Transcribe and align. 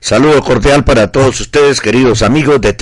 Saludo 0.00 0.42
cordial 0.42 0.84
para 0.84 1.10
todos 1.10 1.40
ustedes, 1.40 1.80
queridos 1.80 2.20
amigos 2.22 2.60
de 2.60 2.76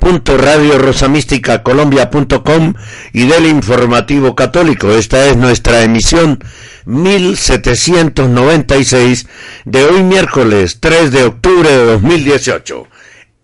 www.radiorosamísticacolombia.com 0.00 2.74
y 3.12 3.26
del 3.26 3.46
Informativo 3.46 4.36
Católico. 4.36 4.92
Esta 4.92 5.26
es 5.26 5.36
nuestra 5.36 5.82
emisión 5.82 6.42
1796 6.86 9.26
de 9.64 9.84
hoy 9.84 10.02
miércoles 10.02 10.78
3 10.80 11.10
de 11.10 11.24
octubre 11.24 11.68
de 11.68 11.84
2018. 11.84 12.86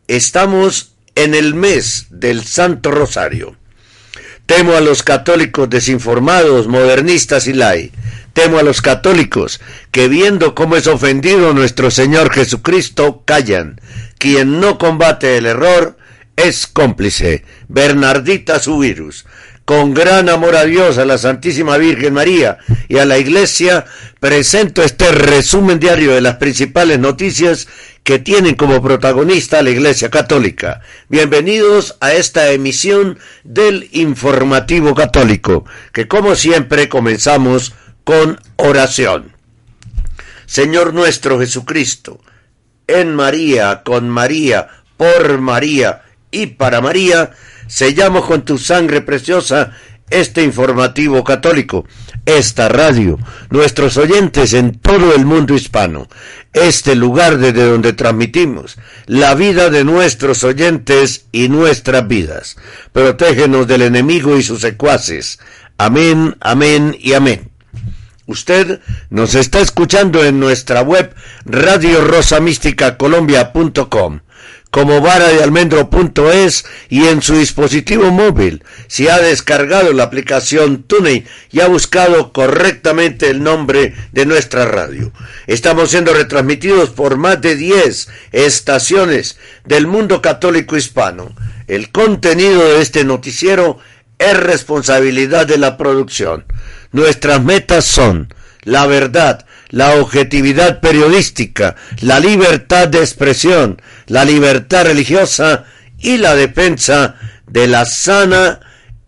Estamos 0.09 0.97
en 1.17 1.35
el 1.35 1.55
mes 1.55 2.07
del 2.11 2.45
Santo 2.45 2.93
Rosario. 2.93 3.57
Temo 4.47 4.75
a 4.75 4.81
los 4.81 5.03
católicos 5.03 5.69
desinformados, 5.69 6.69
modernistas 6.69 7.49
y 7.49 7.53
lai. 7.53 7.91
Temo 8.37 8.59
a 8.59 8.63
los 8.63 8.83
católicos 8.83 9.63
que 9.91 10.09
viendo 10.09 10.55
cómo 10.55 10.77
es 10.77 10.87
ofendido 10.89 11.55
nuestro 11.55 11.91
Señor 11.91 12.31
Jesucristo, 12.31 13.23
callan. 13.25 13.81
Quien 14.19 14.61
no 14.61 14.77
combate 14.77 15.39
el 15.39 15.47
error 15.47 15.97
es 16.37 16.67
cómplice. 16.67 17.47
Bernardita 17.69 18.59
su 18.59 18.79
virus 18.79 19.25
con 19.65 19.95
gran 19.95 20.29
amor 20.29 20.55
a 20.55 20.65
Dios, 20.65 20.97
a 20.97 21.05
la 21.05 21.19
Santísima 21.19 21.77
Virgen 21.77 22.15
María 22.15 22.59
y 22.89 22.99
a 22.99 23.05
la 23.05 23.19
Iglesia, 23.19 23.85
presento 24.21 24.83
este 24.85 25.11
resumen 25.11 25.81
diario 25.81 26.15
de 26.15 26.21
las 26.21 26.37
principales 26.37 27.01
noticias 27.01 27.67
que 28.05 28.21
tienen 28.21 28.55
como 28.55 28.81
protagonista 28.81 29.59
a 29.59 29.63
la 29.63 29.71
Iglesia 29.71 30.09
Católica. 30.09 30.83
Bienvenidos 31.09 31.97
a 32.01 32.13
esta 32.13 32.53
emisión 32.53 33.19
del 33.43 33.89
Informativo 33.91 34.95
Católico, 34.95 35.65
que 35.93 36.07
como 36.07 36.37
siempre 36.37 36.89
comenzamos 36.89 37.75
con 38.07 38.39
oración. 38.55 39.33
Señor 40.47 40.95
nuestro 40.95 41.41
Jesucristo, 41.41 42.21
en 42.87 43.17
María, 43.17 43.83
con 43.83 44.09
María, 44.09 44.69
por 44.97 45.41
María 45.41 46.05
y 46.31 46.47
para 46.47 46.81
María, 46.81 47.33
sellamos 47.67 48.25
con 48.25 48.45
tu 48.45 48.59
sangre 48.59 49.01
preciosa 49.01 49.73
este 50.09 50.45
informativo 50.45 51.25
católico, 51.25 51.85
esta 52.25 52.69
radio, 52.69 53.19
nuestros 53.51 53.97
oyentes 53.97 54.53
en 54.53 54.79
todo 54.79 55.13
el 55.13 55.27
mundo 55.27 55.55
hispano, 55.55 56.07
este 56.53 56.95
lugar 56.95 57.39
desde 57.39 57.65
donde 57.65 57.93
transmitimos 57.93 58.79
la 59.07 59.35
vida 59.35 59.69
de 59.69 59.83
nuestros 59.83 60.45
oyentes 60.45 61.27
y 61.33 61.49
nuestras 61.49 62.07
vidas. 62.07 62.57
Protégenos 62.93 63.67
del 63.67 63.83
enemigo 63.83 64.37
y 64.37 64.45
sus 64.45 64.61
secuaces. 64.61 65.41
Amén, 65.77 66.37
amén 66.39 66.97
y 67.01 67.15
amén. 67.15 67.56
Usted 68.27 68.81
nos 69.11 69.35
está 69.35 69.61
escuchando 69.61 70.25
en 70.25 70.41
nuestra 70.41 70.81
web 70.83 71.15
radiorosamísticacolombia.com 71.45 74.21
como 74.77 75.01
vara 75.01 75.29
de 75.29 75.43
almendro.es 75.43 76.67
y 76.91 77.07
en 77.07 77.23
su 77.23 77.39
dispositivo 77.39 78.11
móvil. 78.11 78.63
Si 78.89 79.09
ha 79.09 79.19
descargado 79.19 79.95
la 79.95 80.03
aplicación 80.03 80.83
TuneIn 80.83 81.25
y 81.51 81.61
ha 81.61 81.69
buscado 81.69 82.31
correctamente 82.33 83.31
el 83.31 83.43
nombre 83.43 83.95
de 84.13 84.27
nuestra 84.27 84.67
radio. 84.67 85.13
Estamos 85.47 85.93
siendo 85.93 86.13
retransmitidos 86.13 86.91
por 86.91 87.17
más 87.17 87.41
de 87.41 87.57
10 87.57 88.09
estaciones 88.33 89.39
del 89.65 89.87
mundo 89.87 90.21
católico 90.21 90.77
hispano. 90.77 91.35
El 91.69 91.91
contenido 91.91 92.63
de 92.63 92.83
este 92.83 93.05
noticiero 93.05 93.79
es 94.19 94.37
responsabilidad 94.37 95.47
de 95.47 95.57
la 95.57 95.79
producción. 95.79 96.45
Nuestras 96.97 97.43
metas 97.43 97.85
son 97.85 98.33
la 98.63 98.87
verdad, 98.87 99.45
la 99.69 99.97
objetividad 99.97 100.81
periodística, 100.81 101.77
la 102.01 102.21
libertad 102.21 102.89
de 102.89 103.01
expresión, 103.01 103.83
la 104.07 104.25
libertad 104.25 104.87
religiosa 104.87 105.67
y 105.99 106.17
la 106.17 106.35
defensa 106.35 107.17
de 107.47 107.67
la 107.67 107.85
sana 107.85 108.61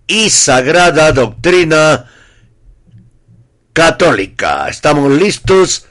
y 0.06 0.28
sagrada 0.28 1.12
doctrina 1.12 2.04
católica. 3.72 4.68
Estamos 4.68 5.10
listos 5.10 5.86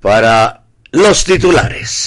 para 0.00 0.62
los 0.92 1.24
titulares. 1.24 2.06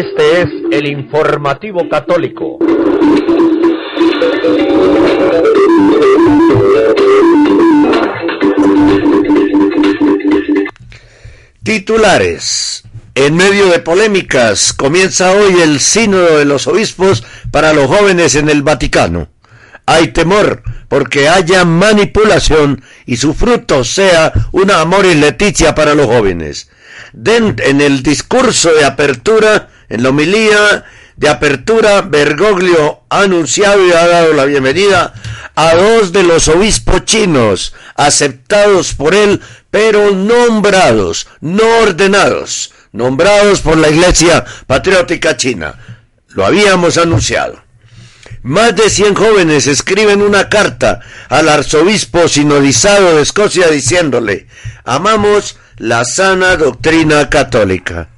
Este 0.00 0.40
es 0.40 0.48
el 0.70 0.86
informativo 0.86 1.86
católico. 1.86 2.58
Titulares. 11.62 12.84
En 13.14 13.36
medio 13.36 13.66
de 13.66 13.80
polémicas, 13.80 14.72
comienza 14.72 15.32
hoy 15.32 15.60
el 15.60 15.80
sínodo 15.80 16.38
de 16.38 16.46
los 16.46 16.66
obispos 16.66 17.22
para 17.50 17.74
los 17.74 17.86
jóvenes 17.86 18.36
en 18.36 18.48
el 18.48 18.62
Vaticano. 18.62 19.28
Hay 19.84 20.08
temor 20.08 20.62
porque 20.88 21.28
haya 21.28 21.66
manipulación 21.66 22.82
y 23.04 23.18
su 23.18 23.34
fruto 23.34 23.84
sea 23.84 24.32
una 24.52 24.80
amor 24.80 25.04
y 25.04 25.14
leticia 25.14 25.74
para 25.74 25.94
los 25.94 26.06
jóvenes. 26.06 26.70
en 27.12 27.80
el 27.82 28.02
discurso 28.02 28.72
de 28.72 28.86
apertura, 28.86 29.68
en 29.90 30.02
la 30.02 30.08
homilía 30.08 30.84
de 31.16 31.28
apertura, 31.28 32.00
Bergoglio 32.00 33.02
ha 33.10 33.20
anunciado 33.22 33.86
y 33.86 33.92
ha 33.92 34.06
dado 34.06 34.32
la 34.32 34.46
bienvenida 34.46 35.12
a 35.54 35.74
dos 35.74 36.12
de 36.12 36.22
los 36.22 36.48
obispos 36.48 37.04
chinos, 37.04 37.74
aceptados 37.96 38.94
por 38.94 39.14
él, 39.14 39.42
pero 39.70 40.12
nombrados, 40.12 41.28
no 41.40 41.64
ordenados, 41.82 42.72
nombrados 42.92 43.60
por 43.60 43.76
la 43.76 43.90
Iglesia 43.90 44.44
Patriótica 44.66 45.36
China. 45.36 45.74
Lo 46.28 46.46
habíamos 46.46 46.96
anunciado. 46.96 47.60
Más 48.42 48.74
de 48.74 48.88
100 48.88 49.14
jóvenes 49.14 49.66
escriben 49.66 50.22
una 50.22 50.48
carta 50.48 51.00
al 51.28 51.48
arzobispo 51.48 52.28
sinodizado 52.28 53.16
de 53.16 53.22
Escocia 53.22 53.68
diciéndole, 53.68 54.46
amamos 54.84 55.58
la 55.76 56.04
sana 56.04 56.56
doctrina 56.56 57.28
católica. 57.28 58.09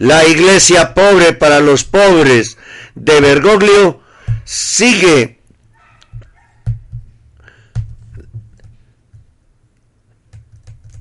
La 0.00 0.26
iglesia 0.26 0.94
pobre 0.94 1.34
para 1.34 1.60
los 1.60 1.84
pobres 1.84 2.56
de 2.94 3.20
Bergoglio 3.20 4.00
sigue 4.44 5.40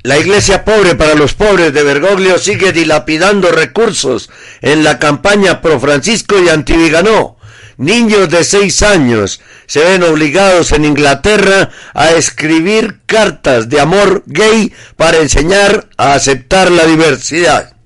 La 0.04 0.18
iglesia 0.18 0.66
pobre 0.66 0.96
para 0.96 1.16
los 1.16 1.34
pobres 1.34 1.74
de 1.74 1.82
Bergoglio 1.82 2.38
sigue 2.40 2.74
dilapidando 2.74 3.54
recursos 3.54 4.30
en 4.60 4.84
la 4.84 5.00
campaña 5.00 5.62
pro 5.62 5.80
Francisco 5.80 6.38
y 6.38 6.50
antiviganó. 6.50 7.38
Niños 7.78 8.28
de 8.28 8.44
seis 8.44 8.82
años 8.82 9.40
se 9.66 9.80
ven 9.80 10.04
obligados 10.04 10.74
en 10.74 10.84
Inglaterra 10.84 11.70
a 11.94 12.12
escribir 12.12 13.00
cartas 13.06 13.70
de 13.70 13.80
amor 13.80 14.24
gay 14.26 14.74
para 14.98 15.20
enseñar 15.20 15.88
a 15.96 16.16
aceptar 16.16 16.70
la 16.70 16.86
diversidad. 16.86 17.79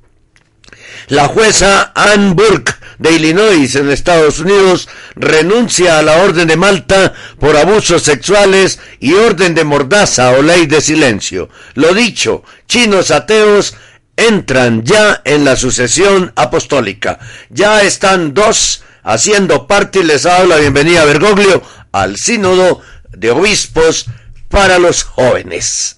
La 1.08 1.28
jueza 1.28 1.92
Ann 1.96 2.36
Burke 2.36 2.74
de 2.98 3.12
Illinois 3.12 3.76
en 3.76 3.90
Estados 3.90 4.40
Unidos 4.40 4.88
renuncia 5.16 6.00
a 6.00 6.02
la 6.02 6.18
orden 6.24 6.48
de 6.48 6.56
Malta 6.56 7.14
por 7.40 7.58
abusos 7.58 8.04
sexuales 8.04 8.80
y 9.00 9.14
orden 9.14 9.54
de 9.54 9.66
mordaza 9.66 10.32
o 10.32 10.42
ley 10.42 10.66
de 10.66 10.80
silencio. 10.80 11.50
Lo 11.74 11.94
dicho, 11.94 12.44
chinos 12.68 13.12
ateos 13.12 13.76
entran 14.16 14.84
ya 14.84 15.22
en 15.26 15.44
la 15.44 15.56
sucesión 15.56 16.32
apostólica. 16.36 17.20
Ya 17.50 17.82
están 17.82 18.34
dos 18.34 18.84
haciendo 19.04 19.68
parte 19.68 20.00
y 20.00 20.04
les 20.04 20.24
la 20.24 20.58
bienvenida 20.58 21.02
a 21.02 21.06
Bergoglio 21.06 21.62
al 21.92 22.16
sínodo 22.16 22.82
de 23.10 23.32
obispos 23.32 24.06
para 24.48 24.80
los 24.80 25.04
jóvenes. 25.04 25.98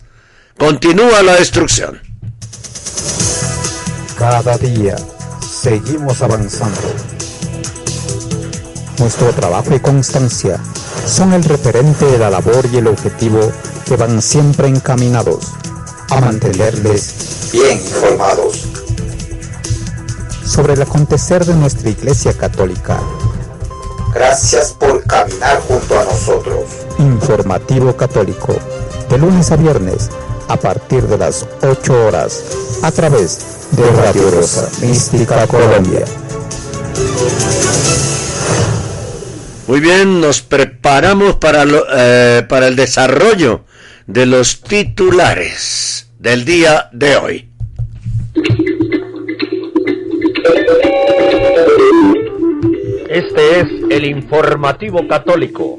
Continúa 0.57 1.21
la 1.21 1.35
destrucción. 1.35 2.04
Cada 4.17 4.57
día 4.57 4.95
seguimos 5.45 6.21
avanzando. 6.21 6.79
Nuestro 8.97 9.33
trabajo 9.33 9.75
y 9.75 9.79
constancia 9.81 10.57
son 11.05 11.33
el 11.33 11.43
referente 11.43 12.05
de 12.05 12.17
la 12.17 12.29
labor 12.29 12.65
y 12.71 12.77
el 12.77 12.87
objetivo 12.87 13.39
que 13.85 13.97
van 13.97 14.21
siempre 14.21 14.69
encaminados 14.69 15.51
a 16.09 16.21
mantenerles 16.21 17.49
bien 17.51 17.77
informados 17.77 18.65
sobre 20.45 20.75
el 20.75 20.81
acontecer 20.81 21.43
de 21.43 21.55
nuestra 21.55 21.89
Iglesia 21.89 22.31
Católica. 22.31 22.97
Gracias 24.13 24.71
por 24.71 25.03
caminar 25.03 25.61
junto 25.67 25.99
a 25.99 26.05
nosotros. 26.05 26.63
Informativo 26.99 27.97
Católico, 27.97 28.55
de 29.09 29.17
lunes 29.17 29.51
a 29.51 29.57
viernes, 29.57 30.09
a 30.47 30.57
partir 30.57 31.03
de 31.03 31.17
las 31.17 31.47
8 31.61 32.07
horas, 32.07 32.79
a 32.83 32.91
través 32.91 33.67
de 33.71 33.89
Radio 33.91 34.31
Rosa 34.31 34.69
Mística 34.81 35.47
Colombia. 35.47 36.05
Muy 39.67 39.79
bien, 39.79 40.21
nos 40.21 40.41
preparamos 40.41 41.35
para, 41.35 41.65
lo, 41.65 41.85
eh, 41.91 42.45
para 42.47 42.67
el 42.67 42.75
desarrollo 42.75 43.65
de 44.05 44.25
los 44.27 44.61
titulares 44.61 46.11
del 46.19 46.45
día 46.45 46.89
de 46.91 47.17
hoy. 47.17 47.49
Este 53.09 53.59
es 53.61 53.67
el 53.89 54.05
informativo 54.05 55.07
católico. 55.07 55.77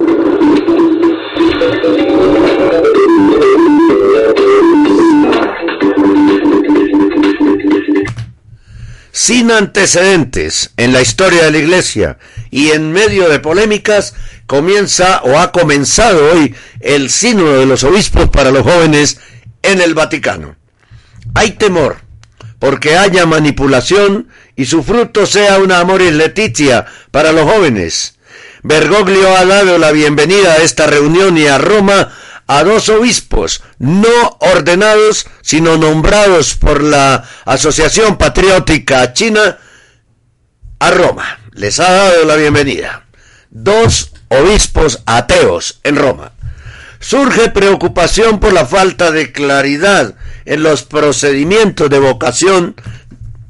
Sin 9.27 9.51
antecedentes 9.51 10.71
en 10.77 10.93
la 10.93 11.03
historia 11.03 11.43
de 11.43 11.51
la 11.51 11.59
Iglesia 11.59 12.19
y 12.53 12.71
en 12.71 12.93
medio 12.93 13.29
de 13.29 13.41
polémicas, 13.41 14.15
comienza 14.47 15.21
o 15.25 15.41
ha 15.41 15.51
comenzado 15.51 16.31
hoy 16.31 16.55
el 16.79 17.11
sínodo 17.11 17.59
de 17.59 17.67
los 17.67 17.83
obispos 17.83 18.29
para 18.29 18.53
los 18.53 18.63
jóvenes 18.63 19.19
en 19.63 19.81
el 19.81 19.95
Vaticano. 19.95 20.55
Hay 21.35 21.51
temor 21.55 21.97
porque 22.61 22.97
haya 22.97 23.27
manipulación 23.27 24.29
y 24.55 24.67
su 24.67 24.85
fruto 24.85 25.27
sea 25.27 25.59
una 25.59 25.81
amoris 25.81 26.13
leticia 26.13 26.87
para 27.11 27.33
los 27.33 27.51
jóvenes. 27.51 28.19
Bergoglio 28.63 29.37
ha 29.37 29.45
dado 29.45 29.79
la 29.79 29.91
bienvenida 29.91 30.53
a 30.53 30.59
esta 30.59 30.87
reunión 30.87 31.37
y 31.37 31.49
a 31.49 31.59
Roma 31.59 32.13
a 32.47 32.63
dos 32.65 32.89
obispos 32.89 33.63
no 33.79 34.37
ordenados, 34.41 35.27
sino 35.43 35.77
nombrados 35.77 36.55
por 36.55 36.83
la 36.83 37.25
Asociación 37.45 38.17
Patriótica 38.17 39.13
China 39.13 39.59
a 40.79 40.91
Roma. 40.91 41.39
Les 41.53 41.81
ha 41.81 41.91
dado 41.91 42.25
la 42.25 42.37
bienvenida. 42.37 43.07
Dos 43.51 44.13
obispos 44.29 45.03
ateos 45.07 45.81
en 45.83 45.97
Roma. 45.97 46.33
Surge 47.01 47.51
preocupación 47.51 48.41
por 48.41 48.53
la 48.53 48.67
falta 48.67 49.11
de 49.11 49.33
claridad 49.33 50.15
en 50.45 50.63
los 50.63 50.83
procedimientos 50.83 51.91
de 51.91 51.99
vocación 51.99 52.75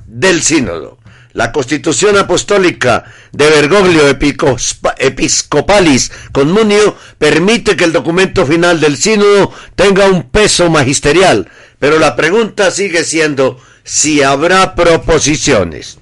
del 0.06 0.42
sínodo. 0.42 0.95
La 1.36 1.52
constitución 1.52 2.16
apostólica 2.16 3.04
de 3.30 3.50
Bergoglio 3.50 4.08
Episcopalis 4.08 6.10
Conmunio 6.32 6.96
permite 7.18 7.76
que 7.76 7.84
el 7.84 7.92
documento 7.92 8.46
final 8.46 8.80
del 8.80 8.96
sínodo 8.96 9.52
tenga 9.74 10.06
un 10.06 10.30
peso 10.30 10.70
magisterial, 10.70 11.46
pero 11.78 11.98
la 11.98 12.16
pregunta 12.16 12.70
sigue 12.70 13.04
siendo 13.04 13.60
si 13.84 14.22
habrá 14.22 14.74
proposiciones. 14.74 15.98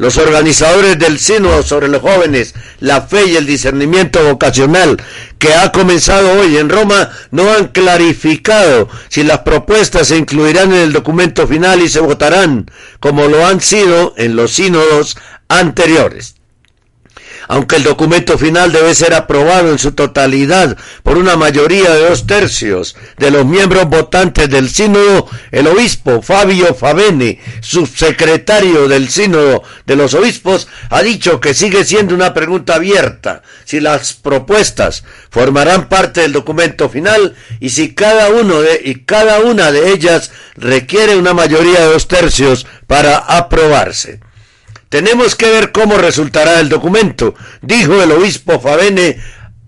Los 0.00 0.16
organizadores 0.16 0.98
del 0.98 1.18
Sínodo 1.18 1.62
sobre 1.62 1.88
los 1.88 2.00
jóvenes, 2.00 2.54
la 2.78 3.02
fe 3.02 3.26
y 3.26 3.36
el 3.36 3.44
discernimiento 3.44 4.24
vocacional 4.24 4.96
que 5.38 5.52
ha 5.52 5.72
comenzado 5.72 6.40
hoy 6.40 6.56
en 6.56 6.70
Roma 6.70 7.10
no 7.30 7.52
han 7.52 7.68
clarificado 7.68 8.88
si 9.10 9.24
las 9.24 9.40
propuestas 9.40 10.08
se 10.08 10.16
incluirán 10.16 10.72
en 10.72 10.78
el 10.80 10.94
documento 10.94 11.46
final 11.46 11.82
y 11.82 11.90
se 11.90 12.00
votarán 12.00 12.70
como 12.98 13.26
lo 13.26 13.46
han 13.46 13.60
sido 13.60 14.14
en 14.16 14.36
los 14.36 14.52
sínodos 14.52 15.18
anteriores 15.48 16.39
aunque 17.50 17.74
el 17.74 17.82
documento 17.82 18.38
final 18.38 18.70
debe 18.70 18.94
ser 18.94 19.12
aprobado 19.12 19.72
en 19.72 19.78
su 19.80 19.90
totalidad 19.90 20.76
por 21.02 21.18
una 21.18 21.36
mayoría 21.36 21.90
de 21.90 22.08
dos 22.08 22.24
tercios 22.24 22.94
de 23.18 23.32
los 23.32 23.44
miembros 23.44 23.88
votantes 23.88 24.48
del 24.48 24.70
sínodo, 24.70 25.28
el 25.50 25.66
obispo 25.66 26.22
Fabio 26.22 26.76
Favene, 26.76 27.40
subsecretario 27.60 28.86
del 28.86 29.08
sínodo 29.08 29.64
de 29.84 29.96
los 29.96 30.14
obispos, 30.14 30.68
ha 30.90 31.02
dicho 31.02 31.40
que 31.40 31.52
sigue 31.52 31.84
siendo 31.84 32.14
una 32.14 32.34
pregunta 32.34 32.76
abierta 32.76 33.42
si 33.64 33.80
las 33.80 34.12
propuestas 34.12 35.02
formarán 35.28 35.88
parte 35.88 36.20
del 36.20 36.32
documento 36.32 36.88
final 36.88 37.34
y 37.58 37.70
si 37.70 37.96
cada 37.96 38.28
uno 38.28 38.60
de, 38.60 38.80
y 38.84 38.94
cada 39.04 39.40
una 39.40 39.72
de 39.72 39.90
ellas 39.90 40.30
requiere 40.54 41.16
una 41.16 41.34
mayoría 41.34 41.80
de 41.80 41.92
dos 41.94 42.06
tercios 42.06 42.68
para 42.86 43.16
aprobarse. 43.16 44.20
Tenemos 44.90 45.36
que 45.36 45.48
ver 45.48 45.70
cómo 45.70 45.98
resultará 45.98 46.58
el 46.58 46.68
documento, 46.68 47.36
dijo 47.62 48.02
el 48.02 48.10
obispo 48.10 48.58
Favene 48.58 49.18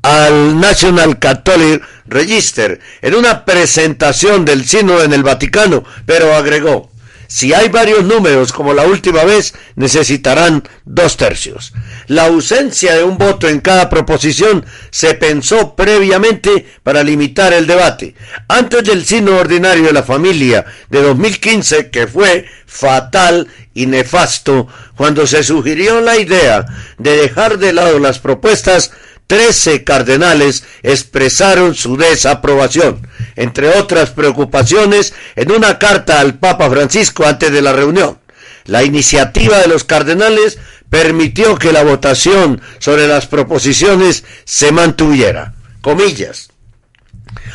al 0.02 0.58
National 0.58 1.20
Catholic 1.20 1.80
Register 2.06 2.80
en 3.02 3.14
una 3.14 3.44
presentación 3.44 4.44
del 4.44 4.66
sínodo 4.66 5.04
en 5.04 5.12
el 5.12 5.22
Vaticano, 5.22 5.84
pero 6.06 6.34
agregó, 6.34 6.90
si 7.34 7.54
hay 7.54 7.68
varios 7.68 8.04
números 8.04 8.52
como 8.52 8.74
la 8.74 8.84
última 8.84 9.24
vez, 9.24 9.54
necesitarán 9.74 10.64
dos 10.84 11.16
tercios. 11.16 11.72
La 12.06 12.26
ausencia 12.26 12.94
de 12.94 13.04
un 13.04 13.16
voto 13.16 13.48
en 13.48 13.60
cada 13.60 13.88
proposición 13.88 14.66
se 14.90 15.14
pensó 15.14 15.74
previamente 15.74 16.66
para 16.82 17.02
limitar 17.02 17.54
el 17.54 17.66
debate. 17.66 18.16
Antes 18.48 18.84
del 18.84 19.06
sínodo 19.06 19.38
ordinario 19.38 19.84
de 19.84 19.94
la 19.94 20.02
familia 20.02 20.66
de 20.90 21.00
2015, 21.00 21.88
que 21.88 22.06
fue 22.06 22.44
fatal 22.66 23.48
y 23.72 23.86
nefasto, 23.86 24.68
cuando 24.96 25.26
se 25.26 25.42
sugirió 25.42 26.00
la 26.00 26.18
idea 26.18 26.66
de 26.98 27.16
dejar 27.16 27.58
de 27.58 27.72
lado 27.72 27.98
las 27.98 28.18
propuestas, 28.18 28.92
trece 29.26 29.84
cardenales 29.84 30.64
expresaron 30.82 31.74
su 31.74 31.96
desaprobación, 31.96 33.06
entre 33.36 33.68
otras 33.68 34.10
preocupaciones, 34.10 35.14
en 35.36 35.52
una 35.52 35.78
carta 35.78 36.20
al 36.20 36.38
Papa 36.38 36.68
Francisco 36.68 37.24
antes 37.24 37.50
de 37.50 37.62
la 37.62 37.72
reunión. 37.72 38.18
La 38.64 38.82
iniciativa 38.82 39.58
de 39.58 39.68
los 39.68 39.84
cardenales 39.84 40.58
permitió 40.90 41.56
que 41.56 41.72
la 41.72 41.82
votación 41.82 42.60
sobre 42.78 43.08
las 43.08 43.26
proposiciones 43.26 44.24
se 44.44 44.70
mantuviera. 44.72 45.54
Comillas. 45.80 46.50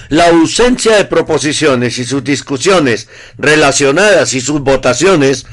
La 0.10 0.30
ausencia 0.30 0.96
de 0.96 1.06
proposiciones 1.06 2.00
y 2.00 2.06
sus 2.06 2.24
discusiones 2.24 3.08
relacionadas 3.38 4.34
y 4.34 4.42
sus 4.42 4.62
votaciones 4.62 5.46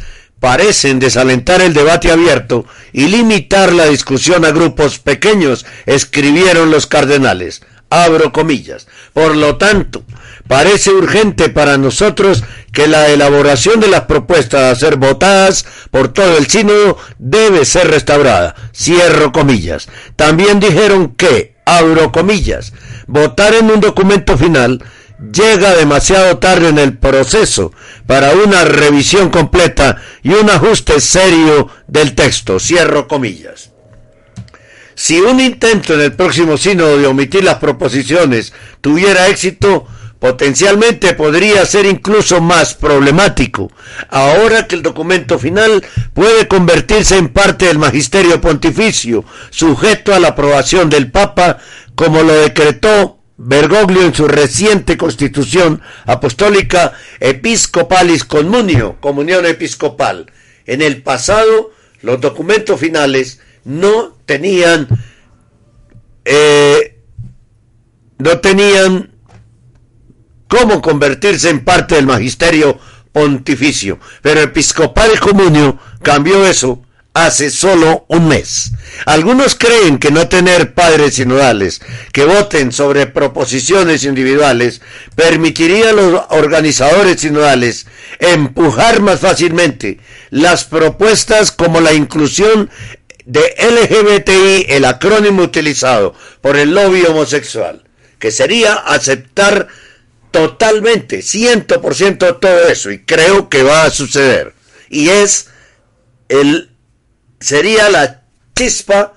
parecen 0.45 0.99
desalentar 0.99 1.63
el 1.63 1.73
debate 1.73 2.13
abierto 2.13 2.67
y 2.93 3.07
limitar 3.07 3.73
la 3.73 3.87
discusión 3.87 4.45
a 4.45 4.51
grupos 4.51 4.99
pequeños, 4.99 5.65
escribieron 5.87 6.71
los 6.71 6.87
cardenales. 6.87 7.63
Abro 7.89 8.31
comillas. 8.31 8.87
Por 9.15 9.37
lo 9.37 9.57
tanto, 9.57 10.05
parece 10.47 10.91
urgente 10.91 11.49
para 11.49 11.79
nosotros 11.79 12.45
que 12.73 12.87
la 12.89 13.09
elaboración 13.09 13.81
de 13.81 13.89
las 13.89 14.03
propuestas 14.03 14.71
a 14.71 14.79
ser 14.79 14.97
votadas 14.97 15.65
por 15.91 16.09
todo 16.09 16.37
el 16.37 16.47
sínodo 16.47 16.99
debe 17.19 17.65
ser 17.65 17.91
restaurada. 17.91 18.55
Cierro 18.77 19.33
comillas. 19.33 19.89
También 20.15 20.61
dijeron 20.61 21.15
que, 21.15 21.55
abro 21.65 22.13
comillas, 22.13 22.75
votar 23.07 23.55
en 23.55 23.71
un 23.71 23.81
documento 23.81 24.37
final 24.37 24.85
llega 25.33 25.75
demasiado 25.75 26.38
tarde 26.38 26.69
en 26.69 26.78
el 26.78 26.97
proceso 26.99 27.73
para 28.07 28.33
una 28.33 28.64
revisión 28.64 29.31
completa 29.31 30.00
y 30.23 30.31
un 30.31 30.50
ajuste 30.50 31.00
serio 31.00 31.69
del 31.87 32.14
texto. 32.14 32.59
Cierro 32.59 33.09
comillas. 33.09 33.71
Si 34.95 35.21
un 35.21 35.40
intento 35.40 35.95
en 35.95 36.00
el 36.00 36.12
próximo 36.12 36.57
sínodo 36.57 36.99
de 36.99 37.07
omitir 37.07 37.43
las 37.43 37.57
proposiciones 37.57 38.52
tuviera 38.81 39.26
éxito, 39.28 39.87
potencialmente 40.21 41.14
podría 41.14 41.66
ser 41.66 41.85
incluso 41.85 42.40
más 42.40 42.75
problemático, 42.75 43.71
ahora 44.09 44.66
que 44.66 44.76
el 44.76 44.83
documento 44.83 45.38
final 45.38 45.85
puede 46.14 46.49
convertirse 46.49 47.19
en 47.19 47.28
parte 47.28 47.66
del 47.66 47.78
magisterio 47.78 48.40
pontificio, 48.40 49.25
sujeto 49.50 50.14
a 50.14 50.21
la 50.21 50.28
aprobación 50.28 50.88
del 50.88 51.11
Papa, 51.11 51.59
como 51.95 52.23
lo 52.23 52.33
decretó 52.33 53.19
Bergoglio 53.37 54.03
en 54.03 54.14
su 54.14 54.29
reciente 54.29 54.97
constitución 54.97 55.83
apostólica 56.07 56.93
Episcopalis 57.19 58.25
Communio, 58.25 58.97
comunión 59.00 59.45
episcopal. 59.47 60.31
En 60.67 60.83
el 60.83 61.03
pasado, 61.03 61.73
los 62.03 62.21
documentos 62.21 62.79
finales 62.79 63.41
no 63.64 64.17
tenían, 64.25 64.87
eh, 66.25 67.00
no 68.19 68.38
tenían 68.38 69.11
cómo 70.47 70.81
convertirse 70.81 71.50
en 71.50 71.64
parte 71.64 71.97
del 71.97 72.07
magisterio 72.07 72.79
pontificio, 73.12 73.99
pero 74.23 74.41
Episcopal 74.41 75.19
Comunio 75.21 75.79
cambió 76.03 76.45
eso 76.47 76.85
hace 77.14 77.50
solo 77.50 78.04
un 78.09 78.28
mes. 78.28 78.73
Algunos 79.06 79.54
creen 79.54 79.99
que 79.99 80.11
no 80.11 80.28
tener 80.28 80.75
padres 80.75 81.14
sinodales 81.14 81.80
que 82.12 82.25
voten 82.25 82.73
sobre 82.73 83.06
proposiciones 83.06 84.04
individuales 84.04 84.80
permitiría 85.14 85.90
a 85.90 85.92
los 85.92 86.23
organizadores 86.30 87.21
sinodales 87.21 87.87
empujar 88.18 89.00
más 89.00 89.21
fácilmente 89.21 90.00
las 90.30 90.64
propuestas 90.64 91.52
como 91.52 91.80
la 91.80 91.92
inclusión 91.92 92.68
de 93.25 93.54
LGBTI, 93.59 94.66
el 94.75 94.85
acrónimo 94.85 95.42
utilizado 95.42 96.14
por 96.40 96.56
el 96.56 96.75
lobby 96.75 97.04
homosexual, 97.04 97.85
que 98.18 98.30
sería 98.33 98.75
aceptar 98.75 99.68
totalmente, 100.30 101.23
ciento 101.23 101.80
por 101.80 101.94
ciento 101.94 102.37
todo 102.37 102.68
eso, 102.68 102.90
y 102.90 102.99
creo 102.99 103.49
que 103.49 103.62
va 103.62 103.85
a 103.85 103.90
suceder. 103.90 104.52
Y 104.90 105.09
es 105.09 105.49
el 106.28 106.74
sería 107.45 107.91
la 107.91 108.23
chispa 108.57 109.13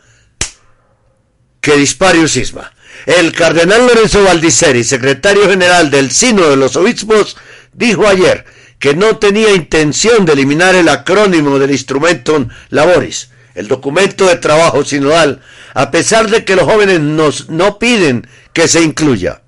que 1.61 1.77
dispare 1.77 2.19
un 2.19 2.27
cisma. 2.27 2.73
El 3.05 3.31
cardenal 3.31 3.87
Lorenzo 3.87 4.23
Valdiceri, 4.23 4.83
secretario 4.83 5.49
general 5.49 5.89
del 5.89 6.11
Sino 6.11 6.49
de 6.49 6.57
los 6.57 6.75
Obispos, 6.75 7.37
dijo 7.71 8.05
ayer 8.05 8.43
que 8.79 8.95
no 8.95 9.17
tenía 9.17 9.55
intención 9.55 10.25
de 10.25 10.33
eliminar 10.33 10.75
el 10.75 10.89
acrónimo 10.89 11.57
del 11.57 11.71
instrumento 11.71 12.47
Laboris, 12.69 13.29
el 13.55 13.67
documento 13.67 14.27
de 14.27 14.35
trabajo 14.35 14.83
sinodal, 14.83 15.41
a 15.73 15.89
pesar 15.89 16.29
de 16.29 16.43
que 16.43 16.55
los 16.55 16.65
jóvenes 16.65 16.99
nos, 16.99 17.49
no 17.49 17.79
piden 17.79 18.27
que 18.51 18.67
se 18.67 18.81
incluya. 18.81 19.41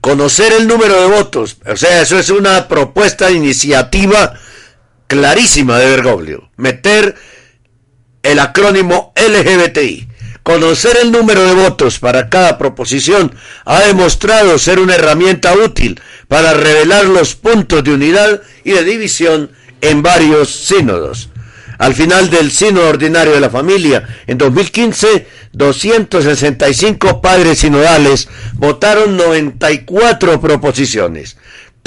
Conocer 0.00 0.52
el 0.52 0.66
número 0.66 1.00
de 1.00 1.06
votos, 1.06 1.56
o 1.64 1.76
sea, 1.76 2.02
eso 2.02 2.18
es 2.18 2.30
una 2.30 2.66
propuesta 2.66 3.26
de 3.26 3.34
iniciativa 3.34 4.34
clarísima 5.08 5.78
de 5.78 5.90
Bergoglio. 5.90 6.50
Meter 6.56 7.16
el 8.22 8.38
acrónimo 8.38 9.12
LGBTI. 9.16 10.06
Conocer 10.44 10.96
el 11.02 11.10
número 11.10 11.44
de 11.44 11.54
votos 11.54 11.98
para 11.98 12.30
cada 12.30 12.56
proposición 12.56 13.34
ha 13.64 13.80
demostrado 13.80 14.56
ser 14.58 14.78
una 14.78 14.94
herramienta 14.94 15.52
útil 15.54 16.00
para 16.28 16.54
revelar 16.54 17.06
los 17.06 17.34
puntos 17.34 17.82
de 17.82 17.92
unidad 17.92 18.40
y 18.64 18.70
de 18.70 18.84
división 18.84 19.50
en 19.80 20.02
varios 20.02 20.50
sínodos. 20.50 21.30
Al 21.78 21.94
final 21.94 22.28
del 22.28 22.50
sínodo 22.50 22.88
ordinario 22.88 23.32
de 23.32 23.40
la 23.40 23.50
familia, 23.50 24.08
en 24.26 24.36
2015, 24.36 25.26
265 25.52 27.20
padres 27.22 27.60
sinodales 27.60 28.28
votaron 28.54 29.16
94 29.16 30.40
proposiciones 30.40 31.36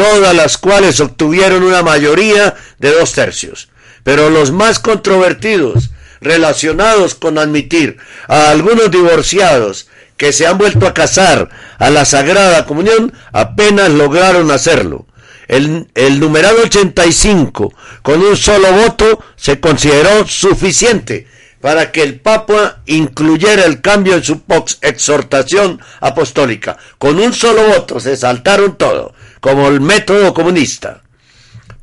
todas 0.01 0.33
las 0.33 0.57
cuales 0.57 0.99
obtuvieron 0.99 1.61
una 1.61 1.83
mayoría 1.83 2.55
de 2.79 2.91
dos 2.91 3.13
tercios. 3.13 3.69
Pero 4.03 4.31
los 4.31 4.51
más 4.51 4.79
controvertidos, 4.79 5.91
relacionados 6.21 7.13
con 7.13 7.37
admitir 7.37 7.97
a 8.27 8.49
algunos 8.49 8.89
divorciados 8.89 9.89
que 10.17 10.33
se 10.33 10.47
han 10.47 10.57
vuelto 10.57 10.87
a 10.87 10.95
casar 10.95 11.49
a 11.77 11.89
la 11.91 12.05
Sagrada 12.05 12.65
Comunión, 12.65 13.13
apenas 13.31 13.91
lograron 13.91 14.49
hacerlo. 14.49 15.05
El, 15.47 15.87
el 15.93 16.19
numeral 16.19 16.55
85, 16.63 17.71
con 18.01 18.23
un 18.23 18.35
solo 18.35 18.71
voto, 18.71 19.23
se 19.35 19.59
consideró 19.59 20.25
suficiente 20.27 21.27
para 21.59 21.91
que 21.91 22.01
el 22.01 22.19
Papa 22.19 22.81
incluyera 22.87 23.65
el 23.65 23.81
cambio 23.81 24.15
en 24.15 24.23
su 24.23 24.41
exhortación 24.81 25.79
apostólica. 25.99 26.77
Con 26.97 27.19
un 27.19 27.33
solo 27.33 27.61
voto 27.67 27.99
se 27.99 28.17
saltaron 28.17 28.77
todo 28.77 29.13
como 29.41 29.67
el 29.67 29.81
método 29.81 30.33
comunista, 30.33 31.01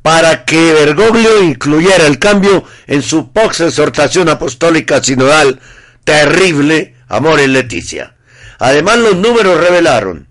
para 0.01 0.45
que 0.45 0.73
Bergoglio 0.73 1.43
incluyera 1.43 2.07
el 2.07 2.17
cambio 2.17 2.63
en 2.87 3.03
su 3.03 3.31
pox 3.31 3.59
exhortación 3.59 4.29
apostólica 4.29 5.03
sinodal 5.03 5.59
terrible, 6.03 6.95
Amor 7.09 7.39
en 7.39 7.53
Leticia. 7.53 8.15
Además, 8.59 8.97
los 8.97 9.15
números 9.15 9.59
revelaron, 9.59 10.27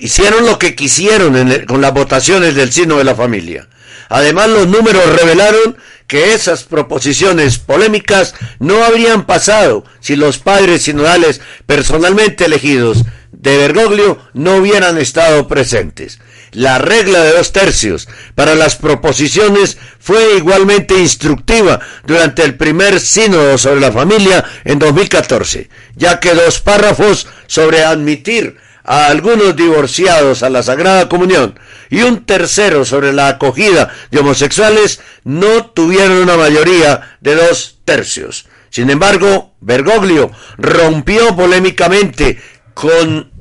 hicieron 0.00 0.46
lo 0.46 0.58
que 0.58 0.74
quisieron 0.74 1.64
con 1.66 1.80
las 1.80 1.92
votaciones 1.92 2.54
del 2.54 2.72
sino 2.72 2.98
de 2.98 3.04
la 3.04 3.14
familia. 3.14 3.68
Además, 4.08 4.48
los 4.48 4.68
números 4.68 5.04
revelaron 5.20 5.76
que 6.06 6.34
esas 6.34 6.64
proposiciones 6.64 7.58
polémicas 7.58 8.34
no 8.58 8.84
habrían 8.84 9.26
pasado 9.26 9.84
si 10.00 10.16
los 10.16 10.38
padres 10.38 10.82
sinodales 10.82 11.40
personalmente 11.66 12.44
elegidos 12.44 13.04
de 13.32 13.58
Bergoglio 13.58 14.18
no 14.34 14.56
hubieran 14.56 14.98
estado 14.98 15.48
presentes. 15.48 16.18
La 16.52 16.78
regla 16.78 17.22
de 17.22 17.32
dos 17.32 17.52
tercios 17.52 18.08
para 18.34 18.54
las 18.54 18.76
proposiciones 18.76 19.76
fue 19.98 20.36
igualmente 20.36 20.98
instructiva 20.98 21.80
durante 22.06 22.42
el 22.44 22.54
primer 22.54 23.00
sínodo 23.00 23.58
sobre 23.58 23.80
la 23.80 23.92
familia 23.92 24.44
en 24.64 24.78
2014, 24.78 25.68
ya 25.96 26.18
que 26.20 26.34
dos 26.34 26.60
párrafos 26.60 27.26
sobre 27.46 27.84
admitir 27.84 28.56
a 28.86 29.08
algunos 29.08 29.56
divorciados 29.56 30.42
a 30.42 30.48
la 30.48 30.62
Sagrada 30.62 31.08
Comunión 31.08 31.58
y 31.90 32.02
un 32.02 32.24
tercero 32.24 32.84
sobre 32.84 33.12
la 33.12 33.28
acogida 33.28 33.92
de 34.10 34.20
homosexuales 34.20 35.00
no 35.24 35.66
tuvieron 35.66 36.18
una 36.18 36.36
mayoría 36.36 37.16
de 37.20 37.34
dos 37.34 37.78
tercios. 37.84 38.46
Sin 38.70 38.88
embargo, 38.90 39.54
Bergoglio 39.60 40.30
rompió 40.56 41.34
polémicamente 41.34 42.40
con, 42.74 43.32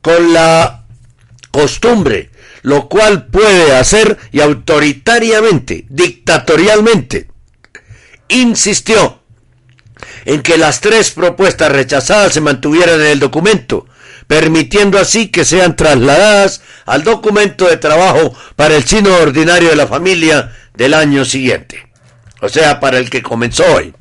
con 0.00 0.32
la 0.32 0.84
costumbre, 1.50 2.30
lo 2.62 2.88
cual 2.88 3.26
puede 3.26 3.74
hacer 3.74 4.16
y 4.30 4.40
autoritariamente, 4.40 5.86
dictatorialmente, 5.88 7.28
insistió 8.28 9.22
en 10.24 10.42
que 10.42 10.58
las 10.58 10.80
tres 10.80 11.10
propuestas 11.10 11.72
rechazadas 11.72 12.34
se 12.34 12.40
mantuvieran 12.40 13.00
en 13.00 13.06
el 13.06 13.18
documento, 13.18 13.86
permitiendo 14.28 14.98
así 14.98 15.28
que 15.28 15.44
sean 15.44 15.74
trasladadas 15.74 16.60
al 16.86 17.02
documento 17.02 17.66
de 17.66 17.78
trabajo 17.78 18.32
para 18.54 18.76
el 18.76 18.84
chino 18.84 19.12
ordinario 19.16 19.70
de 19.70 19.76
la 19.76 19.88
familia 19.88 20.52
del 20.74 20.94
año 20.94 21.24
siguiente, 21.24 21.90
o 22.40 22.48
sea, 22.48 22.78
para 22.78 22.98
el 22.98 23.10
que 23.10 23.22
comenzó 23.22 23.64
hoy. 23.74 23.94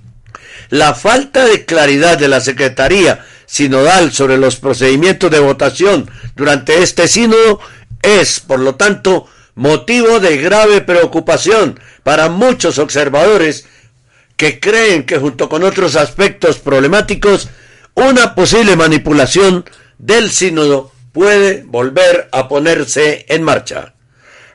La 0.70 0.94
falta 0.94 1.46
de 1.46 1.66
claridad 1.66 2.18
de 2.18 2.28
la 2.28 2.42
Secretaría 2.42 3.26
sinodal 3.46 4.12
sobre 4.12 4.38
los 4.38 4.58
procedimientos 4.58 5.32
de 5.32 5.40
votación 5.40 6.12
durante 6.36 6.84
este 6.84 7.08
sínodo 7.08 7.62
es, 8.02 8.42
por 8.42 8.60
lo 8.60 8.76
tanto, 8.76 9.28
motivo 9.56 10.20
de 10.20 10.38
grave 10.38 10.82
preocupación 10.82 11.80
para 12.04 12.28
muchos 12.28 12.80
observadores 12.80 13.66
que 14.36 14.60
creen 14.60 15.06
que 15.06 15.18
junto 15.18 15.48
con 15.48 15.64
otros 15.64 15.96
aspectos 15.96 16.60
problemáticos, 16.60 17.48
una 17.96 18.36
posible 18.36 18.76
manipulación 18.76 19.66
del 19.98 20.32
sínodo 20.32 20.92
puede 21.12 21.64
volver 21.64 22.30
a 22.32 22.48
ponerse 22.48 23.26
en 23.30 23.44
marcha. 23.44 23.94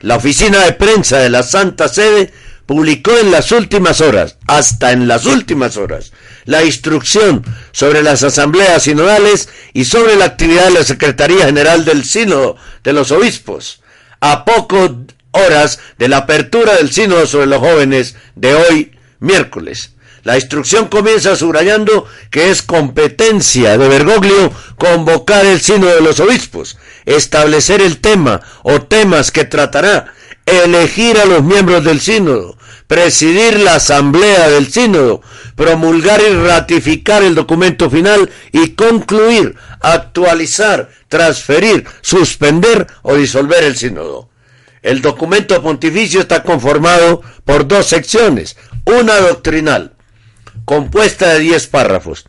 La 0.01 0.17
oficina 0.17 0.59
de 0.59 0.73
prensa 0.73 1.19
de 1.19 1.29
la 1.29 1.43
Santa 1.43 1.87
Sede 1.87 2.33
publicó 2.65 3.17
en 3.17 3.31
las 3.31 3.51
últimas 3.51 4.01
horas, 4.01 4.37
hasta 4.47 4.91
en 4.91 5.07
las 5.07 5.25
últimas 5.25 5.77
horas, 5.77 6.13
la 6.45 6.63
instrucción 6.63 7.43
sobre 7.71 8.03
las 8.03 8.23
asambleas 8.23 8.83
sinodales 8.83 9.49
y 9.73 9.85
sobre 9.85 10.15
la 10.15 10.25
actividad 10.25 10.65
de 10.65 10.73
la 10.79 10.83
Secretaría 10.83 11.45
General 11.45 11.83
del 11.85 12.03
Sínodo 12.05 12.55
de 12.83 12.93
los 12.93 13.11
Obispos, 13.11 13.81
a 14.21 14.45
pocas 14.45 14.91
horas 15.31 15.79
de 15.97 16.07
la 16.07 16.17
apertura 16.17 16.75
del 16.75 16.91
Sínodo 16.91 17.25
sobre 17.25 17.47
los 17.47 17.59
jóvenes 17.59 18.15
de 18.35 18.55
hoy, 18.55 18.91
miércoles. 19.19 19.92
La 20.23 20.37
instrucción 20.37 20.87
comienza 20.87 21.35
subrayando 21.35 22.05
que 22.31 22.49
es 22.49 22.61
competencia 22.61 23.77
de 23.77 23.87
Bergoglio 23.89 24.53
convocar 24.77 25.45
el 25.45 25.59
sínodo 25.59 25.95
de 25.95 26.01
los 26.01 26.21
obispos, 26.21 26.77
establecer 27.05 27.81
el 27.81 27.99
tema 27.99 28.39
o 28.63 28.81
temas 28.81 29.31
que 29.31 29.43
tratará, 29.43 30.13
elegir 30.45 31.17
a 31.19 31.25
los 31.25 31.43
miembros 31.43 31.83
del 31.83 31.99
sínodo, 31.99 32.57
presidir 32.87 33.59
la 33.59 33.75
asamblea 33.75 34.47
del 34.49 34.71
sínodo, 34.71 35.21
promulgar 35.55 36.21
y 36.21 36.33
ratificar 36.33 37.21
el 37.21 37.35
documento 37.35 37.89
final 37.89 38.29
y 38.53 38.69
concluir, 38.71 39.55
actualizar, 39.81 40.89
transferir, 41.09 41.85
suspender 41.99 42.87
o 43.01 43.15
disolver 43.15 43.65
el 43.65 43.75
sínodo. 43.75 44.29
El 44.81 45.01
documento 45.01 45.61
pontificio 45.61 46.21
está 46.21 46.43
conformado 46.43 47.21
por 47.43 47.67
dos 47.67 47.87
secciones, 47.87 48.55
una 48.85 49.15
doctrinal, 49.19 49.92
compuesta 50.65 51.33
de 51.33 51.39
diez 51.39 51.67
párrafos, 51.67 52.25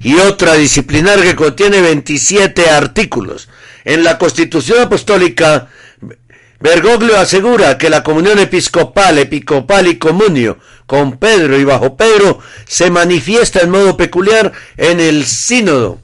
y 0.00 0.14
otra 0.16 0.54
disciplinar 0.54 1.20
que 1.20 1.36
contiene 1.36 1.80
27 1.80 2.70
artículos. 2.70 3.48
En 3.84 4.04
la 4.04 4.18
Constitución 4.18 4.80
Apostólica, 4.82 5.68
Bergoglio 6.60 7.18
asegura 7.18 7.78
que 7.78 7.88
la 7.88 8.02
comunión 8.02 8.38
episcopal, 8.38 9.18
episcopal 9.18 9.86
y 9.86 9.98
comunio 9.98 10.58
con 10.86 11.18
Pedro 11.18 11.58
y 11.58 11.64
bajo 11.64 11.96
Pedro 11.96 12.40
se 12.66 12.90
manifiesta 12.90 13.60
en 13.60 13.70
modo 13.70 13.96
peculiar 13.96 14.52
en 14.76 15.00
el 15.00 15.24
sínodo 15.24 16.00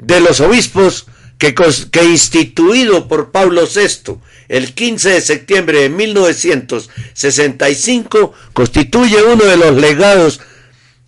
de 0.00 0.20
los 0.20 0.40
obispos 0.40 1.06
que, 1.38 1.54
que 1.54 2.04
instituido 2.04 3.08
por 3.08 3.30
Pablo 3.30 3.62
VI 3.66 4.18
el 4.52 4.72
15 4.74 5.08
de 5.08 5.20
septiembre 5.22 5.80
de 5.80 5.88
1965 5.88 8.34
constituye 8.52 9.22
uno 9.22 9.44
de 9.44 9.56
los 9.56 9.74
legados 9.74 10.42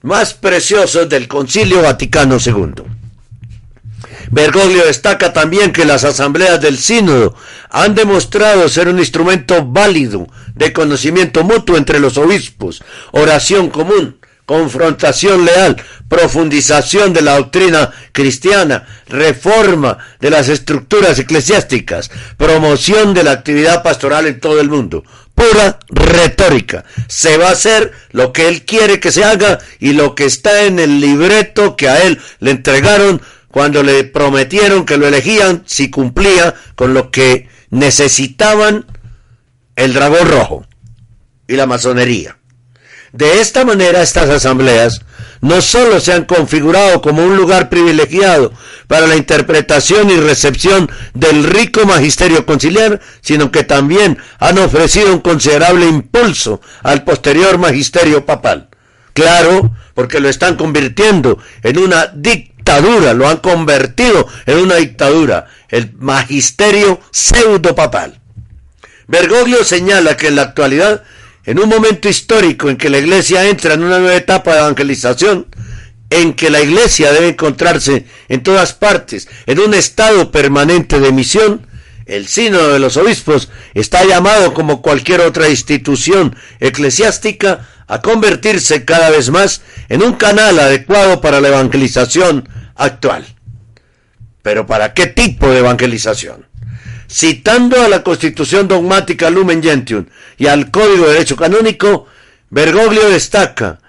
más 0.00 0.32
preciosos 0.32 1.10
del 1.10 1.28
Concilio 1.28 1.82
Vaticano 1.82 2.38
II. 2.44 2.84
Bergoglio 4.30 4.86
destaca 4.86 5.34
también 5.34 5.72
que 5.72 5.84
las 5.84 6.04
asambleas 6.04 6.58
del 6.58 6.78
sínodo 6.78 7.36
han 7.68 7.94
demostrado 7.94 8.66
ser 8.70 8.88
un 8.88 8.98
instrumento 8.98 9.62
válido 9.62 10.26
de 10.54 10.72
conocimiento 10.72 11.44
mutuo 11.44 11.76
entre 11.76 12.00
los 12.00 12.16
obispos, 12.16 12.82
oración 13.12 13.68
común, 13.68 14.16
confrontación 14.46 15.44
leal, 15.44 15.82
profundización 16.08 17.12
de 17.12 17.22
la 17.22 17.36
doctrina 17.36 17.90
cristiana, 18.12 18.86
reforma 19.08 19.98
de 20.20 20.30
las 20.30 20.48
estructuras 20.48 21.18
eclesiásticas, 21.18 22.10
promoción 22.36 23.14
de 23.14 23.24
la 23.24 23.32
actividad 23.32 23.82
pastoral 23.82 24.26
en 24.26 24.40
todo 24.40 24.60
el 24.60 24.68
mundo. 24.68 25.04
Pura 25.34 25.80
retórica. 25.88 26.84
Se 27.08 27.38
va 27.38 27.48
a 27.48 27.52
hacer 27.52 27.92
lo 28.12 28.32
que 28.32 28.48
él 28.48 28.64
quiere 28.64 29.00
que 29.00 29.10
se 29.10 29.24
haga 29.24 29.58
y 29.80 29.92
lo 29.92 30.14
que 30.14 30.26
está 30.26 30.62
en 30.64 30.78
el 30.78 31.00
libreto 31.00 31.74
que 31.76 31.88
a 31.88 32.02
él 32.04 32.20
le 32.38 32.52
entregaron 32.52 33.20
cuando 33.48 33.82
le 33.82 34.04
prometieron 34.04 34.84
que 34.84 34.96
lo 34.96 35.06
elegían 35.06 35.62
si 35.66 35.90
cumplía 35.90 36.54
con 36.76 36.94
lo 36.94 37.10
que 37.10 37.48
necesitaban 37.70 38.86
el 39.76 39.92
dragón 39.92 40.28
rojo 40.28 40.66
y 41.48 41.54
la 41.54 41.66
masonería. 41.66 42.36
De 43.14 43.40
esta 43.40 43.64
manera 43.64 44.02
estas 44.02 44.28
asambleas 44.28 45.02
no 45.40 45.62
solo 45.62 46.00
se 46.00 46.12
han 46.12 46.24
configurado 46.24 47.00
como 47.00 47.24
un 47.24 47.36
lugar 47.36 47.68
privilegiado 47.68 48.52
para 48.88 49.06
la 49.06 49.14
interpretación 49.14 50.10
y 50.10 50.16
recepción 50.16 50.90
del 51.14 51.44
rico 51.44 51.86
magisterio 51.86 52.44
conciliar, 52.44 53.00
sino 53.20 53.52
que 53.52 53.62
también 53.62 54.18
han 54.40 54.58
ofrecido 54.58 55.12
un 55.12 55.20
considerable 55.20 55.86
impulso 55.86 56.60
al 56.82 57.04
posterior 57.04 57.56
magisterio 57.56 58.26
papal. 58.26 58.68
Claro, 59.12 59.70
porque 59.94 60.18
lo 60.18 60.28
están 60.28 60.56
convirtiendo 60.56 61.38
en 61.62 61.78
una 61.78 62.08
dictadura, 62.08 63.14
lo 63.14 63.28
han 63.28 63.36
convertido 63.36 64.26
en 64.46 64.58
una 64.58 64.74
dictadura, 64.74 65.46
el 65.68 65.92
magisterio 66.00 67.00
pseudo 67.12 67.76
papal. 67.76 68.18
Bergoglio 69.06 69.62
señala 69.62 70.16
que 70.16 70.28
en 70.28 70.36
la 70.36 70.42
actualidad 70.42 71.04
en 71.46 71.58
un 71.58 71.68
momento 71.68 72.08
histórico 72.08 72.70
en 72.70 72.76
que 72.76 72.90
la 72.90 72.98
Iglesia 72.98 73.48
entra 73.48 73.74
en 73.74 73.82
una 73.82 73.98
nueva 73.98 74.16
etapa 74.16 74.52
de 74.52 74.60
evangelización, 74.60 75.46
en 76.10 76.34
que 76.34 76.50
la 76.50 76.60
Iglesia 76.60 77.12
debe 77.12 77.28
encontrarse 77.28 78.06
en 78.28 78.42
todas 78.42 78.72
partes, 78.72 79.28
en 79.46 79.58
un 79.58 79.74
estado 79.74 80.30
permanente 80.30 81.00
de 81.00 81.12
misión, 81.12 81.66
el 82.06 82.28
Sínodo 82.28 82.72
de 82.72 82.78
los 82.78 82.96
Obispos 82.96 83.48
está 83.72 84.04
llamado, 84.04 84.52
como 84.52 84.82
cualquier 84.82 85.22
otra 85.22 85.48
institución 85.48 86.36
eclesiástica, 86.60 87.68
a 87.86 88.00
convertirse 88.00 88.84
cada 88.84 89.10
vez 89.10 89.30
más 89.30 89.62
en 89.88 90.02
un 90.02 90.14
canal 90.14 90.58
adecuado 90.58 91.20
para 91.20 91.40
la 91.40 91.48
evangelización 91.48 92.48
actual. 92.74 93.26
Pero 94.42 94.66
¿para 94.66 94.94
qué 94.94 95.06
tipo 95.06 95.50
de 95.50 95.58
evangelización? 95.58 96.46
Citando 97.08 97.82
a 97.82 97.88
la 97.88 98.02
Constitución 98.02 98.66
dogmática 98.66 99.30
Lumen 99.30 99.62
Gentium 99.62 100.06
y 100.38 100.46
al 100.46 100.70
Código 100.70 101.06
de 101.06 101.12
Derecho 101.12 101.36
Canónico, 101.36 102.06
Bergoglio 102.50 103.08
destaca 103.08 103.80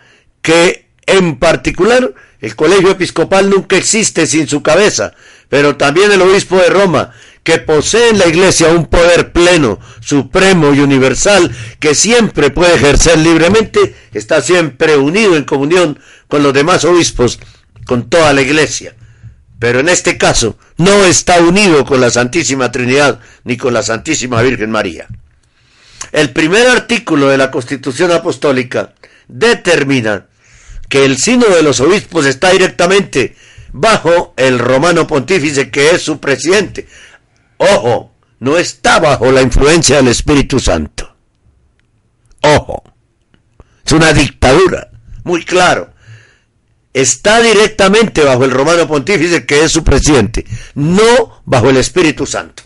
que, 0.41 0.87
en 1.05 1.37
particular, 1.37 2.13
el 2.41 2.55
colegio 2.55 2.91
episcopal 2.91 3.49
nunca 3.49 3.77
existe 3.77 4.27
sin 4.27 4.47
su 4.47 4.61
cabeza, 4.61 5.13
pero 5.49 5.77
también 5.77 6.11
el 6.11 6.21
obispo 6.21 6.57
de 6.57 6.69
Roma, 6.69 7.11
que 7.43 7.59
posee 7.59 8.09
en 8.09 8.17
la 8.17 8.27
iglesia 8.27 8.69
un 8.69 8.87
poder 8.87 9.31
pleno, 9.31 9.79
supremo 10.01 10.73
y 10.73 10.79
universal, 10.79 11.55
que 11.79 11.95
siempre 11.95 12.49
puede 12.49 12.75
ejercer 12.75 13.19
libremente, 13.19 13.95
está 14.13 14.41
siempre 14.41 14.97
unido 14.97 15.35
en 15.35 15.43
comunión 15.43 15.99
con 16.27 16.43
los 16.43 16.53
demás 16.53 16.85
obispos, 16.85 17.39
con 17.85 18.09
toda 18.09 18.33
la 18.33 18.41
iglesia 18.41 18.95
pero 19.59 19.79
en 19.79 19.89
este 19.89 20.17
caso 20.17 20.57
no 20.77 21.05
está 21.05 21.39
unido 21.39 21.85
con 21.85 22.01
la 22.01 22.09
Santísima 22.09 22.71
Trinidad 22.71 23.19
ni 23.43 23.57
con 23.57 23.73
la 23.73 23.83
Santísima 23.83 24.41
Virgen 24.41 24.71
María. 24.71 25.07
El 26.11 26.31
primer 26.31 26.67
artículo 26.67 27.29
de 27.29 27.37
la 27.37 27.51
Constitución 27.51 28.11
Apostólica 28.11 28.93
determina 29.27 30.27
que 30.89 31.05
el 31.05 31.17
sino 31.17 31.47
de 31.47 31.63
los 31.63 31.79
obispos 31.79 32.25
está 32.25 32.51
directamente 32.51 33.35
bajo 33.71 34.33
el 34.37 34.59
romano 34.59 35.07
pontífice 35.07 35.71
que 35.71 35.91
es 35.91 36.01
su 36.01 36.19
presidente. 36.19 36.87
Ojo, 37.57 38.13
no 38.39 38.57
está 38.57 38.99
bajo 38.99 39.31
la 39.31 39.41
influencia 39.41 39.97
del 39.97 40.09
Espíritu 40.09 40.59
Santo. 40.59 41.15
Ojo, 42.41 42.83
es 43.83 43.91
una 43.91 44.13
dictadura, 44.13 44.91
muy 45.23 45.43
claro 45.43 45.94
está 46.95 47.41
directamente 47.41 48.23
bajo 48.23 48.45
el 48.45 48.51
romano 48.51 48.87
pontífice 48.87 49.45
que 49.45 49.65
es 49.65 49.71
su 49.73 49.83
presidente, 49.83 50.45
no 50.75 51.41
bajo 51.43 51.69
el 51.69 51.75
Espíritu 51.75 52.25
Santo. 52.25 52.63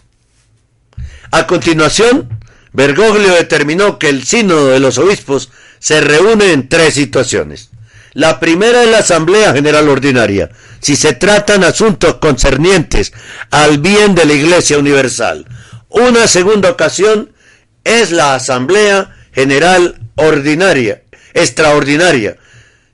A 1.31 1.47
continuación, 1.47 2.29
Bergoglio 2.71 3.33
determinó 3.33 3.97
que 3.97 4.07
el 4.07 4.23
sínodo 4.23 4.67
de 4.67 4.79
los 4.79 4.99
obispos 4.99 5.49
se 5.79 5.99
reúne 6.01 6.51
en 6.51 6.69
tres 6.69 6.93
situaciones. 6.93 7.71
La 8.13 8.39
primera 8.39 8.83
es 8.83 8.89
la 8.91 8.99
Asamblea 8.99 9.51
General 9.51 9.89
Ordinaria, 9.89 10.51
si 10.79 10.95
se 10.95 11.13
tratan 11.13 11.63
asuntos 11.63 12.15
concernientes 12.15 13.13
al 13.49 13.79
bien 13.79 14.13
de 14.13 14.25
la 14.25 14.33
Iglesia 14.33 14.77
Universal. 14.77 15.47
Una 15.89 16.27
segunda 16.27 16.69
ocasión 16.69 17.31
es 17.83 18.11
la 18.11 18.35
Asamblea 18.35 19.15
General 19.33 19.99
Ordinaria, 20.13 21.01
extraordinaria, 21.33 22.37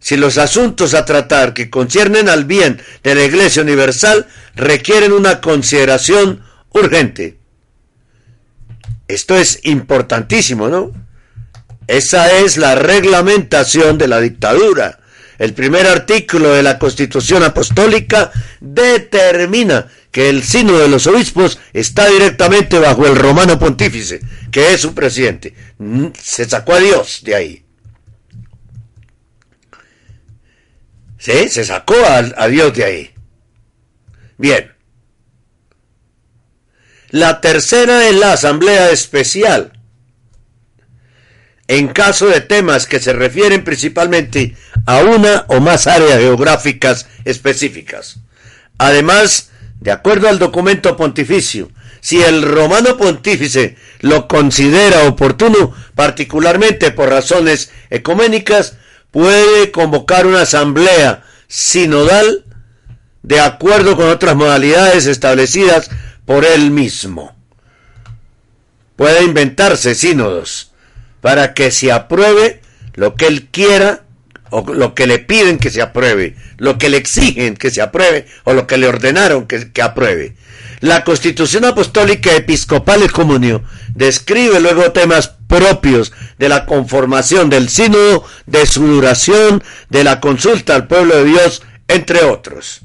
si 0.06 0.18
los 0.18 0.38
asuntos 0.38 0.94
a 0.94 1.04
tratar 1.04 1.56
que 1.56 1.72
conciernen 1.72 2.30
al 2.30 2.46
bien 2.46 2.80
de 3.02 3.16
la 3.16 3.24
Iglesia 3.24 3.64
Universal 3.64 4.28
requieren 4.56 5.12
una 5.12 5.42
consideración 5.42 6.44
urgente. 6.70 7.40
Esto 9.08 9.36
es 9.36 9.62
importantísimo, 9.64 10.68
¿no? 10.68 10.92
Esa 11.88 12.38
es 12.38 12.58
la 12.58 12.76
reglamentación 12.76 13.98
de 13.98 14.08
la 14.08 14.20
dictadura. 14.22 15.00
El 15.40 15.56
primer 15.56 15.88
artículo 15.88 16.52
de 16.52 16.62
la 16.62 16.78
Constitución 16.78 17.42
Apostólica 17.42 18.32
determina 18.60 19.88
que 20.12 20.30
el 20.30 20.44
signo 20.44 20.78
de 20.78 20.88
los 20.88 21.08
obispos 21.08 21.58
está 21.74 22.08
directamente 22.10 22.78
bajo 22.78 23.08
el 23.08 23.16
romano 23.16 23.58
pontífice, 23.58 24.22
que 24.52 24.72
es 24.72 24.82
su 24.82 24.94
presidente. 24.94 25.56
Se 26.22 26.46
sacó 26.46 26.76
a 26.76 26.80
Dios 26.80 27.22
de 27.24 27.34
ahí. 27.34 27.65
Se 31.26 31.66
sacó 31.66 31.96
a, 32.06 32.48
Dios 32.50 32.72
de 32.76 32.84
ahí. 32.84 33.12
Bien. 34.38 34.72
La 37.10 37.42
tercera 37.42 38.08
es 38.08 38.16
la 38.16 38.34
asamblea 38.34 38.92
especial. 38.92 39.74
En 41.68 41.88
caso 41.88 42.28
de 42.28 42.42
temas 42.42 42.86
que 42.86 43.00
se 43.00 43.12
refieren 43.14 43.64
principalmente 43.64 44.56
a 44.86 45.00
una 45.00 45.46
o 45.48 45.60
más 45.60 45.88
áreas 45.88 46.20
geográficas 46.20 47.08
específicas. 47.24 48.20
Además, 48.78 49.50
de 49.80 49.92
acuerdo 49.92 50.30
al 50.30 50.38
documento 50.38 50.96
pontificio, 50.96 51.72
si 52.02 52.22
el 52.22 52.44
romano 52.44 52.98
pontífice 52.98 53.78
lo 54.02 54.28
considera 54.28 55.06
oportuno, 55.06 55.74
particularmente 55.96 56.92
por 56.92 57.10
razones 57.10 57.72
ecuménicas, 57.90 58.78
puede 59.16 59.72
convocar 59.72 60.28
una 60.28 60.42
asamblea 60.42 61.24
sinodal 61.48 62.44
de 63.24 63.40
acuerdo 63.40 63.96
con 63.96 64.10
otras 64.10 64.36
modalidades 64.36 65.06
establecidas 65.06 65.90
por 66.26 66.44
él 66.44 66.70
mismo. 66.70 67.34
Puede 68.98 69.24
inventarse 69.24 69.96
sínodos 69.96 70.74
para 71.22 71.54
que 71.54 71.72
se 71.72 71.94
apruebe 71.94 72.60
lo 72.96 73.16
que 73.16 73.28
él 73.28 73.48
quiera 73.50 74.04
o 74.50 74.66
lo 74.74 74.94
que 74.94 75.08
le 75.08 75.20
piden 75.20 75.60
que 75.60 75.70
se 75.70 75.82
apruebe, 75.82 76.36
lo 76.58 76.78
que 76.78 76.90
le 76.90 76.98
exigen 76.98 77.56
que 77.56 77.72
se 77.72 77.82
apruebe 77.82 78.26
o 78.44 78.52
lo 78.52 78.68
que 78.68 78.78
le 78.78 78.90
ordenaron 78.90 79.48
que, 79.48 79.72
que 79.72 79.82
apruebe. 79.82 80.36
La 80.82 81.06
Constitución 81.06 81.64
Apostólica 81.64 82.36
Episcopal 82.36 83.02
y 83.02 83.08
Comunio 83.08 83.64
describe 83.94 84.60
luego 84.60 84.92
temas 84.92 85.35
propios 85.48 86.12
de 86.38 86.50
la 86.50 86.66
conformación 86.66 87.50
del 87.50 87.70
sínodo, 87.70 88.26
de 88.46 88.66
su 88.66 88.86
duración, 88.86 89.64
de 89.90 90.04
la 90.04 90.20
consulta 90.20 90.76
al 90.76 90.88
pueblo 90.88 91.16
de 91.16 91.26
Dios, 91.26 91.62
entre 91.88 92.24
otros. 92.24 92.82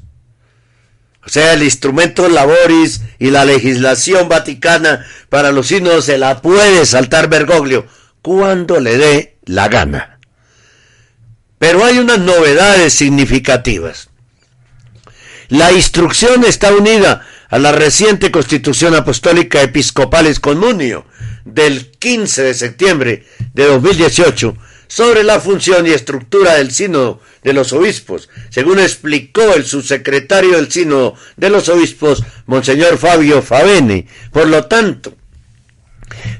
O 1.25 1.29
sea, 1.29 1.53
el 1.53 1.63
instrumento 1.63 2.27
laboris 2.27 3.01
y 3.19 3.29
la 3.29 3.45
legislación 3.45 4.27
vaticana 4.27 5.05
para 5.29 5.51
los 5.51 5.67
sínodos 5.67 6.05
se 6.05 6.17
la 6.17 6.41
puede 6.41 6.85
saltar 6.85 7.29
Bergoglio 7.29 7.85
cuando 8.21 8.79
le 8.79 8.97
dé 8.97 9.37
la 9.45 9.67
gana. 9.67 10.19
Pero 11.59 11.85
hay 11.85 11.99
unas 11.99 12.19
novedades 12.19 12.93
significativas. 12.93 14.09
La 15.47 15.71
instrucción 15.71 16.43
está 16.43 16.73
unida 16.73 17.27
a 17.51 17.59
la 17.59 17.73
reciente 17.73 18.31
Constitución 18.31 18.95
Apostólica 18.95 19.61
Episcopales 19.61 20.39
Comunio 20.39 21.05
del 21.43 21.91
15 21.91 22.43
de 22.43 22.53
septiembre 22.53 23.25
de 23.53 23.65
2018 23.65 24.55
sobre 24.87 25.23
la 25.23 25.39
función 25.41 25.85
y 25.85 25.89
estructura 25.89 26.55
del 26.55 26.71
sínodo 26.71 27.19
de 27.43 27.51
los 27.51 27.73
obispos, 27.73 28.29
según 28.49 28.79
explicó 28.79 29.53
el 29.53 29.65
subsecretario 29.65 30.55
del 30.55 30.71
sínodo 30.71 31.15
de 31.35 31.49
los 31.49 31.67
obispos, 31.67 32.23
Monseñor 32.45 32.97
Fabio 32.97 33.41
Favene. 33.41 34.07
Por 34.31 34.47
lo 34.47 34.65
tanto, 34.65 35.13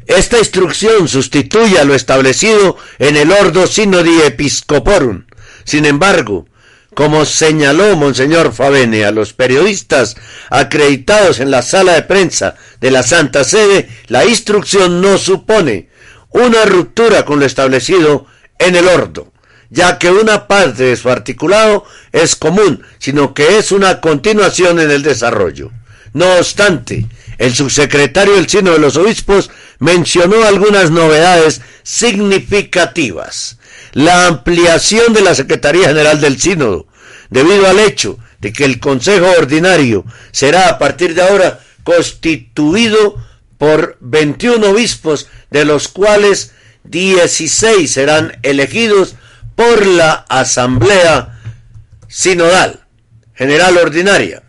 esta 0.08 0.40
instrucción 0.40 1.10
sustituye 1.10 1.78
a 1.78 1.84
lo 1.84 1.94
establecido 1.94 2.78
en 3.00 3.18
el 3.18 3.32
Ordo 3.32 3.68
Synodi 3.68 4.22
Episcoporum. 4.22 5.26
Sin 5.66 5.86
embargo, 5.86 6.46
como 6.94 7.26
señaló 7.26 7.96
Monseñor 7.96 8.54
Favene 8.54 9.06
a 9.06 9.12
los 9.12 9.34
periodistas 9.34 10.16
acreditados 10.50 11.40
en 11.40 11.50
la 11.50 11.62
sala 11.62 11.94
de 11.94 12.04
prensa 12.04 12.56
de 12.82 12.92
la 12.92 13.04
Santa 13.04 13.44
Sede, 13.44 13.90
la 14.08 14.26
instrucción 14.26 15.02
no 15.02 15.18
supone 15.18 15.90
una 16.30 16.66
ruptura 16.66 17.26
con 17.26 17.40
lo 17.40 17.46
establecido 17.46 18.26
en 18.60 18.76
el 18.76 18.88
ordo, 18.88 19.32
ya 19.70 19.98
que 19.98 20.12
una 20.12 20.48
parte 20.48 20.84
de 20.84 20.96
su 20.98 21.10
articulado 21.10 21.86
es 22.12 22.36
común, 22.36 22.84
sino 23.00 23.34
que 23.34 23.58
es 23.58 23.72
una 23.72 24.02
continuación 24.02 24.80
en 24.80 24.92
el 24.92 25.02
desarrollo. 25.02 25.72
No 26.14 26.36
obstante, 26.36 27.06
el 27.38 27.56
subsecretario 27.56 28.36
del 28.36 28.50
Sino 28.50 28.72
de 28.72 28.80
los 28.80 28.98
Obispos 28.98 29.50
mencionó 29.80 30.44
algunas 30.44 30.92
novedades 30.92 31.62
significativas 31.84 33.58
la 33.94 34.28
ampliación 34.28 35.14
de 35.14 35.22
la 35.22 35.36
Secretaría 35.36 35.88
General 35.88 36.20
del 36.20 36.40
Sínodo, 36.40 36.88
debido 37.30 37.68
al 37.68 37.80
hecho 37.80 38.18
de 38.40 38.54
que 38.54 38.66
el 38.66 38.80
Consejo 38.80 39.28
Ordinario 39.38 40.06
será 40.32 40.68
a 40.70 40.80
partir 40.80 41.14
de 41.14 41.22
ahora 41.22 41.60
constituido 41.84 43.18
por 43.58 43.98
21 44.00 44.70
obispos, 44.70 45.28
de 45.50 45.66
los 45.66 45.88
cuales 45.88 46.54
16 46.86 47.92
serán 47.92 48.40
elegidos 48.42 49.16
por 49.56 49.86
la 49.86 50.26
Asamblea 50.30 51.40
Sinodal 52.08 52.82
General 53.36 53.78
Ordinaria. 53.78 54.44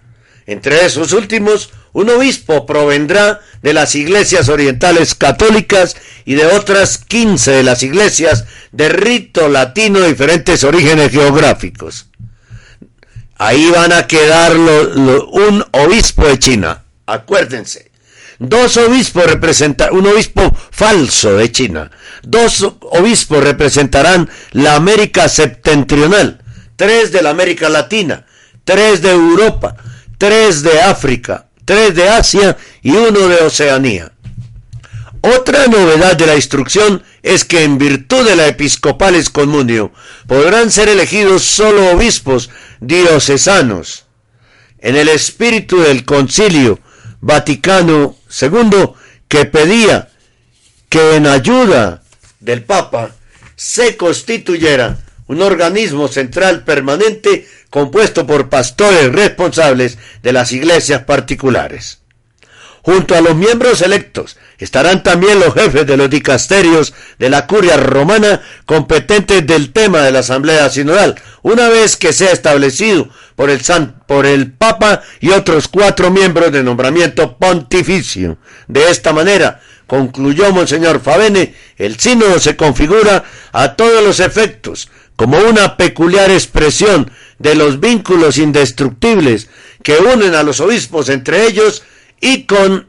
Entre 0.47 0.85
esos 0.85 1.13
últimos, 1.13 1.71
un 1.93 2.09
obispo 2.11 2.67
provendrá 2.67 3.41
de 3.63 3.73
las 3.73 3.95
iglesias 3.95 4.49
orientales 4.49 5.15
católicas 5.15 5.97
y 6.25 6.35
de 6.35 6.47
otras 6.47 6.99
15 6.99 7.51
de 7.51 7.63
las 7.63 7.83
iglesias 7.83 8.45
de 8.73 8.89
rito 8.89 9.49
latino 9.49 10.01
de 10.01 10.09
diferentes 10.09 10.65
orígenes 10.65 11.13
geográficos. 11.13 12.07
Ahí 13.37 13.71
van 13.71 13.93
a 13.93 14.07
quedar 14.07 14.57
un 14.57 15.65
obispo 15.73 16.27
de 16.27 16.39
China, 16.39 16.85
acuérdense. 17.07 17.91
Dos 18.39 18.77
obispos 18.77 19.25
representan, 19.25 19.95
un 19.95 20.07
obispo 20.07 20.43
falso 20.71 21.37
de 21.37 21.53
China. 21.53 21.91
Dos 22.23 22.63
obispos 22.81 23.43
representarán 23.43 24.29
la 24.51 24.75
América 24.75 25.29
septentrional, 25.29 26.43
tres 26.77 27.13
de 27.13 27.23
la 27.23 27.31
América 27.31 27.69
Latina, 27.69 28.27
tres 28.65 29.01
de 29.03 29.11
Europa, 29.11 29.77
tres 30.19 30.63
de 30.63 30.81
África, 30.81 31.47
tres 31.65 31.95
de 31.95 32.09
Asia 32.09 32.57
y 32.83 32.91
uno 32.91 33.29
de 33.29 33.37
Oceanía. 33.37 34.13
Otra 35.21 35.69
novedad 35.69 36.17
de 36.17 36.27
la 36.27 36.35
instrucción 36.35 37.03
es 37.23 37.45
que 37.45 37.63
en 37.63 37.79
virtud 37.79 38.27
de 38.27 38.35
la 38.35 38.49
episcopales 38.49 39.31
comunio 39.31 39.93
podrán 40.27 40.71
ser 40.73 40.89
elegidos 40.89 41.45
solo 41.45 41.91
obispos 41.91 42.51
diocesanos. 42.81 44.07
En 44.79 44.97
el 44.97 45.09
espíritu 45.09 45.81
del 45.81 46.05
concilio 46.05 46.81
Vaticano 47.21 48.17
II 48.41 48.91
que 49.29 49.45
pedía 49.45 50.11
que 50.89 51.17
en 51.17 51.29
ayuda 51.29 52.03
del 52.41 52.65
Papa 52.65 53.13
se 53.55 53.97
constituyera 53.97 54.99
un 55.27 55.43
organismo 55.43 56.09
central 56.09 56.65
permanente 56.65 57.47
compuesto 57.71 58.27
por 58.27 58.49
pastores 58.49 59.13
responsables 59.13 59.99
de 60.23 60.33
las 60.33 60.53
iglesias 60.53 61.05
particulares. 61.05 62.03
Junto 62.83 63.15
a 63.15 63.21
los 63.21 63.37
miembros 63.37 63.81
electos 63.81 64.37
estarán 64.59 65.05
también 65.05 65.39
los 65.39 65.55
jefes 65.55 65.87
de 65.87 65.97
los 65.97 66.11
dicasterios 66.11 66.93
de 67.19 67.31
la 67.31 67.47
curia 67.47 67.77
romana 67.77 68.43
competentes 68.67 69.47
del 69.47 69.73
tema 69.73 70.01
de 70.01 70.11
la 70.11 70.19
asamblea 70.19 70.69
sinodal, 70.69 71.15
una 71.43 71.69
vez 71.69 71.97
que 71.97 72.13
sea 72.13 72.33
establecido 72.33 73.09
por 73.37 73.51
el, 73.51 73.61
San, 73.63 74.03
por 74.07 74.27
el 74.27 74.53
Papa 74.53 75.03
y 75.21 75.31
otros 75.31 75.69
cuatro 75.69 76.11
miembros 76.11 76.51
de 76.51 76.65
nombramiento 76.65 77.39
pontificio. 77.39 78.39
De 78.67 78.91
esta 78.91 79.13
manera, 79.13 79.61
concluyó 79.87 80.53
Monseñor 80.53 81.01
Favene, 81.01 81.55
el 81.77 81.99
sínodo 82.01 82.41
se 82.41 82.57
configura 82.57 83.25
a 83.53 83.75
todos 83.75 84.03
los 84.03 84.19
efectos 84.19 84.91
como 85.23 85.39
una 85.39 85.77
peculiar 85.77 86.33
expresión 86.33 87.09
de 87.39 87.55
los 87.55 87.79
vínculos 87.79 88.39
indestructibles 88.39 89.49
que 89.85 89.99
unen 89.99 90.35
a 90.35 90.43
los 90.43 90.59
obispos 90.59 91.09
entre 91.11 91.47
ellos 91.47 91.85
y 92.21 92.43
con, 92.43 92.89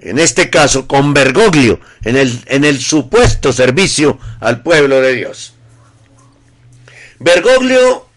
en 0.00 0.18
este 0.18 0.50
caso, 0.50 0.88
con 0.88 1.14
Bergoglio 1.14 1.78
en 2.02 2.16
el, 2.16 2.42
en 2.46 2.64
el 2.64 2.80
supuesto 2.80 3.52
servicio 3.52 4.18
al 4.40 4.64
pueblo 4.64 5.00
de 5.00 5.12
Dios. 5.14 5.54
Bergoglio 7.20 8.08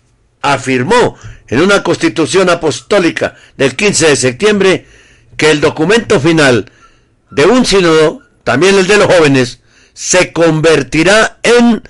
afirmó 0.42 1.16
en 1.48 1.62
una 1.62 1.84
constitución 1.84 2.50
apostólica 2.50 3.36
del 3.56 3.76
15 3.76 4.08
de 4.08 4.16
septiembre 4.16 4.88
que 5.38 5.52
el 5.52 5.62
documento 5.62 6.20
final 6.20 6.72
de 7.30 7.46
un 7.46 7.68
sínodo, 7.68 8.24
también 8.44 8.80
el 8.80 8.88
de 8.88 8.98
los 8.98 9.14
jóvenes, 9.14 9.60
se 9.94 10.34
convertirá 10.34 11.38
en 11.44 11.84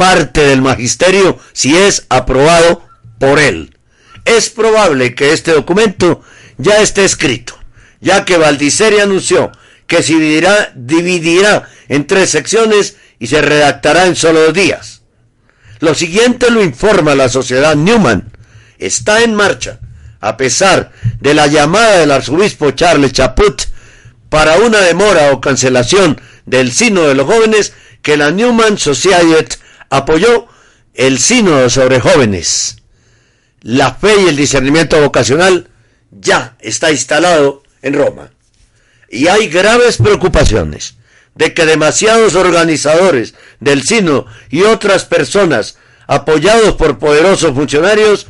parte 0.00 0.40
del 0.40 0.62
magisterio 0.62 1.38
si 1.52 1.76
es 1.76 2.06
aprobado 2.08 2.82
por 3.18 3.38
él. 3.38 3.76
Es 4.24 4.48
probable 4.48 5.14
que 5.14 5.34
este 5.34 5.52
documento 5.52 6.22
ya 6.56 6.80
esté 6.80 7.04
escrito, 7.04 7.58
ya 8.00 8.24
que 8.24 8.38
Valdiceri 8.38 9.00
anunció 9.00 9.52
que 9.86 10.02
se 10.02 10.14
dividirá, 10.14 11.68
en 11.90 12.06
tres 12.06 12.30
secciones 12.30 12.96
y 13.18 13.26
se 13.26 13.42
redactará 13.42 14.06
en 14.06 14.16
solo 14.16 14.40
dos 14.40 14.54
días. 14.54 15.02
Lo 15.80 15.94
siguiente 15.94 16.50
lo 16.50 16.62
informa 16.62 17.14
la 17.14 17.28
sociedad 17.28 17.76
Newman. 17.76 18.32
Está 18.78 19.22
en 19.22 19.34
marcha, 19.34 19.80
a 20.20 20.38
pesar 20.38 20.92
de 21.20 21.34
la 21.34 21.46
llamada 21.46 21.98
del 21.98 22.12
arzobispo 22.12 22.70
Charles 22.70 23.12
Chaput 23.12 23.64
para 24.30 24.56
una 24.60 24.78
demora 24.78 25.32
o 25.32 25.42
cancelación 25.42 26.18
del 26.46 26.72
Sino 26.72 27.02
de 27.02 27.14
los 27.14 27.26
Jóvenes 27.26 27.74
que 28.00 28.16
la 28.16 28.30
Newman 28.30 28.78
Society 28.78 29.58
apoyó 29.90 30.46
el 30.94 31.18
Sínodo 31.18 31.68
sobre 31.68 32.00
jóvenes 32.00 32.76
la 33.62 33.94
fe 33.94 34.22
y 34.22 34.28
el 34.28 34.36
discernimiento 34.36 35.00
vocacional 35.00 35.68
ya 36.10 36.56
está 36.60 36.90
instalado 36.90 37.62
en 37.82 37.94
Roma. 37.94 38.30
Y 39.10 39.28
hay 39.28 39.48
graves 39.48 39.98
preocupaciones 39.98 40.96
de 41.34 41.52
que 41.52 41.66
demasiados 41.66 42.34
organizadores 42.34 43.34
del 43.60 43.82
Sino 43.82 44.26
y 44.48 44.62
otras 44.62 45.04
personas 45.04 45.78
apoyados 46.06 46.74
por 46.74 46.98
poderosos 46.98 47.54
funcionarios 47.54 48.26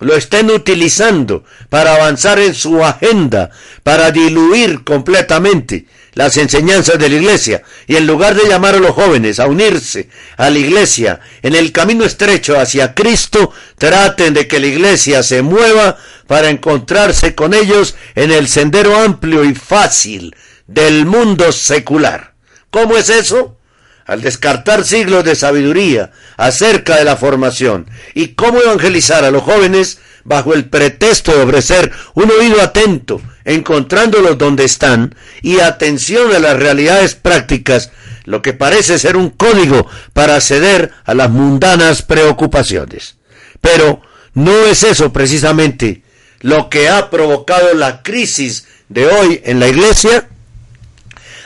lo 0.00 0.14
estén 0.14 0.50
utilizando 0.50 1.44
para 1.68 1.96
avanzar 1.96 2.38
en 2.38 2.54
su 2.54 2.84
agenda, 2.84 3.50
para 3.82 4.12
diluir 4.12 4.84
completamente 4.84 5.86
las 6.14 6.36
enseñanzas 6.36 6.98
de 6.98 7.08
la 7.08 7.16
iglesia 7.16 7.62
y 7.86 7.96
en 7.96 8.06
lugar 8.06 8.34
de 8.34 8.48
llamar 8.48 8.74
a 8.74 8.80
los 8.80 8.92
jóvenes 8.92 9.38
a 9.40 9.46
unirse 9.46 10.08
a 10.36 10.50
la 10.50 10.58
iglesia 10.58 11.20
en 11.42 11.54
el 11.54 11.72
camino 11.72 12.04
estrecho 12.04 12.58
hacia 12.58 12.94
Cristo, 12.94 13.52
traten 13.76 14.34
de 14.34 14.48
que 14.48 14.60
la 14.60 14.66
iglesia 14.66 15.22
se 15.22 15.42
mueva 15.42 15.96
para 16.26 16.50
encontrarse 16.50 17.34
con 17.34 17.54
ellos 17.54 17.94
en 18.14 18.30
el 18.30 18.48
sendero 18.48 18.96
amplio 18.96 19.44
y 19.44 19.54
fácil 19.54 20.34
del 20.66 21.06
mundo 21.06 21.52
secular. 21.52 22.34
¿Cómo 22.70 22.96
es 22.96 23.08
eso? 23.08 23.56
Al 24.04 24.22
descartar 24.22 24.84
siglos 24.84 25.24
de 25.24 25.34
sabiduría 25.34 26.12
acerca 26.36 26.96
de 26.96 27.04
la 27.04 27.16
formación 27.16 27.90
y 28.14 28.28
cómo 28.28 28.60
evangelizar 28.60 29.24
a 29.24 29.30
los 29.30 29.42
jóvenes 29.42 29.98
bajo 30.28 30.54
el 30.54 30.66
pretexto 30.66 31.34
de 31.34 31.42
ofrecer 31.42 31.90
un 32.14 32.30
oído 32.30 32.60
atento 32.60 33.20
encontrándolos 33.48 34.36
donde 34.36 34.64
están 34.64 35.14
y 35.40 35.60
atención 35.60 36.34
a 36.34 36.38
las 36.38 36.58
realidades 36.58 37.14
prácticas, 37.14 37.90
lo 38.26 38.42
que 38.42 38.52
parece 38.52 38.98
ser 38.98 39.16
un 39.16 39.30
código 39.30 39.86
para 40.12 40.38
ceder 40.42 40.92
a 41.06 41.14
las 41.14 41.30
mundanas 41.30 42.02
preocupaciones. 42.02 43.16
Pero 43.62 44.02
no 44.34 44.52
es 44.66 44.82
eso 44.82 45.14
precisamente 45.14 46.02
lo 46.40 46.68
que 46.68 46.90
ha 46.90 47.08
provocado 47.08 47.72
la 47.72 48.02
crisis 48.02 48.66
de 48.90 49.06
hoy 49.06 49.40
en 49.44 49.60
la 49.60 49.68
iglesia. 49.68 50.28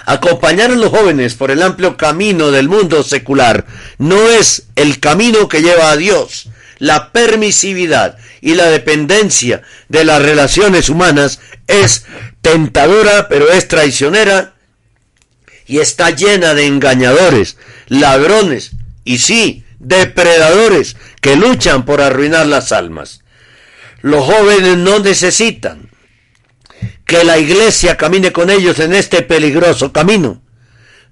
Acompañar 0.04 0.72
a 0.72 0.74
los 0.74 0.90
jóvenes 0.90 1.34
por 1.34 1.52
el 1.52 1.62
amplio 1.62 1.96
camino 1.96 2.50
del 2.50 2.68
mundo 2.68 3.04
secular 3.04 3.64
no 3.98 4.28
es 4.28 4.64
el 4.74 4.98
camino 4.98 5.48
que 5.48 5.62
lleva 5.62 5.92
a 5.92 5.96
Dios. 5.96 6.48
La 6.82 7.12
permisividad 7.12 8.18
y 8.40 8.56
la 8.56 8.66
dependencia 8.66 9.62
de 9.88 10.04
las 10.04 10.20
relaciones 10.20 10.88
humanas 10.88 11.38
es 11.68 12.06
tentadora, 12.40 13.28
pero 13.28 13.52
es 13.52 13.68
traicionera 13.68 14.54
y 15.68 15.78
está 15.78 16.10
llena 16.10 16.54
de 16.54 16.66
engañadores, 16.66 17.56
ladrones 17.86 18.72
y 19.04 19.18
sí, 19.18 19.64
depredadores 19.78 20.96
que 21.20 21.36
luchan 21.36 21.84
por 21.84 22.00
arruinar 22.00 22.48
las 22.48 22.72
almas. 22.72 23.20
Los 24.00 24.24
jóvenes 24.24 24.76
no 24.76 24.98
necesitan 24.98 25.88
que 27.06 27.22
la 27.22 27.38
iglesia 27.38 27.96
camine 27.96 28.32
con 28.32 28.50
ellos 28.50 28.80
en 28.80 28.92
este 28.92 29.22
peligroso 29.22 29.92
camino. 29.92 30.42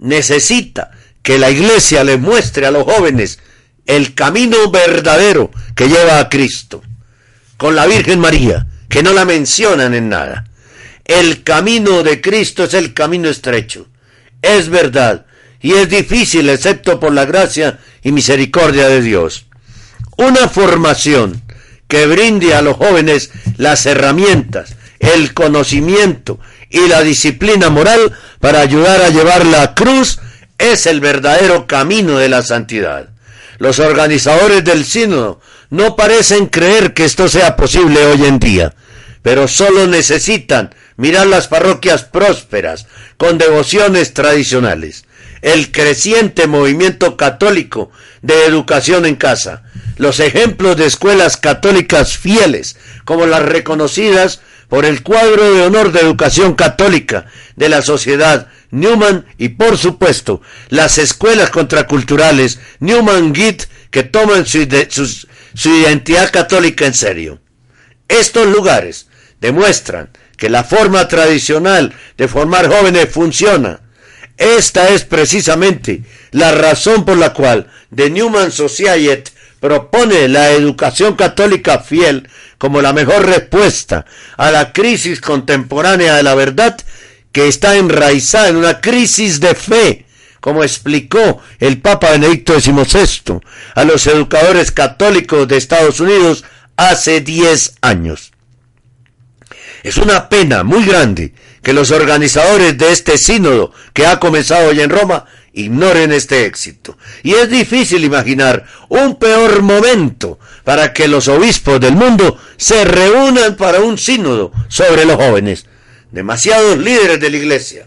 Necesita 0.01 0.91
que 1.23 1.39
la 1.39 1.49
iglesia 1.49 2.03
les 2.03 2.19
muestre 2.19 2.67
a 2.67 2.73
los 2.73 2.83
jóvenes 2.83 3.39
el 3.91 4.15
camino 4.15 4.71
verdadero 4.71 5.51
que 5.75 5.89
lleva 5.89 6.21
a 6.21 6.29
Cristo. 6.29 6.81
Con 7.57 7.75
la 7.75 7.87
Virgen 7.87 8.21
María, 8.21 8.67
que 8.89 9.03
no 9.03 9.13
la 9.13 9.25
mencionan 9.25 9.95
en 9.95 10.09
nada. 10.09 10.47
El 11.05 11.43
camino 11.43 12.05
de 12.05 12.21
Cristo 12.21 12.65
es 12.65 12.75
el 12.75 12.95
camino 12.95 13.29
estrecho. 13.29 13.89
Es 14.43 14.69
verdad. 14.69 15.27
Y 15.61 15.73
es 15.73 15.91
difícil 15.91 16.49
excepto 16.49 17.01
por 17.01 17.13
la 17.13 17.25
gracia 17.25 17.81
y 18.03 18.13
misericordia 18.13 18.87
de 18.89 19.03
Dios. 19.03 19.47
Una 20.17 20.49
formación 20.49 21.43
que 21.89 22.07
brinde 22.07 22.55
a 22.55 22.63
los 22.63 22.77
jóvenes 22.77 23.33
las 23.57 23.87
herramientas, 23.87 24.77
el 25.01 25.35
conocimiento 25.35 26.39
y 26.71 26.87
la 26.87 27.03
disciplina 27.03 27.71
moral 27.71 28.13
para 28.39 28.61
ayudar 28.61 29.03
a 29.03 29.09
llevar 29.09 29.45
la 29.47 29.75
cruz 29.75 30.21
es 30.59 30.87
el 30.87 31.01
verdadero 31.01 31.67
camino 31.67 32.19
de 32.19 32.29
la 32.29 32.43
santidad. 32.43 33.10
Los 33.61 33.79
organizadores 33.79 34.65
del 34.65 34.87
sínodo 34.87 35.39
no 35.69 35.95
parecen 35.95 36.47
creer 36.47 36.95
que 36.95 37.05
esto 37.05 37.29
sea 37.29 37.57
posible 37.57 38.07
hoy 38.07 38.25
en 38.25 38.39
día, 38.39 38.75
pero 39.21 39.49
solo 39.49 39.87
necesitan 39.87 40.75
mirar 40.97 41.27
las 41.27 41.47
parroquias 41.47 42.05
prósperas, 42.05 42.87
con 43.19 43.37
devociones 43.37 44.15
tradicionales, 44.15 45.05
el 45.43 45.73
creciente 45.73 46.47
movimiento 46.47 47.19
católico 47.19 47.91
de 48.23 48.47
educación 48.47 49.05
en 49.05 49.17
casa, 49.17 49.63
los 49.99 50.21
ejemplos 50.21 50.79
de 50.79 50.87
escuelas 50.87 51.37
católicas 51.37 52.17
fieles, 52.17 52.77
como 53.05 53.27
las 53.27 53.43
reconocidas 53.43 54.41
por 54.71 54.87
el 54.87 55.03
cuadro 55.03 55.53
de 55.53 55.61
honor 55.61 55.93
de 55.93 56.01
educación 56.01 56.55
católica 56.55 57.27
de 57.57 57.69
la 57.69 57.83
sociedad 57.83 58.49
Newman 58.71 59.27
y 59.39 59.51
por 59.51 59.77
supuesto 59.77 60.41
las 60.69 60.99
escuelas 60.99 61.51
contraculturales 61.51 62.61
Newman 62.79 63.35
Git 63.35 63.65
que 63.91 64.03
toman 64.03 64.47
su, 64.47 64.67
su 65.55 65.69
identidad 65.69 66.31
católica 66.31 66.87
en 66.87 66.95
serio. 66.95 67.41
Estos 68.09 68.47
lugares 68.47 69.09
demuestran 69.41 70.11
que 70.37 70.49
la 70.51 70.65
forma 70.65 71.07
tradicional 71.09 71.95
de 72.17 72.29
formar 72.29 72.69
jóvenes 72.69 73.09
funciona 73.11 73.81
esta 74.41 74.89
es 74.89 75.05
precisamente 75.05 76.03
la 76.31 76.53
razón 76.53 77.05
por 77.05 77.19
la 77.19 77.35
cual 77.35 77.67
The 77.95 78.09
Newman 78.09 78.51
Society 78.51 79.31
propone 79.61 80.29
la 80.29 80.53
educación 80.53 81.15
católica 81.15 81.81
fiel 81.81 82.27
como 82.57 82.81
la 82.81 82.95
mejor 82.95 83.27
respuesta 83.27 84.07
a 84.39 84.51
la 84.51 84.73
crisis 84.73 85.21
contemporánea 85.21 86.17
de 86.17 86.23
la 86.23 86.35
verdad 86.35 86.81
que 87.33 87.49
está 87.49 87.77
enraizada 87.77 88.49
en 88.49 88.57
una 88.57 88.81
crisis 88.81 89.41
de 89.41 89.55
fe, 89.55 90.07
como 90.41 90.63
explicó 90.63 91.41
el 91.59 91.81
Papa 91.81 92.11
Benedicto 92.11 92.59
XVI 92.59 93.41
a 93.75 93.85
los 93.85 94.07
educadores 94.07 94.71
católicos 94.73 95.47
de 95.47 95.57
Estados 95.57 96.01
Unidos 96.01 96.45
hace 96.77 97.21
10 97.21 97.75
años. 97.83 98.33
Es 99.83 99.97
una 99.97 100.29
pena 100.29 100.63
muy 100.63 100.85
grande 100.85 101.33
que 101.63 101.73
los 101.73 101.91
organizadores 101.91 102.77
de 102.77 102.93
este 102.93 103.19
sínodo 103.19 103.73
que 103.93 104.07
ha 104.07 104.19
comenzado 104.19 104.69
hoy 104.69 104.81
en 104.81 104.91
Roma 104.91 105.27
ignoren 105.53 106.13
este 106.13 106.47
éxito. 106.47 106.97
Y 107.23 107.33
es 107.33 107.49
difícil 107.51 108.05
imaginar 108.05 108.67
un 108.89 109.17
peor 109.17 109.63
momento 109.63 110.39
para 110.65 110.93
que 110.93 111.09
los 111.09 111.29
obispos 111.29 111.81
del 111.81 111.97
mundo 111.97 112.39
se 112.57 112.85
reúnan 112.85 113.57
para 113.57 113.81
un 113.81 113.99
sínodo 113.99 114.53
sobre 114.69 115.05
los 115.05 115.17
jóvenes. 115.17 115.67
Demasiados 116.13 116.79
líderes 116.79 117.21
de 117.21 117.31
la 117.31 117.37
iglesia 117.37 117.87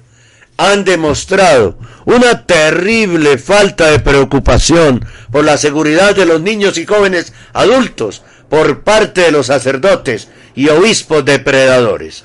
han 0.58 0.86
demostrado 0.86 1.78
una 2.06 2.46
terrible 2.46 3.38
falta 3.38 3.92
de 3.92 4.00
preocupación 4.00 5.06
por 5.32 5.44
la 5.44 5.58
seguridad 5.58 6.16
de 6.16 6.26
los 6.26 6.42
niños 6.42 6.78
y 6.78 6.86
jóvenes 6.86 7.34
adultos 7.54 8.24
por 8.50 8.84
parte 8.84 9.22
de 9.22 9.32
los 9.32 9.48
sacerdotes 9.48 10.28
y 10.56 10.70
obispos 10.70 11.26
depredadores. 11.26 12.24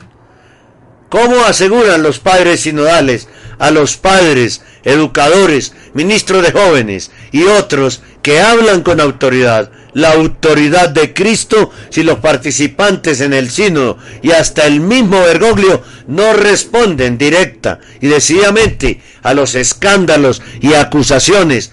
¿Cómo 1.09 1.41
aseguran 1.45 2.03
los 2.03 2.19
padres 2.19 2.61
sinodales 2.61 3.29
a 3.59 3.71
los 3.71 3.97
padres, 3.97 4.63
educadores, 4.85 5.73
ministros 5.95 6.43
de 6.43 6.53
jóvenes 6.53 7.11
y 7.33 7.45
otros 7.45 8.03
que 8.23 8.41
hablan 8.41 8.83
con 8.83 9.01
autoridad, 9.01 9.71
la 9.99 10.13
autoridad 10.13 10.91
de 10.91 11.13
Cristo 11.13 11.73
si 11.91 12.05
los 12.05 12.21
participantes 12.21 13.21
en 13.21 13.33
el 13.33 13.51
sínodo 13.51 13.99
y 14.23 14.31
hasta 14.31 14.65
el 14.65 14.79
mismo 14.79 15.21
Bergoglio 15.21 15.83
no 16.07 16.35
responden 16.35 17.19
directa 17.19 17.81
y 18.01 18.07
decididamente 18.07 19.03
a 19.25 19.35
los 19.35 19.57
escándalos 19.57 20.41
y 20.61 20.75
acusaciones 20.75 21.73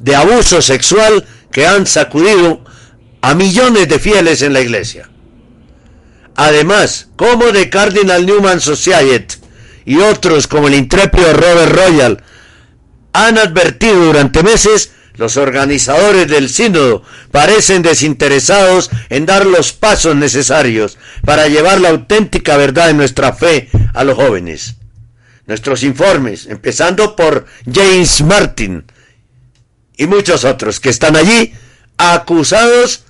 de 0.00 0.16
abuso 0.16 0.62
sexual 0.62 1.24
que 1.52 1.64
han 1.64 1.86
sacudido 1.86 2.64
a 3.20 3.34
millones 3.34 3.88
de 3.88 4.00
fieles 4.00 4.42
en 4.42 4.52
la 4.52 4.60
iglesia? 4.60 5.08
Además, 6.34 7.06
como 7.14 7.52
The 7.52 7.70
Cardinal 7.70 8.26
Newman 8.26 8.60
Society 8.60 9.36
y 9.84 9.98
otros 9.98 10.48
como 10.48 10.66
el 10.66 10.74
intrépido 10.74 11.32
Robert 11.32 11.72
Royal 11.72 12.24
han 13.12 13.38
advertido 13.38 14.06
durante 14.06 14.42
meses, 14.42 14.90
los 15.16 15.36
organizadores 15.36 16.28
del 16.28 16.48
sínodo 16.48 17.02
parecen 17.30 17.82
desinteresados 17.82 18.90
en 19.08 19.26
dar 19.26 19.46
los 19.46 19.72
pasos 19.72 20.16
necesarios 20.16 20.98
para 21.24 21.46
llevar 21.48 21.80
la 21.80 21.90
auténtica 21.90 22.56
verdad 22.56 22.88
de 22.88 22.94
nuestra 22.94 23.32
fe 23.32 23.68
a 23.94 24.02
los 24.04 24.16
jóvenes. 24.16 24.76
Nuestros 25.46 25.82
informes, 25.82 26.46
empezando 26.46 27.14
por 27.14 27.46
James 27.70 28.22
Martin 28.22 28.84
y 29.96 30.06
muchos 30.06 30.44
otros 30.44 30.80
que 30.80 30.90
están 30.90 31.16
allí 31.16 31.54
acusados 31.96 33.04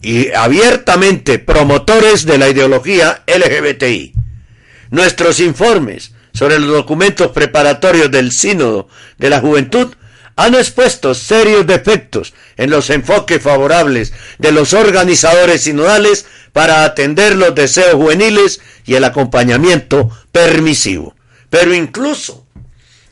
y 0.00 0.30
abiertamente 0.32 1.38
promotores 1.38 2.24
de 2.24 2.38
la 2.38 2.48
ideología 2.48 3.22
LGBTI. 3.26 4.14
Nuestros 4.90 5.40
informes 5.40 6.12
sobre 6.32 6.58
los 6.58 6.70
documentos 6.70 7.32
preparatorios 7.32 8.10
del 8.10 8.32
Sínodo 8.32 8.88
de 9.18 9.28
la 9.28 9.40
Juventud 9.40 9.94
han 10.40 10.54
expuesto 10.54 11.14
serios 11.14 11.66
defectos 11.66 12.32
en 12.56 12.70
los 12.70 12.88
enfoques 12.88 13.42
favorables 13.42 14.14
de 14.38 14.52
los 14.52 14.72
organizadores 14.72 15.62
sinodales 15.62 16.24
para 16.54 16.84
atender 16.84 17.36
los 17.36 17.54
deseos 17.54 17.92
juveniles 17.92 18.60
y 18.86 18.94
el 18.94 19.04
acompañamiento 19.04 20.10
permisivo. 20.32 21.14
Pero 21.50 21.74
incluso 21.74 22.46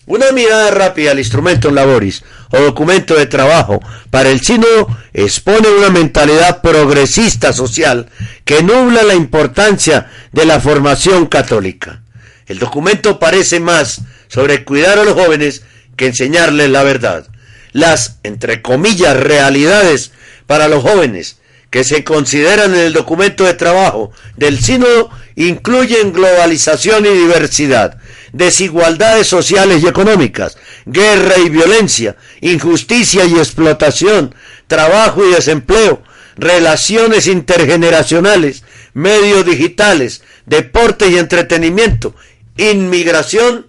una 0.06 0.32
mirada 0.32 0.70
rápida 0.70 1.10
al 1.10 1.18
instrumento 1.18 1.68
en 1.68 1.74
laboris 1.74 2.24
o 2.50 2.60
documento 2.60 3.14
de 3.14 3.26
trabajo 3.26 3.82
para 4.10 4.30
el 4.30 4.40
sínodo 4.40 4.88
expone 5.12 5.68
una 5.68 5.90
mentalidad 5.90 6.62
progresista 6.62 7.52
social 7.52 8.08
que 8.46 8.62
nubla 8.62 9.02
la 9.02 9.14
importancia 9.14 10.10
de 10.32 10.46
la 10.46 10.60
formación 10.60 11.26
católica. 11.26 12.00
El 12.46 12.58
documento 12.58 13.18
parece 13.18 13.60
más 13.60 14.00
sobre 14.28 14.64
cuidar 14.64 14.98
a 14.98 15.04
los 15.04 15.12
jóvenes 15.12 15.62
que 15.98 16.06
enseñarles 16.06 16.70
la 16.70 16.82
verdad. 16.82 17.26
Las, 17.72 18.20
entre 18.22 18.62
comillas, 18.62 19.14
realidades 19.14 20.12
para 20.46 20.68
los 20.68 20.82
jóvenes 20.82 21.37
que 21.70 21.84
se 21.84 22.02
consideran 22.02 22.74
en 22.74 22.80
el 22.80 22.92
documento 22.94 23.44
de 23.44 23.52
trabajo 23.52 24.11
del 24.37 24.58
sínodo 24.58 25.11
incluyen 25.37 26.14
globalización 26.14 27.04
y 27.04 27.11
diversidad, 27.11 27.98
desigualdades 28.32 29.26
sociales 29.26 29.82
y 29.82 29.87
económicas, 29.87 30.56
guerra 30.87 31.34
y 31.38 31.50
violencia, 31.50 32.16
injusticia 32.40 33.26
y 33.26 33.34
explotación, 33.34 34.34
trabajo 34.66 35.26
y 35.26 35.34
desempleo, 35.34 36.02
relaciones 36.37 37.26
intergeneracionales, 37.26 38.64
medios 38.94 39.44
digitales, 39.44 40.22
deporte 40.46 41.08
y 41.08 41.18
entretenimiento, 41.18 42.14
inmigración 42.56 43.67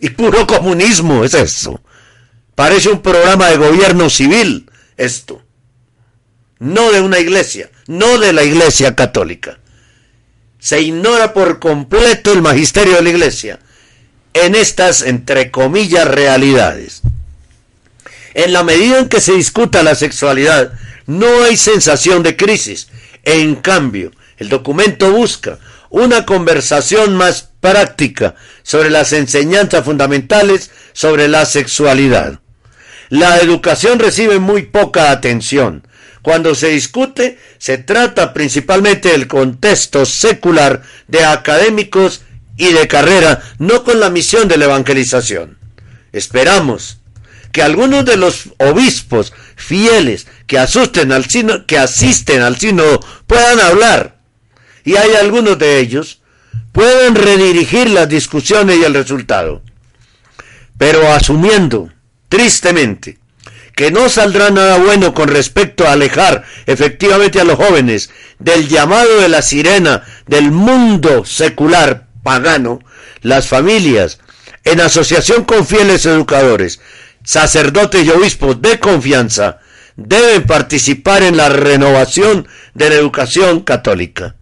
Y 0.00 0.10
puro 0.10 0.46
comunismo 0.46 1.24
es 1.24 1.34
eso. 1.34 1.80
Parece 2.54 2.88
un 2.88 3.02
programa 3.02 3.48
de 3.48 3.56
gobierno 3.56 4.10
civil 4.10 4.68
esto. 4.96 5.42
No 6.58 6.90
de 6.90 7.00
una 7.00 7.20
iglesia, 7.20 7.70
no 7.86 8.18
de 8.18 8.32
la 8.32 8.42
iglesia 8.42 8.96
católica. 8.96 9.58
Se 10.58 10.80
ignora 10.82 11.32
por 11.32 11.60
completo 11.60 12.32
el 12.32 12.42
magisterio 12.42 12.96
de 12.96 13.02
la 13.02 13.10
iglesia 13.10 13.60
en 14.34 14.54
estas, 14.54 15.02
entre 15.02 15.50
comillas, 15.50 16.06
realidades. 16.06 17.02
En 18.34 18.52
la 18.52 18.64
medida 18.64 18.98
en 18.98 19.08
que 19.08 19.20
se 19.20 19.32
discuta 19.32 19.82
la 19.82 19.94
sexualidad, 19.94 20.72
no 21.06 21.44
hay 21.44 21.56
sensación 21.56 22.22
de 22.22 22.36
crisis. 22.36 22.88
En 23.22 23.56
cambio, 23.56 24.10
el 24.36 24.48
documento 24.48 25.12
busca 25.12 25.58
una 25.90 26.26
conversación 26.26 27.16
más 27.16 27.47
práctica 27.60 28.34
sobre 28.62 28.90
las 28.90 29.12
enseñanzas 29.12 29.84
fundamentales 29.84 30.70
sobre 30.92 31.28
la 31.28 31.44
sexualidad. 31.46 32.40
La 33.08 33.38
educación 33.38 33.98
recibe 33.98 34.38
muy 34.38 34.62
poca 34.62 35.10
atención. 35.10 35.86
Cuando 36.22 36.54
se 36.54 36.68
discute, 36.68 37.38
se 37.58 37.78
trata 37.78 38.34
principalmente 38.34 39.10
del 39.10 39.28
contexto 39.28 40.04
secular 40.04 40.82
de 41.06 41.24
académicos 41.24 42.22
y 42.56 42.72
de 42.72 42.88
carrera, 42.88 43.40
no 43.58 43.84
con 43.84 44.00
la 44.00 44.10
misión 44.10 44.48
de 44.48 44.58
la 44.58 44.66
evangelización. 44.66 45.56
Esperamos 46.12 46.98
que 47.52 47.62
algunos 47.62 48.04
de 48.04 48.16
los 48.16 48.50
obispos 48.58 49.32
fieles 49.56 50.26
que, 50.46 50.58
asusten 50.58 51.12
al 51.12 51.24
sino, 51.26 51.66
que 51.66 51.78
asisten 51.78 52.42
al 52.42 52.58
sínodo 52.58 53.00
puedan 53.26 53.60
hablar. 53.60 54.18
Y 54.84 54.96
hay 54.96 55.14
algunos 55.14 55.58
de 55.58 55.78
ellos 55.78 56.17
pueden 56.78 57.16
redirigir 57.16 57.90
las 57.90 58.08
discusiones 58.08 58.76
y 58.76 58.84
el 58.84 58.94
resultado. 58.94 59.62
Pero 60.78 61.12
asumiendo, 61.12 61.90
tristemente, 62.28 63.18
que 63.74 63.90
no 63.90 64.08
saldrá 64.08 64.50
nada 64.50 64.78
bueno 64.78 65.12
con 65.12 65.26
respecto 65.26 65.88
a 65.88 65.94
alejar 65.94 66.44
efectivamente 66.66 67.40
a 67.40 67.44
los 67.44 67.56
jóvenes 67.56 68.10
del 68.38 68.68
llamado 68.68 69.20
de 69.20 69.28
la 69.28 69.42
sirena 69.42 70.04
del 70.28 70.52
mundo 70.52 71.24
secular 71.24 72.06
pagano, 72.22 72.78
las 73.22 73.48
familias, 73.48 74.20
en 74.62 74.80
asociación 74.80 75.46
con 75.46 75.66
fieles 75.66 76.06
educadores, 76.06 76.80
sacerdotes 77.24 78.04
y 78.04 78.10
obispos 78.10 78.62
de 78.62 78.78
confianza, 78.78 79.58
deben 79.96 80.44
participar 80.44 81.24
en 81.24 81.38
la 81.38 81.48
renovación 81.48 82.46
de 82.74 82.90
la 82.90 82.94
educación 82.94 83.62
católica. 83.62 84.36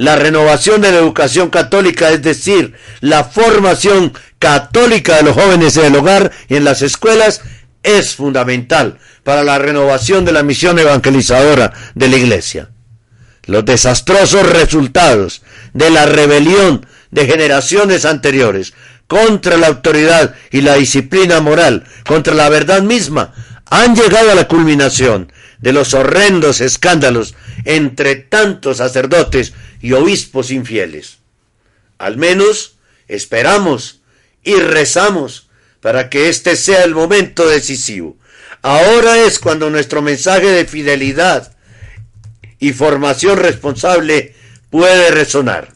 La 0.00 0.16
renovación 0.16 0.80
de 0.80 0.92
la 0.92 0.96
educación 0.96 1.50
católica, 1.50 2.08
es 2.08 2.22
decir, 2.22 2.72
la 3.00 3.22
formación 3.22 4.14
católica 4.38 5.18
de 5.18 5.24
los 5.24 5.34
jóvenes 5.34 5.76
en 5.76 5.84
el 5.84 5.96
hogar 5.96 6.30
y 6.48 6.56
en 6.56 6.64
las 6.64 6.80
escuelas, 6.80 7.42
es 7.82 8.14
fundamental 8.14 8.98
para 9.24 9.44
la 9.44 9.58
renovación 9.58 10.24
de 10.24 10.32
la 10.32 10.42
misión 10.42 10.78
evangelizadora 10.78 11.74
de 11.94 12.08
la 12.08 12.16
Iglesia. 12.16 12.70
Los 13.44 13.66
desastrosos 13.66 14.48
resultados 14.48 15.42
de 15.74 15.90
la 15.90 16.06
rebelión 16.06 16.86
de 17.10 17.26
generaciones 17.26 18.06
anteriores 18.06 18.72
contra 19.06 19.58
la 19.58 19.66
autoridad 19.66 20.34
y 20.50 20.62
la 20.62 20.76
disciplina 20.76 21.42
moral, 21.42 21.84
contra 22.06 22.32
la 22.32 22.48
verdad 22.48 22.80
misma, 22.80 23.34
han 23.66 23.94
llegado 23.94 24.30
a 24.30 24.34
la 24.34 24.48
culminación 24.48 25.30
de 25.60 25.72
los 25.72 25.94
horrendos 25.94 26.60
escándalos 26.60 27.34
entre 27.64 28.16
tantos 28.16 28.78
sacerdotes 28.78 29.52
y 29.80 29.92
obispos 29.92 30.50
infieles. 30.50 31.18
Al 31.98 32.16
menos 32.16 32.76
esperamos 33.08 34.00
y 34.42 34.54
rezamos 34.54 35.48
para 35.80 36.08
que 36.08 36.28
este 36.28 36.56
sea 36.56 36.84
el 36.84 36.94
momento 36.94 37.48
decisivo. 37.48 38.16
Ahora 38.62 39.18
es 39.18 39.38
cuando 39.38 39.70
nuestro 39.70 40.02
mensaje 40.02 40.46
de 40.46 40.66
fidelidad 40.66 41.54
y 42.58 42.72
formación 42.72 43.38
responsable 43.38 44.34
puede 44.70 45.10
resonar. 45.10 45.72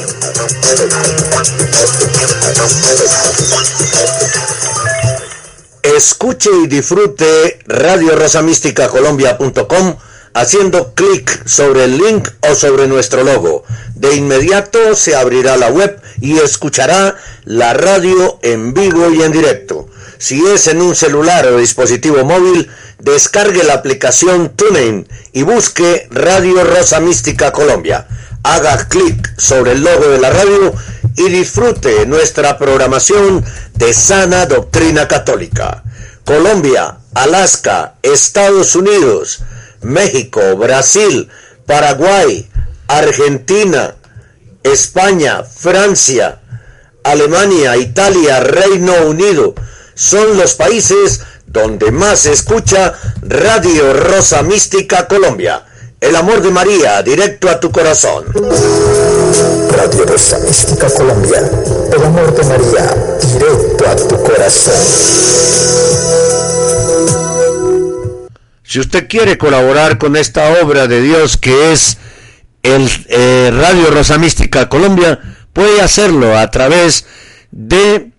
Escuche 5.84 6.50
y 6.64 6.68
disfrute 6.68 7.60
Radio 7.68 8.16
Rosa 8.16 8.42
Mística 8.42 8.90
Colombia.com 8.90 9.98
haciendo 10.34 10.94
clic 10.94 11.48
sobre 11.48 11.86
el 11.86 11.98
link 11.98 12.30
o 12.50 12.56
sobre 12.56 12.88
nuestro 12.88 13.24
logo. 13.24 13.64
De 13.96 14.16
inmediato 14.16 14.96
se 14.96 15.16
abrirá 15.16 15.58
la 15.58 15.70
web 15.70 16.02
y 16.20 16.38
escuchará 16.40 17.16
la 17.46 17.74
radio 17.74 18.40
en 18.42 18.74
vivo 18.74 19.10
y 19.12 19.22
en 19.22 19.32
directo. 19.32 19.88
Si 20.18 20.46
es 20.46 20.68
en 20.68 20.82
un 20.82 20.96
celular 20.96 21.48
o 21.48 21.58
dispositivo 21.58 22.24
móvil, 22.24 22.70
descargue 23.00 23.64
la 23.64 23.74
aplicación 23.74 24.50
TuneIn 24.50 25.08
y 25.34 25.44
busque 25.44 26.08
Radio 26.12 26.64
Rosa 26.64 27.00
Mística 27.00 27.52
Colombia. 27.52 28.08
Haga 28.44 28.88
clic 28.88 29.34
sobre 29.38 29.74
el 29.74 29.84
logo 29.84 30.10
de 30.10 30.20
la 30.20 30.30
radio 30.30 30.74
y 31.16 31.30
disfrute 31.30 32.06
nuestra 32.06 32.58
programación 32.58 33.44
de 33.74 33.94
sana 33.94 34.46
doctrina 34.46 35.08
católica. 35.08 35.84
Colombia, 36.24 36.98
Alaska, 37.14 37.96
Estados 38.04 38.76
Unidos, 38.76 39.42
México, 39.82 40.56
Brasil, 40.56 41.30
Paraguay, 41.66 42.50
Argentina, 42.88 43.96
España, 44.64 45.44
Francia, 45.44 46.40
Alemania, 47.04 47.78
Italia, 47.78 48.40
Reino 48.42 49.08
Unido, 49.08 49.56
son 49.96 50.38
los 50.38 50.54
países 50.56 51.22
donde 51.48 51.92
más 51.92 52.22
se 52.22 52.32
escucha 52.32 52.94
Radio 53.22 53.94
Rosa 53.94 54.42
Mística 54.44 55.08
Colombia. 55.08 55.66
El 56.00 56.16
amor 56.16 56.42
de 56.42 56.50
María, 56.50 57.02
directo 57.04 57.50
a 57.50 57.60
tu 57.60 57.72
corazón. 57.72 58.26
Radio 59.70 60.06
Rosa 60.06 60.40
Mística 60.40 60.90
Colombia. 60.90 61.42
El 61.94 62.04
amor 62.04 62.34
de 62.36 62.44
María, 62.44 62.96
directo 63.34 63.88
a 63.88 63.96
tu 63.96 64.24
corazón. 64.24 66.01
Si 68.72 68.80
usted 68.80 69.10
quiere 69.10 69.38
colaborar 69.38 69.98
con 69.98 70.16
esta 70.16 70.62
obra 70.64 70.88
de 70.88 71.02
Dios 71.02 71.36
que 71.36 71.74
es 71.74 71.98
el 72.64 72.90
eh, 73.10 73.52
Radio 73.54 73.92
Rosa 73.92 74.18
Mística 74.18 74.70
Colombia, 74.70 75.20
puede 75.52 75.82
hacerlo 75.82 76.38
a 76.38 76.50
través 76.52 77.06
de 77.52 78.12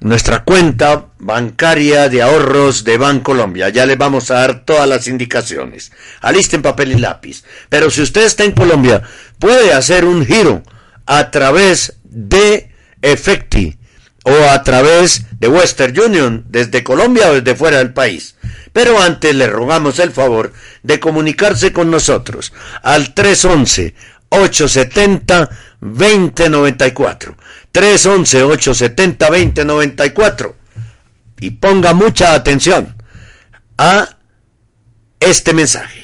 nuestra 0.00 0.44
cuenta 0.44 1.06
bancaria 1.18 2.10
de 2.10 2.20
ahorros 2.20 2.84
de 2.84 2.98
Bancolombia. 2.98 3.70
Ya 3.70 3.86
le 3.86 3.96
vamos 3.96 4.30
a 4.30 4.34
dar 4.34 4.66
todas 4.66 4.86
las 4.86 5.08
indicaciones. 5.08 5.90
Alisten 6.20 6.60
papel 6.60 6.92
y 6.92 6.98
lápiz. 6.98 7.42
Pero 7.70 7.88
si 7.88 8.02
usted 8.02 8.24
está 8.24 8.44
en 8.44 8.52
Colombia, 8.52 9.02
puede 9.38 9.72
hacer 9.72 10.04
un 10.04 10.26
giro 10.26 10.62
a 11.06 11.30
través 11.30 11.94
de 12.04 12.70
Efecti 13.00 13.78
o 14.24 14.50
a 14.50 14.62
través 14.64 15.22
de 15.40 15.48
Western 15.48 15.98
Union 15.98 16.44
desde 16.50 16.84
Colombia 16.84 17.30
o 17.30 17.40
desde 17.40 17.56
fuera 17.56 17.78
del 17.78 17.94
país. 17.94 18.33
Pero 18.74 19.00
antes 19.00 19.32
le 19.32 19.46
rogamos 19.46 20.00
el 20.00 20.10
favor 20.10 20.52
de 20.82 20.98
comunicarse 20.98 21.72
con 21.72 21.92
nosotros 21.92 22.52
al 22.82 23.14
311 23.14 23.94
870 24.30 25.48
2094. 25.80 27.36
311 27.70 28.42
870 28.42 29.26
2094. 29.30 30.56
Y 31.38 31.50
ponga 31.50 31.94
mucha 31.94 32.34
atención 32.34 32.96
a 33.78 34.16
este 35.20 35.54
mensaje. 35.54 36.03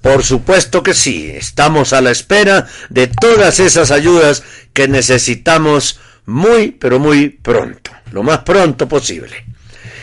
Por 0.00 0.24
supuesto 0.24 0.82
que 0.82 0.94
sí, 0.94 1.30
estamos 1.30 1.92
a 1.92 2.00
la 2.00 2.10
espera 2.10 2.66
de 2.88 3.06
todas 3.06 3.60
esas 3.60 3.90
ayudas 3.90 4.42
que 4.72 4.88
necesitamos 4.88 6.00
muy, 6.24 6.70
pero 6.70 6.98
muy 6.98 7.28
pronto, 7.28 7.90
lo 8.12 8.22
más 8.22 8.38
pronto 8.38 8.88
posible. 8.88 9.44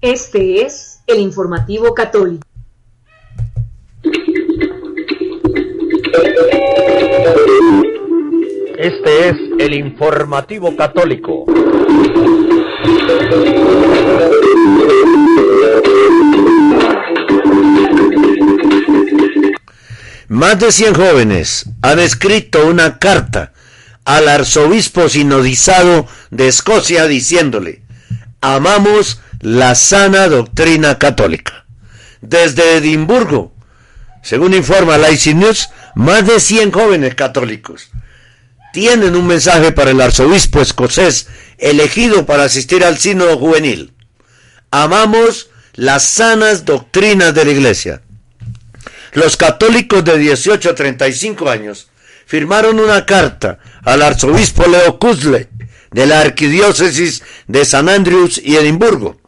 Este 0.00 0.62
es 0.62 1.00
el 1.06 1.20
informativo 1.20 1.94
católico. 1.94 2.46
Este 8.86 9.30
es 9.30 9.36
el 9.58 9.74
informativo 9.74 10.76
católico. 10.76 11.44
Más 20.28 20.60
de 20.60 20.70
100 20.70 20.94
jóvenes 20.94 21.68
han 21.82 21.98
escrito 21.98 22.64
una 22.68 23.00
carta 23.00 23.52
al 24.04 24.28
arzobispo 24.28 25.08
sinodizado 25.08 26.06
de 26.30 26.46
Escocia 26.46 27.08
diciéndole, 27.08 27.82
amamos 28.40 29.20
la 29.40 29.74
sana 29.74 30.28
doctrina 30.28 30.96
católica. 30.96 31.66
Desde 32.20 32.76
Edimburgo, 32.76 33.52
según 34.22 34.54
informa 34.54 34.96
la 34.96 35.08
News, 35.10 35.70
más 35.96 36.24
de 36.24 36.38
100 36.38 36.70
jóvenes 36.70 37.16
católicos 37.16 37.90
tienen 38.76 39.16
un 39.16 39.26
mensaje 39.26 39.72
para 39.72 39.90
el 39.90 40.02
arzobispo 40.02 40.60
escocés 40.60 41.28
elegido 41.56 42.26
para 42.26 42.42
asistir 42.42 42.84
al 42.84 42.98
sínodo 42.98 43.38
juvenil. 43.38 43.94
Amamos 44.70 45.48
las 45.72 46.06
sanas 46.06 46.66
doctrinas 46.66 47.34
de 47.34 47.46
la 47.46 47.52
Iglesia. 47.52 48.02
Los 49.14 49.38
católicos 49.38 50.04
de 50.04 50.18
18 50.18 50.68
a 50.68 50.74
35 50.74 51.48
años 51.48 51.88
firmaron 52.26 52.78
una 52.78 53.06
carta 53.06 53.60
al 53.82 54.02
arzobispo 54.02 54.66
Leo 54.68 54.98
Kuzle 54.98 55.48
de 55.90 56.06
la 56.06 56.20
arquidiócesis 56.20 57.22
de 57.46 57.64
San 57.64 57.88
Andrews 57.88 58.38
y 58.44 58.56
Edimburgo, 58.56 59.18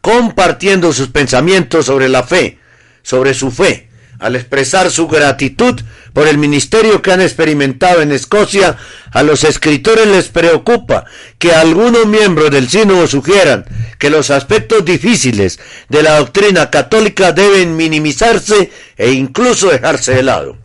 compartiendo 0.00 0.92
sus 0.92 1.08
pensamientos 1.08 1.86
sobre 1.86 2.08
la 2.08 2.22
fe, 2.22 2.60
sobre 3.02 3.34
su 3.34 3.50
fe, 3.50 3.88
al 4.24 4.36
expresar 4.36 4.90
su 4.90 5.06
gratitud 5.06 5.78
por 6.14 6.26
el 6.26 6.38
ministerio 6.38 7.02
que 7.02 7.12
han 7.12 7.20
experimentado 7.20 8.00
en 8.00 8.10
Escocia, 8.10 8.78
a 9.10 9.22
los 9.22 9.44
escritores 9.44 10.06
les 10.06 10.28
preocupa 10.28 11.04
que 11.38 11.52
algunos 11.52 12.06
miembros 12.06 12.50
del 12.50 12.70
sínodo 12.70 13.06
sugieran 13.06 13.66
que 13.98 14.08
los 14.08 14.30
aspectos 14.30 14.82
difíciles 14.82 15.60
de 15.90 16.02
la 16.02 16.16
doctrina 16.16 16.70
católica 16.70 17.32
deben 17.32 17.76
minimizarse 17.76 18.70
e 18.96 19.12
incluso 19.12 19.68
dejarse 19.68 20.14
de 20.14 20.22
lado. 20.22 20.56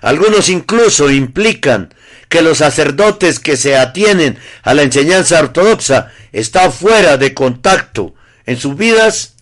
Algunos 0.00 0.48
incluso 0.48 1.10
implican 1.10 1.92
que 2.28 2.40
los 2.40 2.58
sacerdotes 2.58 3.40
que 3.40 3.56
se 3.56 3.76
atienen 3.76 4.38
a 4.62 4.74
la 4.74 4.82
enseñanza 4.82 5.40
ortodoxa 5.40 6.12
están 6.30 6.72
fuera 6.72 7.16
de 7.16 7.34
contacto 7.34 8.14
en 8.46 8.58
sus 8.58 8.76
vidas, 8.76 9.34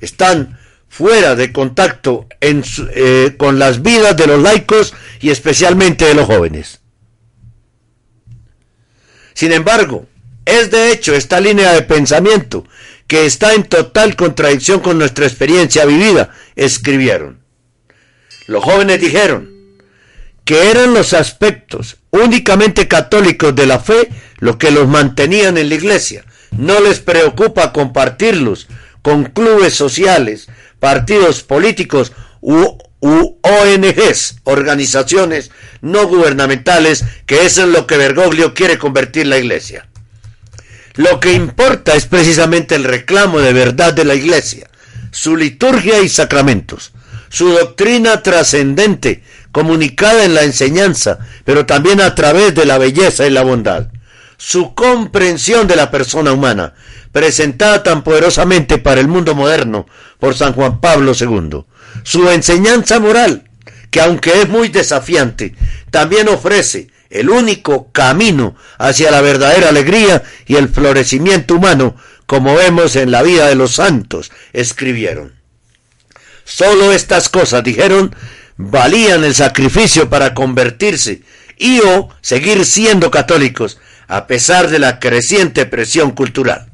están 0.00 0.57
fuera 0.88 1.34
de 1.34 1.52
contacto 1.52 2.26
eh, 2.40 3.34
con 3.38 3.58
las 3.58 3.82
vidas 3.82 4.16
de 4.16 4.26
los 4.26 4.42
laicos 4.42 4.94
y 5.20 5.30
especialmente 5.30 6.04
de 6.06 6.14
los 6.14 6.26
jóvenes. 6.26 6.80
Sin 9.34 9.52
embargo, 9.52 10.06
es 10.44 10.70
de 10.70 10.90
hecho 10.90 11.14
esta 11.14 11.40
línea 11.40 11.72
de 11.72 11.82
pensamiento 11.82 12.64
que 13.06 13.26
está 13.26 13.54
en 13.54 13.64
total 13.64 14.16
contradicción 14.16 14.80
con 14.80 14.98
nuestra 14.98 15.26
experiencia 15.26 15.84
vivida, 15.84 16.30
escribieron. 16.56 17.40
Los 18.46 18.64
jóvenes 18.64 19.00
dijeron 19.00 19.50
que 20.44 20.70
eran 20.70 20.94
los 20.94 21.12
aspectos 21.12 21.98
únicamente 22.10 22.88
católicos 22.88 23.54
de 23.54 23.66
la 23.66 23.78
fe 23.78 24.08
lo 24.38 24.58
que 24.58 24.70
los 24.70 24.88
mantenían 24.88 25.58
en 25.58 25.68
la 25.68 25.74
iglesia, 25.74 26.24
no 26.56 26.80
les 26.80 27.00
preocupa 27.00 27.72
compartirlos 27.72 28.68
con 29.02 29.24
clubes 29.24 29.74
sociales, 29.74 30.48
partidos 30.80 31.42
políticos 31.42 32.12
u, 32.40 32.78
ONGs, 33.00 34.36
organizaciones 34.44 35.50
no 35.80 36.08
gubernamentales, 36.08 37.04
que 37.26 37.46
es 37.46 37.58
lo 37.58 37.86
que 37.86 37.96
Bergoglio 37.96 38.54
quiere 38.54 38.78
convertir 38.78 39.26
la 39.26 39.38
iglesia. 39.38 39.88
Lo 40.94 41.20
que 41.20 41.32
importa 41.32 41.94
es 41.94 42.06
precisamente 42.06 42.74
el 42.74 42.82
reclamo 42.82 43.38
de 43.38 43.52
verdad 43.52 43.94
de 43.94 44.04
la 44.04 44.16
iglesia, 44.16 44.68
su 45.12 45.36
liturgia 45.36 46.00
y 46.00 46.08
sacramentos, 46.08 46.92
su 47.28 47.50
doctrina 47.50 48.22
trascendente, 48.22 49.22
comunicada 49.52 50.24
en 50.24 50.34
la 50.34 50.42
enseñanza, 50.42 51.20
pero 51.44 51.66
también 51.66 52.00
a 52.00 52.14
través 52.16 52.54
de 52.54 52.66
la 52.66 52.78
belleza 52.78 53.26
y 53.26 53.30
la 53.30 53.42
bondad, 53.42 53.88
su 54.38 54.74
comprensión 54.74 55.66
de 55.66 55.76
la 55.76 55.90
persona 55.90 56.32
humana, 56.32 56.74
presentada 57.12 57.82
tan 57.82 58.02
poderosamente 58.02 58.78
para 58.78 59.00
el 59.00 59.08
mundo 59.08 59.34
moderno 59.34 59.86
por 60.18 60.34
San 60.34 60.54
Juan 60.54 60.80
Pablo 60.80 61.12
II, 61.18 61.64
su 62.04 62.30
enseñanza 62.30 63.00
moral, 63.00 63.50
que 63.90 64.00
aunque 64.00 64.40
es 64.40 64.48
muy 64.48 64.68
desafiante, 64.68 65.54
también 65.90 66.28
ofrece 66.28 66.88
el 67.10 67.30
único 67.30 67.90
camino 67.90 68.54
hacia 68.78 69.10
la 69.10 69.20
verdadera 69.20 69.70
alegría 69.70 70.22
y 70.46 70.56
el 70.56 70.68
florecimiento 70.68 71.56
humano, 71.56 71.96
como 72.26 72.54
vemos 72.54 72.94
en 72.96 73.10
la 73.10 73.22
vida 73.22 73.48
de 73.48 73.56
los 73.56 73.74
santos, 73.74 74.30
escribieron. 74.52 75.34
Solo 76.44 76.92
estas 76.92 77.28
cosas, 77.28 77.64
dijeron, 77.64 78.14
valían 78.56 79.24
el 79.24 79.34
sacrificio 79.34 80.08
para 80.08 80.34
convertirse 80.34 81.22
y 81.56 81.80
o 81.80 82.10
seguir 82.20 82.64
siendo 82.64 83.10
católicos, 83.10 83.80
a 84.08 84.26
pesar 84.26 84.68
de 84.68 84.78
la 84.78 84.98
creciente 84.98 85.66
presión 85.66 86.10
cultural. 86.10 86.68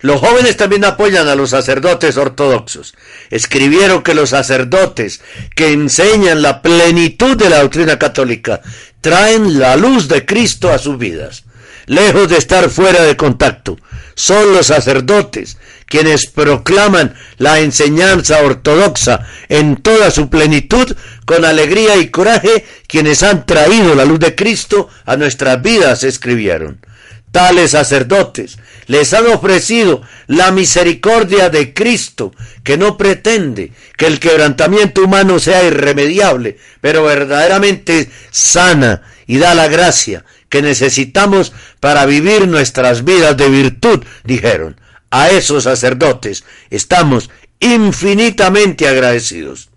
Los 0.00 0.20
jóvenes 0.20 0.56
también 0.56 0.84
apoyan 0.84 1.26
a 1.26 1.34
los 1.34 1.50
sacerdotes 1.50 2.16
ortodoxos. 2.16 2.94
Escribieron 3.30 4.02
que 4.04 4.14
los 4.14 4.30
sacerdotes 4.30 5.20
que 5.56 5.72
enseñan 5.72 6.40
la 6.40 6.62
plenitud 6.62 7.36
de 7.36 7.50
la 7.50 7.60
doctrina 7.60 7.98
católica 7.98 8.60
traen 9.00 9.58
la 9.58 9.76
luz 9.76 10.06
de 10.06 10.24
Cristo 10.24 10.72
a 10.72 10.78
sus 10.78 10.98
vidas. 10.98 11.44
Lejos 11.86 12.28
de 12.28 12.36
estar 12.36 12.70
fuera 12.70 13.02
de 13.02 13.16
contacto, 13.16 13.76
son 14.18 14.52
los 14.52 14.66
sacerdotes 14.66 15.58
quienes 15.86 16.26
proclaman 16.26 17.14
la 17.38 17.60
enseñanza 17.60 18.42
ortodoxa 18.42 19.24
en 19.48 19.76
toda 19.76 20.10
su 20.10 20.28
plenitud, 20.28 20.96
con 21.24 21.44
alegría 21.44 21.96
y 21.96 22.08
coraje, 22.08 22.66
quienes 22.88 23.22
han 23.22 23.46
traído 23.46 23.94
la 23.94 24.04
luz 24.04 24.18
de 24.18 24.34
Cristo 24.34 24.88
a 25.06 25.16
nuestras 25.16 25.62
vidas, 25.62 26.02
escribieron. 26.02 26.84
Tales 27.30 27.70
sacerdotes 27.70 28.58
les 28.88 29.14
han 29.14 29.26
ofrecido 29.28 30.02
la 30.26 30.50
misericordia 30.50 31.48
de 31.48 31.72
Cristo, 31.72 32.34
que 32.64 32.76
no 32.76 32.96
pretende 32.96 33.72
que 33.96 34.06
el 34.06 34.18
quebrantamiento 34.18 35.04
humano 35.04 35.38
sea 35.38 35.62
irremediable, 35.62 36.58
pero 36.80 37.04
verdaderamente 37.04 38.10
sana 38.32 39.02
y 39.28 39.38
da 39.38 39.54
la 39.54 39.68
gracia 39.68 40.24
que 40.48 40.62
necesitamos 40.62 41.52
para 41.80 42.06
vivir 42.06 42.48
nuestras 42.48 43.04
vidas 43.04 43.36
de 43.36 43.48
virtud, 43.48 44.04
dijeron. 44.24 44.80
A 45.10 45.30
esos 45.30 45.64
sacerdotes 45.64 46.44
estamos 46.68 47.30
infinitamente 47.60 48.86
agradecidos. 48.88 49.70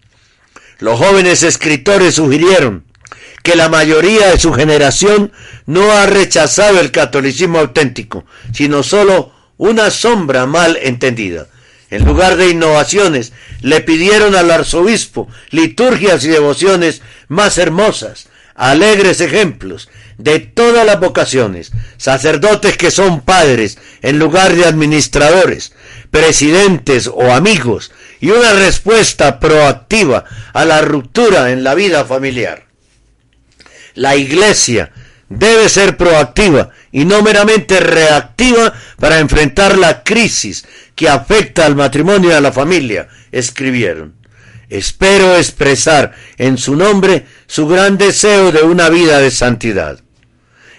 Los 0.80 1.00
jóvenes 1.00 1.44
escritores 1.44 2.16
sugirieron 2.16 2.84
que 3.44 3.56
la 3.56 3.70
mayoría 3.70 4.30
de 4.30 4.40
su 4.40 4.54
generación 4.54 5.32
no 5.66 5.92
ha 5.92 6.06
rechazado 6.06 6.80
el 6.80 6.92
catolicismo 6.92 7.60
auténtico, 7.60 8.26
sino 8.54 8.84
solo 8.84 9.34
una 9.58 9.90
sombra 9.90 10.46
mal 10.46 10.78
entendida. 10.82 11.48
En 11.90 12.06
lugar 12.06 12.38
de 12.38 12.50
innovaciones, 12.50 13.34
le 13.62 13.82
pidieron 13.82 14.36
al 14.36 14.50
arzobispo 14.50 15.28
liturgias 15.50 16.24
y 16.24 16.30
devociones 16.30 17.02
más 17.28 17.58
hermosas, 17.58 18.28
alegres 18.56 19.22
ejemplos 19.22 19.90
de 20.24 20.40
todas 20.40 20.86
las 20.86 21.00
vocaciones, 21.00 21.72
sacerdotes 21.98 22.78
que 22.78 22.92
son 22.92 23.22
padres 23.22 23.78
en 24.02 24.20
lugar 24.20 24.56
de 24.56 24.66
administradores, 24.66 25.74
presidentes 26.12 27.08
o 27.08 27.32
amigos, 27.32 27.92
y 28.20 28.30
una 28.30 28.54
respuesta 28.54 29.40
proactiva 29.40 30.26
a 30.54 30.66
la 30.66 30.82
ruptura 30.82 31.52
en 31.52 31.64
la 31.64 31.74
vida 31.74 32.06
familiar. 32.06 32.68
La 33.96 34.16
iglesia 34.16 34.92
debe 35.28 35.70
ser 35.70 35.98
proactiva 35.98 36.70
y 36.92 37.06
no 37.06 37.22
meramente 37.24 37.80
reactiva 37.80 38.74
para 39.00 39.20
enfrentar 39.20 39.78
la 39.78 40.04
crisis 40.04 40.66
que 40.96 41.10
afecta 41.10 41.66
al 41.66 41.76
matrimonio 41.76 42.30
y 42.30 42.34
a 42.34 42.42
la 42.42 42.52
familia, 42.52 43.08
escribieron. 43.32 44.14
Espero 44.70 45.36
expresar 45.36 46.14
en 46.38 46.58
su 46.58 46.76
nombre 46.76 47.26
su 47.48 47.68
gran 47.68 47.98
deseo 47.98 48.52
de 48.52 48.62
una 48.62 48.90
vida 48.90 49.20
de 49.20 49.32
santidad. 49.32 50.00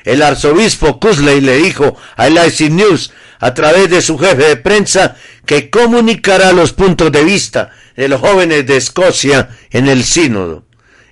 El 0.05 0.23
arzobispo 0.23 0.99
Cusley 0.99 1.41
le 1.41 1.57
dijo 1.59 1.97
a 2.17 2.29
LIC 2.29 2.71
News 2.71 3.13
a 3.39 3.55
través 3.55 3.91
de 3.91 4.03
su 4.03 4.19
jefe 4.19 4.45
de 4.49 4.57
prensa 4.57 5.17
que 5.47 5.71
comunicará 5.71 6.53
los 6.53 6.73
puntos 6.73 7.11
de 7.11 7.25
vista 7.25 7.71
de 7.97 8.09
los 8.09 8.21
jóvenes 8.21 8.67
de 8.67 8.77
Escocia 8.77 9.51
en 9.71 9.89
el 9.89 10.05
sínodo. 10.05 10.65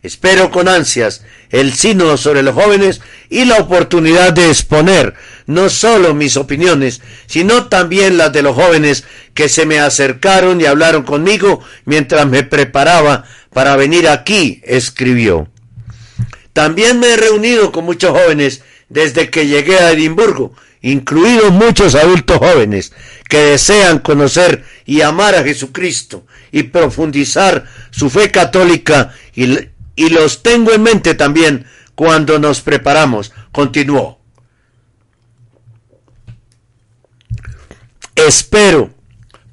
Espero 0.02 0.50
con 0.50 0.68
ansias 0.68 1.24
el 1.50 1.74
sínodo 1.74 2.16
sobre 2.16 2.42
los 2.42 2.54
jóvenes 2.54 3.00
y 3.28 3.44
la 3.44 3.58
oportunidad 3.58 4.32
de 4.32 4.48
exponer 4.48 5.14
no 5.46 5.68
solo 5.68 6.14
mis 6.14 6.36
opiniones, 6.36 7.02
sino 7.26 7.66
también 7.66 8.16
las 8.16 8.32
de 8.32 8.42
los 8.42 8.54
jóvenes 8.54 9.04
que 9.34 9.48
se 9.48 9.66
me 9.66 9.80
acercaron 9.80 10.60
y 10.60 10.66
hablaron 10.66 11.02
conmigo 11.02 11.62
mientras 11.84 12.26
me 12.26 12.44
preparaba 12.44 13.24
para 13.52 13.76
venir 13.76 14.08
aquí, 14.08 14.62
escribió. 14.64 15.48
También 16.52 17.00
me 17.00 17.08
he 17.08 17.16
reunido 17.16 17.72
con 17.72 17.84
muchos 17.84 18.10
jóvenes 18.10 18.62
desde 18.90 19.30
que 19.30 19.46
llegué 19.46 19.78
a 19.78 19.92
Edimburgo, 19.92 20.52
incluidos 20.82 21.52
muchos 21.52 21.94
adultos 21.94 22.38
jóvenes 22.38 22.92
que 23.28 23.38
desean 23.38 24.00
conocer 24.00 24.64
y 24.84 25.00
amar 25.00 25.34
a 25.34 25.44
Jesucristo 25.44 26.26
y 26.52 26.64
profundizar 26.64 27.64
su 27.90 28.10
fe 28.10 28.30
católica 28.30 29.14
y, 29.34 29.70
los 30.10 30.42
tengo 30.42 30.72
en 30.72 30.82
mente 30.82 31.14
también 31.14 31.66
cuando 31.94 32.38
nos 32.38 32.60
preparamos. 32.60 33.32
Continuó. 33.52 34.18
Espero 38.14 38.90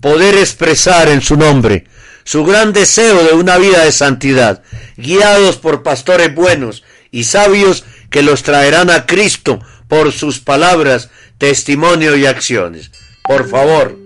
poder 0.02 0.36
expresar 0.36 1.10
en 1.10 1.22
su 1.22 1.36
nombre 1.38 1.86
su 2.24 2.44
gran 2.44 2.74
deseo 2.74 3.24
de 3.24 3.34
una 3.34 3.58
vida 3.58 3.86
de 3.86 3.92
santidad, 3.92 4.62
guiados 4.98 5.58
por 5.58 5.84
pastores 5.84 6.34
buenos 6.36 6.84
y 7.12 7.24
sabios 7.24 7.86
que 8.10 8.24
los 8.24 8.44
traerán 8.44 8.90
a 8.90 9.06
Cristo 9.06 9.60
por 9.88 10.12
sus 10.12 10.40
palabras, 10.40 11.10
testimonio 11.38 12.16
y 12.16 12.26
acciones. 12.26 12.92
Por 13.24 13.50
favor, 13.50 13.98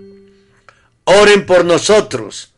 oren 1.04 1.46
por 1.46 1.64
nosotros 1.64 2.52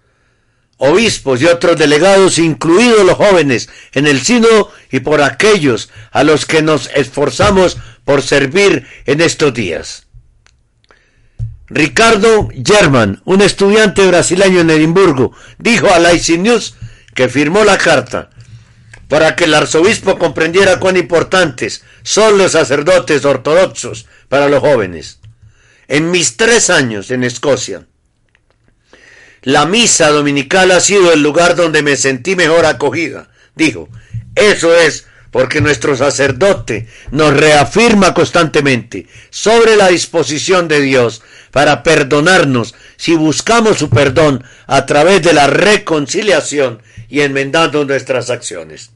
obispos 0.77 1.41
y 1.41 1.47
otros 1.47 1.79
delegados, 1.79 2.39
incluidos 2.39 3.05
los 3.05 3.17
jóvenes, 3.17 3.69
en 3.93 4.07
el 4.07 4.21
sínodo 4.21 4.73
y 4.91 5.01
por 5.01 5.23
aquellos 5.23 5.91
a 6.11 6.25
los 6.25 6.47
que 6.47 6.63
nos 6.63 6.91
esforzamos 6.95 7.79
por 8.05 8.23
servir 8.23 8.87
en 9.07 9.21
estos 9.21 9.55
días. 9.55 10.07
Ricardo 11.67 12.49
German, 12.65 13.23
un 13.25 13.41
estudiante 13.41 14.07
brasileño 14.07 14.61
en 14.61 14.71
Edimburgo, 14.71 15.33
dijo 15.59 15.89
a 15.89 15.99
la 15.99 16.13
News 16.13 16.75
que 17.15 17.29
firmó 17.29 17.65
la 17.65 17.79
carta 17.79 18.31
para 19.09 19.37
que 19.37 19.45
el 19.45 19.55
arzobispo 19.55 20.19
comprendiera 20.19 20.81
cuán 20.81 20.97
importantes 20.97 21.83
son 22.03 22.39
los 22.39 22.53
sacerdotes 22.53 23.25
ortodoxos 23.25 24.07
para 24.29 24.49
los 24.49 24.61
jóvenes. 24.61 25.19
En 25.89 26.11
mis 26.11 26.37
tres 26.37 26.71
años 26.71 27.11
en 27.11 27.25
Escocia, 27.25 27.87
la 29.43 29.67
misa 29.67 30.09
dominical 30.09 30.71
ha 30.71 30.81
sido 30.81 31.13
el 31.13 31.23
lugar 31.23 31.55
donde 31.55 31.83
me 31.83 31.97
sentí 31.97 32.35
mejor 32.35 32.65
acogida. 32.65 33.29
Dijo, 33.55 33.91
eso 34.35 34.75
es 34.75 35.07
porque 35.31 35.61
nuestro 35.61 35.97
sacerdote 35.97 36.89
nos 37.11 37.35
reafirma 37.37 38.15
constantemente 38.15 39.07
sobre 39.31 39.77
la 39.77 39.89
disposición 39.89 40.69
de 40.69 40.81
Dios 40.81 41.23
para 41.51 41.83
perdonarnos 41.83 42.75
si 42.97 43.17
buscamos 43.17 43.79
su 43.79 43.91
perdón 43.91 44.45
a 44.67 44.87
través 44.87 45.23
de 45.23 45.35
la 45.35 45.47
reconciliación 45.47 46.81
y 47.09 47.21
enmendando 47.21 47.85
nuestras 47.85 48.31
acciones. 48.31 48.94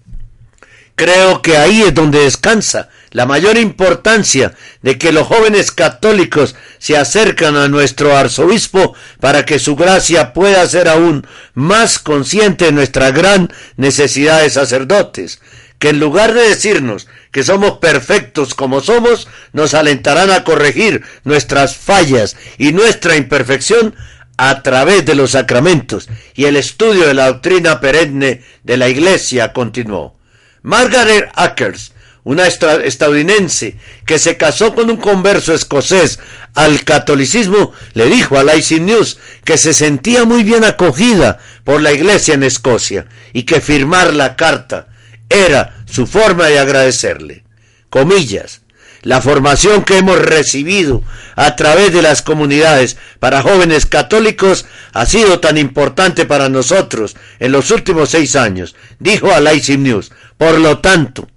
Creo 0.99 1.42
que 1.42 1.57
ahí 1.57 1.82
es 1.82 1.94
donde 1.94 2.24
descansa 2.24 2.88
la 3.12 3.24
mayor 3.24 3.57
importancia 3.57 4.55
de 4.82 4.99
que 4.99 5.12
los 5.12 5.28
jóvenes 5.28 5.70
católicos 5.70 6.57
se 6.78 6.96
acercan 6.96 7.55
a 7.55 7.68
nuestro 7.68 8.16
arzobispo 8.16 8.96
para 9.20 9.44
que 9.46 9.61
su 9.61 9.76
gracia 9.76 10.32
pueda 10.32 10.66
ser 10.66 10.88
aún 10.88 11.24
más 11.55 12.01
consciente 12.01 12.64
de 12.64 12.72
nuestra 12.72 13.12
gran 13.12 13.53
necesidad 13.76 14.42
de 14.42 14.51
sacerdotes, 14.51 15.40
que 15.78 15.90
en 15.90 16.01
lugar 16.01 16.34
de 16.34 16.49
decirnos 16.49 17.07
que 17.30 17.44
somos 17.44 17.78
perfectos 17.78 18.55
como 18.55 18.80
somos, 18.80 19.28
nos 19.53 19.74
alentarán 19.74 20.32
a 20.32 20.42
corregir 20.42 21.05
nuestras 21.22 21.76
fallas 21.76 22.36
y 22.59 22.72
nuestra 22.72 23.14
imperfección 23.14 23.94
a 24.36 24.64
través 24.64 25.05
de 25.05 25.14
los 25.14 25.30
sacramentos 25.30 26.09
y 26.34 26.46
el 26.46 26.57
estudio 26.57 27.07
de 27.07 27.14
la 27.14 27.28
doctrina 27.28 27.80
perenne 27.80 28.42
de 28.64 28.76
la 28.76 28.88
Iglesia 28.88 29.53
continuó. 29.53 30.17
Margaret 30.62 31.30
Ackers, 31.34 31.92
una 32.24 32.46
estadounidense 32.46 33.76
que 34.04 34.18
se 34.18 34.36
casó 34.36 34.74
con 34.74 34.90
un 34.90 34.98
converso 34.98 35.54
escocés 35.54 36.18
al 36.54 36.84
catolicismo, 36.84 37.72
le 37.94 38.06
dijo 38.06 38.38
a 38.38 38.56
IC 38.56 38.80
News 38.80 39.18
que 39.44 39.56
se 39.56 39.72
sentía 39.72 40.24
muy 40.24 40.44
bien 40.44 40.64
acogida 40.64 41.38
por 41.64 41.80
la 41.80 41.92
Iglesia 41.92 42.34
en 42.34 42.42
Escocia 42.42 43.06
y 43.32 43.44
que 43.44 43.61
firmar 43.61 44.14
la 44.14 44.36
carta 44.36 44.88
era 45.30 45.82
su 45.86 46.06
forma 46.06 46.46
de 46.46 46.59
agradecerle. 46.59 47.44
Comillas. 47.90 48.61
La 49.03 49.20
formación 49.20 49.84
que 49.84 49.99
hemos 49.99 50.18
recibido 50.18 51.03
a 51.36 51.55
través 51.55 51.92
de 51.92 52.03
las 52.03 52.22
comunidades 52.22 52.96
para 53.20 53.42
jóvenes 53.42 53.86
católicos 53.86 54.66
ha 54.92 55.07
sido 55.07 55.38
tan 55.40 55.57
importante 55.57 56.26
para 56.26 56.49
nosotros 56.49 57.16
en 57.38 57.53
los 57.53 57.70
últimos 57.70 58.11
seis 58.11 58.34
años, 58.34 58.74
dijo 58.99 59.32
a 59.32 59.40
Laicim 59.40 59.82
News. 59.82 60.11
Por 60.36 60.59
lo 60.59 60.78
tanto, 60.78 61.28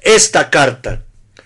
esta 0.00 0.48
carta 0.48 1.02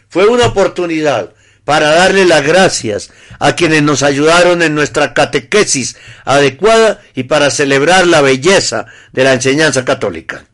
fue 0.08 0.26
una 0.26 0.46
oportunidad 0.46 1.30
para 1.64 1.90
darle 1.90 2.26
las 2.26 2.44
gracias 2.44 3.10
a 3.38 3.56
quienes 3.56 3.82
nos 3.82 4.02
ayudaron 4.02 4.62
en 4.62 4.74
nuestra 4.74 5.14
catequesis 5.14 5.96
adecuada 6.24 7.00
y 7.14 7.24
para 7.24 7.50
celebrar 7.50 8.06
la 8.06 8.20
belleza 8.20 8.86
de 9.12 9.24
la 9.24 9.32
enseñanza 9.32 9.84
católica. 9.84 10.44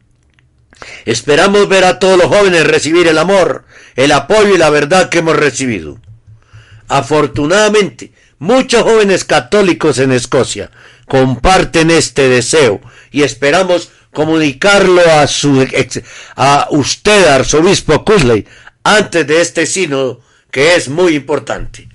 Esperamos 1.05 1.69
ver 1.69 1.85
a 1.85 1.99
todos 1.99 2.19
los 2.19 2.27
jóvenes 2.27 2.67
recibir 2.67 3.09
el 3.09 3.19
amor, 3.19 3.65
el 3.97 4.13
apoyo 4.13 4.55
y 4.55 4.59
la 4.59 4.71
verdad 4.71 5.09
que 5.09 5.19
hemos 5.19 5.37
recibido. 5.37 5.99
Afortunadamente, 6.89 8.13
muchos 8.39 8.83
jóvenes 8.83 9.25
católicos 9.25 9.99
en 9.99 10.13
Escocia 10.13 10.71
comparten 11.07 11.91
este 11.91 12.29
deseo 12.29 12.81
y 13.11 13.23
esperamos 13.23 13.91
comunicarlo 14.13 15.03
a, 15.13 15.27
su, 15.27 15.67
usted, 16.71 17.27
arzobispo 17.29 18.05
Cusley, 18.05 18.47
antes 18.83 19.27
de 19.27 19.41
este 19.41 19.67
sínodo, 19.67 20.21
que 20.51 20.75
es 20.75 20.89
muy 20.89 21.15
importante. 21.15 21.89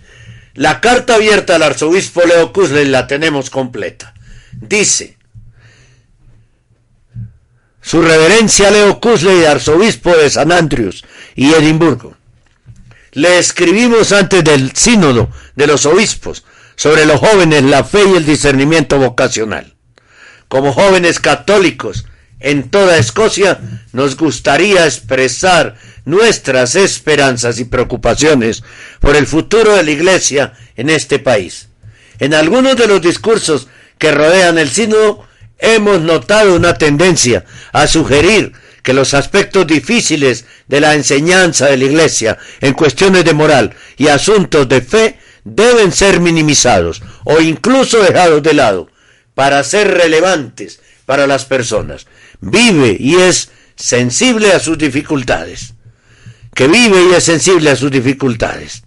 La 0.53 0.79
carta 0.79 1.15
abierta 1.15 1.55
al 1.55 1.63
arzobispo 1.63 2.21
Leo 2.25 2.53
Cusley 2.53 2.85
la 2.85 3.07
tenemos 3.07 3.49
completa. 3.49 4.13
Dice, 4.53 5.17
su 7.85 8.01
reverencia 8.01 8.71
Leo 8.71 8.99
Cusley, 8.99 9.45
arzobispo 9.45 10.15
de 10.17 10.31
San 10.31 10.51
Andrews 10.51 11.05
y 11.35 11.53
Edimburgo. 11.53 12.17
Le 13.11 13.37
escribimos 13.37 14.11
antes 14.11 14.43
del 14.43 14.75
sínodo 14.75 15.29
de 15.55 15.67
los 15.67 15.85
obispos 15.85 16.43
sobre 16.75 17.05
los 17.05 17.19
jóvenes, 17.19 17.63
la 17.63 17.83
fe 17.83 18.01
y 18.11 18.17
el 18.17 18.25
discernimiento 18.25 18.97
vocacional. 18.97 19.75
Como 20.47 20.73
jóvenes 20.73 21.19
católicos 21.19 22.05
en 22.39 22.69
toda 22.69 22.97
Escocia, 22.97 23.59
nos 23.93 24.17
gustaría 24.17 24.85
expresar 24.85 25.75
nuestras 26.05 26.75
esperanzas 26.75 27.59
y 27.59 27.65
preocupaciones 27.65 28.63
por 28.99 29.15
el 29.15 29.27
futuro 29.27 29.75
de 29.75 29.83
la 29.83 29.91
Iglesia 29.91 30.53
en 30.75 30.89
este 30.89 31.19
país. 31.19 31.69
En 32.17 32.33
algunos 32.33 32.75
de 32.77 32.87
los 32.87 33.01
discursos 33.01 33.67
que 33.99 34.11
rodean 34.11 34.57
el 34.57 34.69
sínodo, 34.69 35.25
hemos 35.57 36.01
notado 36.01 36.55
una 36.55 36.75
tendencia 36.75 37.45
a 37.71 37.87
sugerir 37.87 38.53
que 38.83 38.93
los 38.93 39.13
aspectos 39.13 39.65
difíciles 39.65 40.45
de 40.67 40.79
la 40.79 40.93
enseñanza 40.93 41.65
de 41.65 41.77
la 41.77 41.85
Iglesia 41.85 42.37
en 42.61 42.73
cuestiones 42.73 43.25
de 43.25 43.33
moral 43.33 43.73
y 43.97 44.07
asuntos 44.07 44.69
de 44.69 44.81
fe 44.81 45.19
deben 45.43 45.91
ser 45.91 46.19
minimizados 46.19 47.01
o 47.23 47.41
incluso 47.41 48.01
dejados 48.01 48.43
de 48.43 48.53
lado 48.53 48.89
para 49.33 49.63
ser 49.63 49.87
relevantes 49.89 50.81
para 51.05 51.27
las 51.27 51.45
personas. 51.45 52.07
Vive 52.41 52.95
y 52.99 53.15
es 53.15 53.49
sensible 53.75 54.51
a 54.51 54.59
sus 54.59 54.77
dificultades. 54.77 55.73
Que 56.53 56.67
vive 56.67 57.09
y 57.09 57.13
es 57.13 57.23
sensible 57.23 57.69
a 57.71 57.75
sus 57.75 57.91
dificultades. 57.91 58.83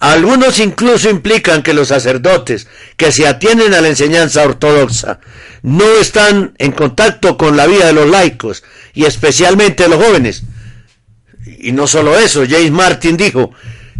Algunos 0.00 0.60
incluso 0.60 1.10
implican 1.10 1.62
que 1.62 1.74
los 1.74 1.88
sacerdotes 1.88 2.68
que 2.96 3.10
se 3.10 3.26
atienen 3.26 3.74
a 3.74 3.80
la 3.80 3.88
enseñanza 3.88 4.44
ortodoxa 4.44 5.18
no 5.62 5.84
están 6.00 6.54
en 6.58 6.70
contacto 6.70 7.36
con 7.36 7.56
la 7.56 7.66
vida 7.66 7.86
de 7.86 7.92
los 7.92 8.08
laicos 8.08 8.62
y 8.94 9.06
especialmente 9.06 9.88
los 9.88 10.02
jóvenes. 10.04 10.44
Y 11.58 11.72
no 11.72 11.88
solo 11.88 12.16
eso, 12.16 12.44
James 12.48 12.70
Martin 12.70 13.16
dijo 13.16 13.52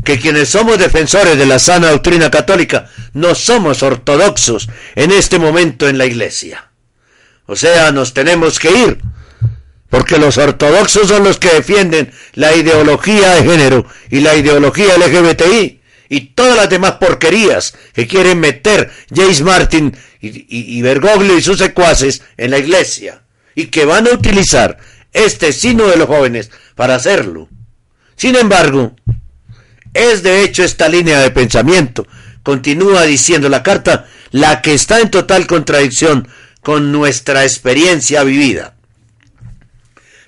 que 0.04 0.20
quienes 0.20 0.50
somos 0.50 0.78
defensores 0.78 1.36
de 1.36 1.46
la 1.46 1.58
sana 1.58 1.90
doctrina 1.90 2.30
católica 2.30 2.88
no 3.12 3.34
somos 3.34 3.82
ortodoxos 3.82 4.68
en 4.94 5.10
este 5.10 5.40
momento 5.40 5.88
en 5.88 5.98
la 5.98 6.06
iglesia. 6.06 6.70
O 7.46 7.56
sea, 7.56 7.90
nos 7.90 8.14
tenemos 8.14 8.60
que 8.60 8.70
ir, 8.70 8.98
porque 9.90 10.18
los 10.18 10.38
ortodoxos 10.38 11.08
son 11.08 11.24
los 11.24 11.38
que 11.38 11.48
defienden 11.48 12.12
la 12.34 12.54
ideología 12.54 13.34
de 13.34 13.42
género 13.42 13.86
y 14.10 14.20
la 14.20 14.36
ideología 14.36 14.96
LGBTI 14.96 15.77
y 16.08 16.20
todas 16.20 16.56
las 16.56 16.70
demás 16.70 16.92
porquerías 16.92 17.74
que 17.92 18.06
quieren 18.06 18.40
meter 18.40 18.90
James 19.14 19.42
Martin 19.42 19.96
y, 20.20 20.82
Bergoglio 20.82 21.36
y 21.36 21.42
sus 21.42 21.58
secuaces 21.58 22.22
en 22.36 22.50
la 22.50 22.58
iglesia 22.58 23.22
y 23.54 23.66
que 23.66 23.84
van 23.84 24.06
a 24.06 24.12
utilizar 24.12 24.78
este 25.12 25.52
sino 25.52 25.86
de 25.86 25.96
los 25.96 26.06
jóvenes 26.06 26.50
para 26.74 26.94
hacerlo. 26.94 27.48
Sin 28.16 28.36
embargo, 28.36 28.96
es 29.94 30.22
de 30.22 30.42
hecho 30.42 30.64
esta 30.64 30.88
línea 30.88 31.20
de 31.20 31.30
pensamiento, 31.30 32.06
continúa 32.42 33.02
diciendo 33.02 33.48
la 33.48 33.62
carta, 33.62 34.08
la 34.30 34.62
que 34.62 34.74
está 34.74 35.00
en 35.00 35.10
total 35.10 35.46
contradicción 35.46 36.28
con 36.62 36.92
nuestra 36.92 37.44
experiencia 37.44 38.24
vivida 38.24 38.77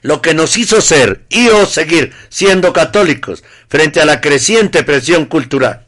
lo 0.03 0.23
que 0.23 0.35
nos 0.35 0.57
hizo 0.57 0.81
ser 0.81 1.25
y 1.29 1.49
o 1.49 1.67
seguir 1.67 2.13
siendo 2.29 2.73
católicos 2.73 3.45
frente 3.69 4.01
a 4.01 4.05
la 4.05 4.21
creciente 4.21 4.83
presión 4.83 5.27
cultural. 5.27 5.87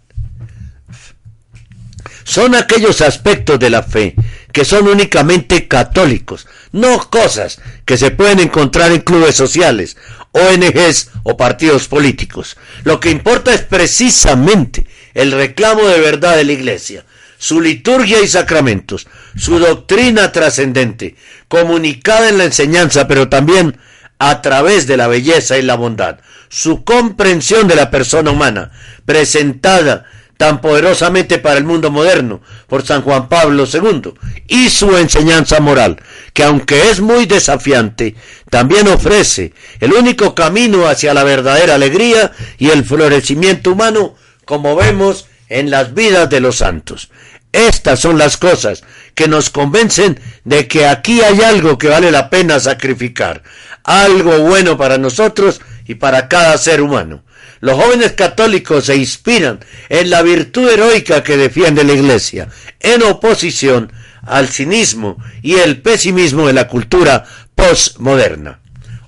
Son 2.25 2.55
aquellos 2.55 3.01
aspectos 3.01 3.59
de 3.59 3.71
la 3.71 3.83
fe 3.83 4.15
que 4.53 4.65
son 4.65 4.87
únicamente 4.87 5.67
católicos, 5.67 6.47
no 6.73 7.11
cosas 7.11 7.61
que 7.85 7.97
se 7.97 8.11
pueden 8.11 8.39
encontrar 8.39 8.93
en 8.93 9.01
clubes 9.01 9.35
sociales, 9.35 9.97
ONGs 10.33 11.11
o 11.25 11.37
partidos 11.37 11.89
políticos. 11.89 12.57
Lo 12.85 13.01
que 13.01 13.11
importa 13.11 13.53
es 13.53 13.63
precisamente 13.63 14.87
el 15.15 15.33
reclamo 15.33 15.87
de 15.89 16.01
verdad 16.01 16.37
de 16.37 16.45
la 16.45 16.53
Iglesia, 16.53 17.05
su 17.39 17.61
liturgia 17.61 18.23
y 18.23 18.29
sacramentos, 18.29 19.09
su 19.37 19.59
doctrina 19.59 20.33
trascendente, 20.33 21.17
comunicada 21.49 22.29
en 22.29 22.39
la 22.39 22.45
enseñanza, 22.45 23.09
pero 23.09 23.29
también 23.29 23.79
a 24.25 24.41
través 24.41 24.87
de 24.87 24.97
la 24.97 25.09
belleza 25.09 25.59
y 25.59 25.63
la 25.63 25.75
bondad, 25.75 26.21
su 26.49 26.85
comprensión 26.85 27.67
de 27.67 27.75
la 27.75 27.91
persona 27.91 28.31
humana, 28.31 28.71
presentada 29.05 30.05
tan 30.37 30.61
poderosamente 30.61 31.39
para 31.39 31.59
el 31.59 31.65
mundo 31.65 31.91
moderno 31.91 32.41
por 32.69 32.87
San 32.87 33.03
Juan 33.03 33.29
Pablo 33.29 33.65
II, 33.67 34.15
y 34.47 34.71
su 34.71 34.97
enseñanza 34.97 35.59
moral, 35.59 36.01
que 36.35 36.45
aunque 36.45 36.91
es 36.91 37.01
muy 37.01 37.27
desafiante, 37.27 38.15
también 38.49 38.87
ofrece 38.87 39.55
el 39.81 39.93
único 39.93 40.37
camino 40.37 40.87
hacia 40.87 41.15
la 41.15 41.25
verdadera 41.25 41.75
alegría 41.75 42.31
y 42.59 42.71
el 42.71 42.85
florecimiento 42.85 43.73
humano, 43.73 44.15
como 44.45 44.77
vemos 44.77 45.27
en 45.49 45.69
las 45.69 45.95
vidas 45.95 46.31
de 46.31 46.39
los 46.39 46.59
santos. 46.59 47.11
Estas 47.53 48.01
son 48.01 48.17
las 48.19 48.39
cosas 48.39 48.83
que 49.15 49.29
nos 49.29 49.51
convencen 49.51 50.19
de 50.45 50.69
que 50.69 50.87
aquí 50.87 51.21
hay 51.21 51.43
algo 51.43 51.77
que 51.77 51.89
vale 51.89 52.11
la 52.11 52.31
pena 52.31 52.59
sacrificar, 52.59 53.43
algo 53.85 54.39
bueno 54.41 54.77
para 54.77 54.99
nosotros 54.99 55.61
y 55.87 55.95
para 55.97 56.29
cada 56.29 56.57
ser 56.59 56.81
humano. 56.81 57.23
Los 57.61 57.81
jóvenes 57.81 58.13
católicos 58.13 58.87
se 58.87 58.97
inspiran 58.97 59.61
en 59.89 60.11
la 60.11 60.23
virtud 60.23 60.69
heroica 60.69 61.23
que 61.23 61.37
defiende 61.37 61.85
la 61.85 61.93
Iglesia, 61.93 62.49
en 62.81 63.03
oposición 63.03 63.93
al 64.23 64.49
cinismo 64.49 65.17
y 65.43 65.55
el 65.55 65.81
pesimismo 65.81 66.47
de 66.47 66.53
la 66.53 66.69
cultura 66.69 67.25
postmoderna. 67.55 68.61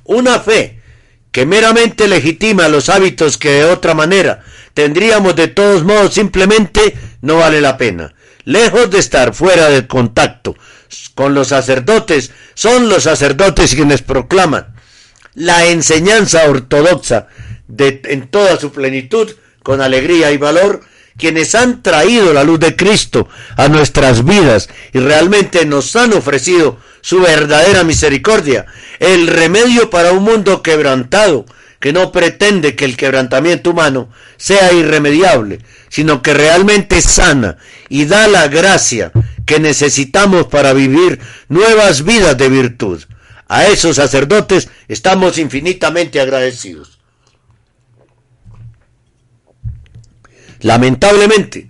Una 0.05 0.39
fe 0.39 0.81
que 1.33 1.47
meramente 1.47 2.07
legitima 2.07 2.68
los 2.68 2.89
hábitos 2.89 3.39
que 3.39 3.51
de 3.51 3.64
otra 3.64 3.95
manera 3.95 4.45
tendríamos 4.72 5.35
de 5.35 5.49
todos 5.49 5.83
modos 5.83 6.14
simplemente 6.14 6.97
no 7.22 7.39
vale 7.39 7.61
la 7.61 7.77
pena. 7.77 8.14
Lejos 8.45 8.91
de 8.91 8.99
estar 8.99 9.35
fuera 9.35 9.68
del 9.68 9.87
contacto 9.87 10.57
con 11.14 11.34
los 11.34 11.49
sacerdotes, 11.49 12.30
son 12.55 12.88
los 12.88 13.05
sacerdotes 13.05 13.74
quienes 13.74 14.03
proclaman 14.03 14.74
la 15.34 15.66
enseñanza 15.66 16.49
ortodoxa 16.49 17.28
de, 17.66 18.01
en 18.05 18.28
toda 18.28 18.59
su 18.59 18.72
plenitud, 18.72 19.32
con 19.62 19.80
alegría 19.80 20.30
y 20.30 20.36
valor, 20.36 20.82
quienes 21.16 21.55
han 21.55 21.82
traído 21.82 22.32
la 22.32 22.45
luz 22.45 22.61
de 22.61 22.76
Cristo 22.76 23.28
a 23.57 23.68
nuestras 23.68 24.24
vidas 24.24 24.68
y 24.92 24.99
realmente 24.99 25.64
nos 25.64 25.95
han 25.97 26.12
ofrecido 26.12 26.78
su 27.01 27.20
verdadera 27.20 27.84
misericordia, 27.84 28.66
el 28.99 29.26
remedio 29.26 29.90
para 29.90 30.12
un 30.12 30.24
mundo 30.24 30.62
quebrantado, 30.62 31.47
que 31.80 31.92
no 31.92 32.12
pretende 32.12 32.76
que 32.76 32.86
el 32.86 32.97
quebrantamiento 32.97 33.70
humano 33.70 34.09
sea 34.38 34.72
irremediable, 34.72 35.61
sino 35.90 36.22
que 36.22 36.32
realmente 36.32 37.03
sana 37.03 37.59
y 37.90 38.07
da 38.07 38.26
la 38.26 38.49
gracia 38.49 39.12
que 39.47 39.61
necesitamos 39.61 40.47
para 40.47 40.72
vivir 40.72 41.20
nuevas 41.49 42.05
vidas 42.05 42.36
de 42.36 42.49
virtud. 42.49 43.03
A 43.49 43.66
esos 43.66 43.97
sacerdotes 43.97 44.68
estamos 44.88 45.38
infinitamente 45.38 46.20
agradecidos. 46.20 46.99
Lamentablemente, 50.61 51.68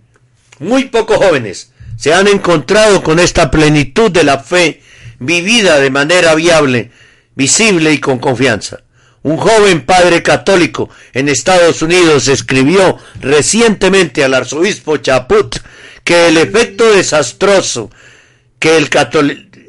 muy 0.60 0.84
pocos 0.84 1.18
jóvenes 1.18 1.72
se 1.96 2.14
han 2.14 2.28
encontrado 2.28 3.02
con 3.02 3.18
esta 3.18 3.50
plenitud 3.50 4.10
de 4.10 4.24
la 4.24 4.38
fe 4.38 4.82
vivida 5.18 5.80
de 5.80 5.90
manera 5.90 6.34
viable, 6.34 6.90
visible 7.34 7.92
y 7.92 7.98
con 7.98 8.18
confianza. 8.18 8.80
Un 9.22 9.38
joven 9.38 9.86
padre 9.86 10.22
católico 10.22 10.90
en 11.12 11.28
Estados 11.28 11.82
Unidos 11.82 12.28
escribió 12.28 12.98
recientemente 13.20 14.22
al 14.22 14.34
arzobispo 14.34 14.98
Chaput 14.98 15.56
que 16.04 16.28
el 16.28 16.36
efecto 16.36 16.92
desastroso 16.92 17.90
que 18.58 18.76
el, 18.76 18.88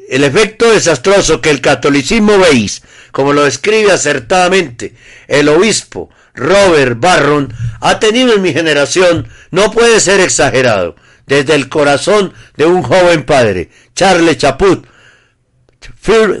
el 0.08 0.24
efecto 0.24 0.70
desastroso 0.70 1.40
que 1.40 1.50
el 1.50 1.60
catolicismo 1.60 2.38
veis, 2.38 2.82
como 3.12 3.32
lo 3.32 3.46
escribe 3.46 3.92
acertadamente 3.92 4.94
el 5.26 5.48
obispo 5.48 6.10
Robert 6.34 7.00
Barron, 7.00 7.52
ha 7.80 7.98
tenido 7.98 8.34
en 8.34 8.42
mi 8.42 8.52
generación, 8.52 9.28
no 9.50 9.70
puede 9.70 10.00
ser 10.00 10.20
exagerado. 10.20 10.96
Desde 11.26 11.54
el 11.56 11.68
corazón 11.68 12.32
de 12.56 12.66
un 12.66 12.82
joven 12.82 13.24
padre, 13.24 13.70
Charles 13.94 14.38
Chaput, 14.38 14.86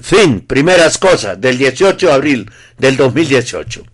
Fin, 0.02 0.42
primeras 0.46 0.98
cosas, 0.98 1.40
del 1.40 1.58
18 1.58 2.06
de 2.06 2.12
abril 2.12 2.50
del 2.78 2.96
2018. 2.96 3.84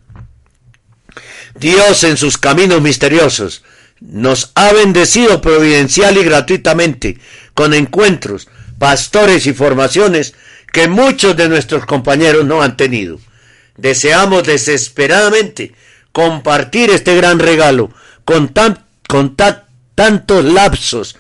Dios 1.55 2.05
en 2.05 2.17
sus 2.17 2.39
caminos 2.39 2.81
misteriosos 2.81 3.63
nos 4.11 4.53
ha 4.55 4.73
bendecido 4.73 5.41
providencial 5.41 6.17
y 6.17 6.25
gratuitamente 6.25 7.19
con 7.55 7.75
encuentros, 7.75 8.49
pastores 8.79 9.47
y 9.47 9.53
formaciones 9.53 10.35
que 10.73 10.89
muchos 10.89 11.37
de 11.37 11.49
nuestros 11.49 11.87
compañeros 11.87 12.45
no 12.45 12.63
han 12.63 12.77
tenido. 12.77 13.21
Deseamos 13.77 14.45
desesperadamente 14.45 15.75
compartir 16.13 16.91
este 16.91 17.17
gran 17.17 17.39
regalo 17.39 17.91
con, 18.25 18.49
tan, 18.49 18.85
tantos 19.95 20.45
lapsos 20.45 21.17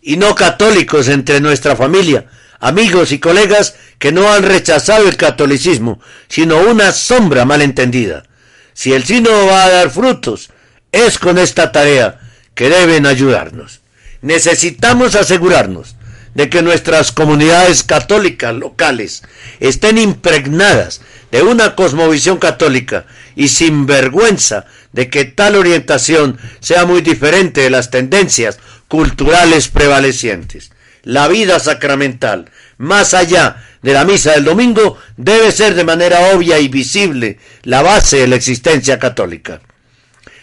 y 0.00 0.16
no 0.16 0.34
católicos 0.34 1.08
entre 1.08 1.40
nuestra 1.40 1.76
familia, 1.76 2.26
amigos 2.60 3.12
y 3.12 3.18
colegas 3.18 3.76
que 3.98 4.12
no 4.12 4.30
han 4.32 4.42
rechazado 4.42 5.08
el 5.08 5.16
catolicismo, 5.16 6.00
sino 6.28 6.58
una 6.60 6.92
sombra 6.92 7.44
malentendida. 7.44 8.24
Si 8.72 8.92
el 8.92 9.04
sino 9.04 9.30
va 9.46 9.64
a 9.64 9.70
dar 9.70 9.90
frutos, 9.90 10.50
es 10.92 11.18
con 11.18 11.38
esta 11.38 11.72
tarea 11.72 12.20
que 12.54 12.68
deben 12.68 13.06
ayudarnos. 13.06 13.80
Necesitamos 14.20 15.14
asegurarnos 15.14 15.96
de 16.34 16.48
que 16.48 16.62
nuestras 16.62 17.12
comunidades 17.12 17.82
católicas 17.82 18.54
locales 18.54 19.22
estén 19.60 19.98
impregnadas 19.98 21.00
de 21.30 21.42
una 21.42 21.74
cosmovisión 21.74 22.38
católica 22.38 23.06
y 23.36 23.48
sin 23.48 23.86
vergüenza 23.86 24.66
de 24.92 25.10
que 25.10 25.24
tal 25.24 25.56
orientación 25.56 26.38
sea 26.60 26.86
muy 26.86 27.00
diferente 27.00 27.62
de 27.62 27.70
las 27.70 27.90
tendencias 27.90 28.58
culturales 28.88 29.68
prevalecientes. 29.68 30.70
La 31.02 31.28
vida 31.28 31.60
sacramental, 31.60 32.50
más 32.78 33.14
allá 33.14 33.64
de 33.82 33.92
la 33.92 34.04
misa 34.04 34.32
del 34.32 34.44
domingo, 34.44 34.98
debe 35.16 35.52
ser 35.52 35.74
de 35.74 35.84
manera 35.84 36.34
obvia 36.34 36.58
y 36.58 36.68
visible 36.68 37.38
la 37.62 37.82
base 37.82 38.18
de 38.18 38.28
la 38.28 38.36
existencia 38.36 38.98
católica. 38.98 39.60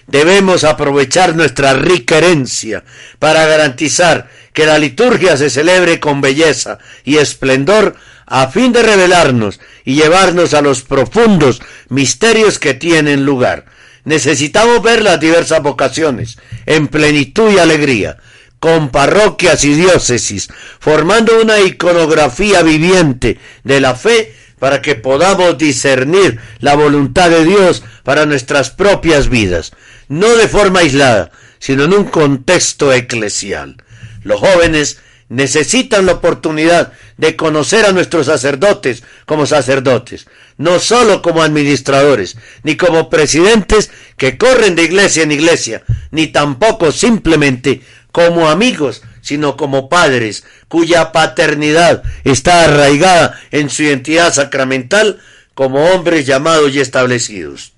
Debemos 0.08 0.64
aprovechar 0.64 1.36
nuestra 1.36 1.74
rica 1.74 2.18
herencia 2.18 2.84
para 3.20 3.46
garantizar 3.46 4.30
que 4.54 4.66
la 4.66 4.78
liturgia 4.78 5.36
se 5.36 5.50
celebre 5.50 6.00
con 6.00 6.22
belleza 6.22 6.78
y 7.04 7.18
esplendor 7.18 7.96
a 8.26 8.48
fin 8.48 8.72
de 8.72 8.84
revelarnos 8.84 9.60
y 9.84 9.96
llevarnos 9.96 10.54
a 10.54 10.62
los 10.62 10.82
profundos 10.82 11.62
misterios 11.90 12.60
que 12.60 12.74
tienen 12.74 13.26
lugar. 13.26 13.66
Necesitamos 14.04 14.82
ver 14.84 15.02
las 15.02 15.20
diversas 15.20 15.62
vocaciones 15.62 16.38
en 16.66 16.88
plenitud 16.88 17.52
y 17.52 17.58
alegría, 17.58 18.18
con 18.60 18.90
parroquias 18.90 19.64
y 19.66 19.74
diócesis, 19.74 20.50
formando 20.80 21.42
una 21.42 21.60
iconografía 21.60 22.62
viviente 22.62 23.40
de 23.64 23.82
la 23.82 23.96
fe 23.96 24.34
para 24.60 24.82
que 24.82 24.96
podamos 24.96 25.58
discernir 25.58 26.40
la 26.60 26.76
voluntad 26.76 27.30
de 27.30 27.46
Dios 27.46 27.84
para 28.04 28.26
nuestras 28.26 28.70
propias 28.70 29.30
vidas, 29.30 29.74
no 30.08 30.36
de 30.36 30.48
forma 30.48 30.80
aislada, 30.80 31.32
sino 31.60 31.86
en 31.86 31.94
un 31.94 32.06
contexto 32.06 32.94
eclesial. 32.94 33.78
Los 34.24 34.40
jóvenes 34.40 35.00
necesitan 35.30 36.06
la 36.06 36.14
oportunidad 36.14 36.94
de 37.18 37.36
conocer 37.36 37.86
a 37.86 37.92
nuestros 37.92 38.28
sacerdotes 38.28 39.04
como 39.26 39.46
sacerdotes, 39.46 40.28
no 40.58 40.80
sólo 40.80 41.22
como 41.22 41.42
administradores, 41.42 42.38
ni 42.64 42.76
como 42.78 43.10
presidentes 43.10 43.92
que 44.18 44.38
corren 44.38 44.76
de 44.76 44.84
iglesia 44.84 45.24
en 45.24 45.32
iglesia, 45.32 45.84
ni 46.12 46.28
tampoco 46.28 46.92
simplemente 46.92 47.82
como 48.12 48.50
amigos, 48.50 49.02
sino 49.22 49.58
como 49.58 49.90
padres, 49.90 50.46
cuya 50.68 51.12
paternidad 51.12 52.04
está 52.24 52.64
arraigada 52.64 53.40
en 53.52 53.70
su 53.70 53.84
identidad 53.84 54.34
sacramental 54.34 55.20
como 55.56 55.84
hombres 55.92 56.26
llamados 56.26 56.74
y 56.76 56.80
establecidos. 56.80 57.75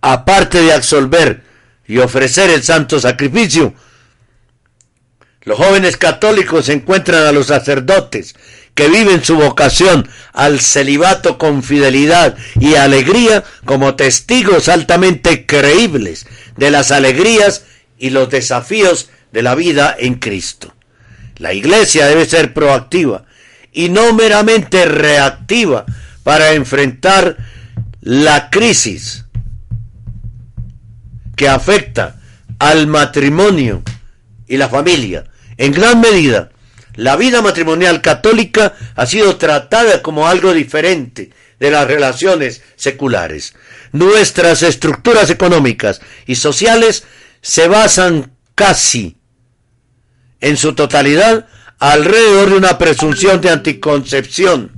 Aparte 0.00 0.62
de 0.62 0.72
absolver 0.72 1.42
y 1.86 1.98
ofrecer 1.98 2.50
el 2.50 2.62
santo 2.62 3.00
sacrificio, 3.00 3.74
los 5.42 5.58
jóvenes 5.58 5.96
católicos 5.96 6.68
encuentran 6.68 7.26
a 7.26 7.32
los 7.32 7.46
sacerdotes 7.46 8.34
que 8.74 8.88
viven 8.88 9.24
su 9.24 9.36
vocación 9.36 10.08
al 10.32 10.60
celibato 10.60 11.38
con 11.38 11.62
fidelidad 11.62 12.36
y 12.58 12.74
alegría 12.74 13.42
como 13.64 13.94
testigos 13.94 14.68
altamente 14.68 15.46
creíbles 15.46 16.26
de 16.56 16.70
las 16.70 16.90
alegrías 16.90 17.64
y 17.98 18.10
los 18.10 18.30
desafíos 18.30 19.10
de 19.32 19.42
la 19.42 19.54
vida 19.54 19.94
en 19.98 20.14
Cristo. 20.14 20.74
La 21.36 21.52
iglesia 21.52 22.06
debe 22.06 22.26
ser 22.26 22.52
proactiva 22.52 23.24
y 23.72 23.88
no 23.88 24.12
meramente 24.12 24.84
reactiva 24.84 25.84
para 26.22 26.52
enfrentar 26.52 27.36
la 28.02 28.50
crisis 28.50 29.24
que 31.40 31.48
afecta 31.48 32.20
al 32.58 32.86
matrimonio 32.86 33.82
y 34.46 34.58
la 34.58 34.68
familia. 34.68 35.24
En 35.56 35.72
gran 35.72 35.98
medida, 35.98 36.50
la 36.96 37.16
vida 37.16 37.40
matrimonial 37.40 38.02
católica 38.02 38.74
ha 38.94 39.06
sido 39.06 39.36
tratada 39.38 40.02
como 40.02 40.28
algo 40.28 40.52
diferente 40.52 41.30
de 41.58 41.70
las 41.70 41.86
relaciones 41.86 42.60
seculares. 42.76 43.54
Nuestras 43.92 44.62
estructuras 44.62 45.30
económicas 45.30 46.02
y 46.26 46.34
sociales 46.34 47.04
se 47.40 47.68
basan 47.68 48.32
casi 48.54 49.16
en 50.42 50.58
su 50.58 50.74
totalidad 50.74 51.48
alrededor 51.78 52.50
de 52.50 52.56
una 52.56 52.76
presunción 52.76 53.40
de 53.40 53.48
anticoncepción. 53.48 54.72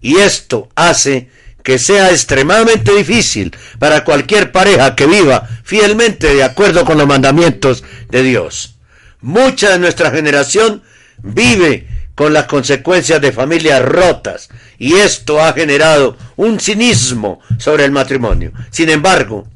Y 0.00 0.16
esto 0.16 0.70
hace 0.74 1.30
que 1.68 1.78
sea 1.78 2.12
extremadamente 2.12 2.94
difícil 2.94 3.54
para 3.78 4.02
cualquier 4.02 4.52
pareja 4.52 4.94
que 4.94 5.04
viva 5.04 5.46
fielmente 5.64 6.34
de 6.34 6.42
acuerdo 6.42 6.86
con 6.86 6.96
los 6.96 7.06
mandamientos 7.06 7.84
de 8.08 8.22
Dios. 8.22 8.76
Mucha 9.20 9.72
de 9.72 9.78
nuestra 9.78 10.10
generación 10.10 10.82
vive 11.18 11.86
con 12.14 12.32
las 12.32 12.46
consecuencias 12.46 13.20
de 13.20 13.32
familias 13.32 13.82
rotas 13.82 14.48
y 14.78 14.94
esto 14.94 15.44
ha 15.44 15.52
generado 15.52 16.16
un 16.36 16.58
cinismo 16.58 17.42
sobre 17.58 17.84
el 17.84 17.90
matrimonio. 17.90 18.50
Sin 18.70 18.88
embargo, 18.88 19.46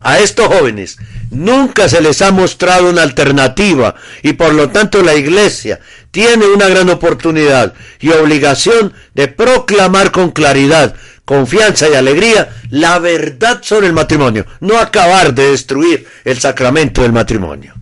a 0.00 0.18
estos 0.18 0.48
jóvenes 0.48 0.98
nunca 1.30 1.88
se 1.88 2.00
les 2.00 2.20
ha 2.20 2.32
mostrado 2.32 2.90
una 2.90 3.02
alternativa 3.02 3.94
y 4.24 4.32
por 4.32 4.54
lo 4.54 4.70
tanto 4.70 5.04
la 5.04 5.14
Iglesia 5.14 5.78
tiene 6.10 6.46
una 6.46 6.68
gran 6.68 6.90
oportunidad 6.90 7.74
y 8.00 8.10
obligación 8.10 8.92
de 9.14 9.28
proclamar 9.28 10.10
con 10.10 10.32
claridad 10.32 10.96
confianza 11.24 11.88
y 11.88 11.94
alegría 11.94 12.48
la 12.70 12.98
verdad 12.98 13.60
sobre 13.62 13.86
el 13.86 13.92
matrimonio, 13.92 14.46
no 14.60 14.78
acabar 14.78 15.34
de 15.34 15.50
destruir 15.50 16.06
el 16.24 16.38
sacramento 16.38 17.02
del 17.02 17.12
matrimonio. 17.12 17.74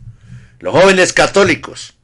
Los 0.61 0.75
jóvenes 0.75 1.13
católicos 1.13 1.95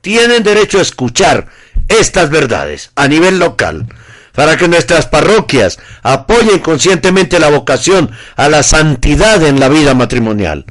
tienen 0.00 0.42
derecho 0.42 0.78
a 0.78 0.82
escuchar 0.82 1.48
estas 1.88 2.30
verdades 2.30 2.90
a 2.96 3.08
nivel 3.08 3.38
local 3.38 3.86
para 4.32 4.56
que 4.56 4.68
nuestras 4.68 5.06
parroquias 5.06 5.78
apoyen 6.02 6.60
conscientemente 6.60 7.40
la 7.40 7.50
vocación 7.50 8.10
a 8.36 8.48
la 8.48 8.62
santidad 8.62 9.42
en 9.42 9.58
la 9.58 9.68
vida 9.68 9.94
matrimonial. 9.94 10.64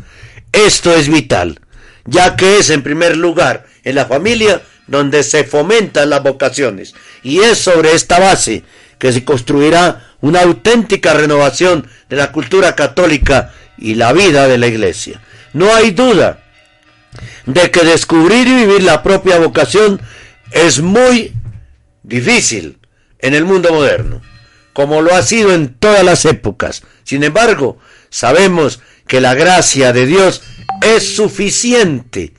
Esto 0.53 0.95
es 0.95 1.09
vital, 1.09 1.59
ya 2.05 2.35
que 2.35 2.59
es 2.59 2.69
en 2.69 2.81
primer 2.81 3.17
lugar 3.17 3.65
en 3.83 3.95
la 3.95 4.05
familia 4.05 4.61
donde 4.87 5.21
se 5.23 5.43
fomentan 5.43 6.09
las 6.09 6.23
vocaciones 6.23 6.95
y 7.23 7.39
es 7.39 7.57
sobre 7.57 7.93
esta 7.93 8.19
base 8.19 8.63
que 8.99 9.11
se 9.11 9.25
construirá 9.25 10.06
una 10.21 10.41
auténtica 10.41 11.13
renovación 11.13 11.87
de 12.09 12.15
la 12.15 12.31
cultura 12.31 12.75
católica 12.75 13.53
y 13.77 13.95
la 13.95 14.13
vida 14.13 14.47
de 14.47 14.57
la 14.57 14.67
iglesia. 14.67 15.21
No 15.53 15.73
hay 15.73 15.91
duda 15.91 16.43
de 17.45 17.71
que 17.71 17.83
descubrir 17.83 18.47
y 18.47 18.65
vivir 18.65 18.83
la 18.83 19.03
propia 19.03 19.39
vocación 19.39 20.01
es 20.51 20.81
muy 20.81 21.33
difícil 22.03 22.79
en 23.19 23.33
el 23.33 23.45
mundo 23.45 23.71
moderno, 23.73 24.21
como 24.73 25.01
lo 25.01 25.13
ha 25.13 25.21
sido 25.21 25.53
en 25.53 25.73
todas 25.75 26.03
las 26.03 26.25
épocas. 26.25 26.83
Sin 27.03 27.23
embargo, 27.23 27.77
sabemos 28.09 28.81
que 29.07 29.21
la 29.21 29.33
gracia 29.33 29.93
de 29.93 30.05
Dios 30.05 30.41
es 30.81 31.15
suficiente 31.15 32.33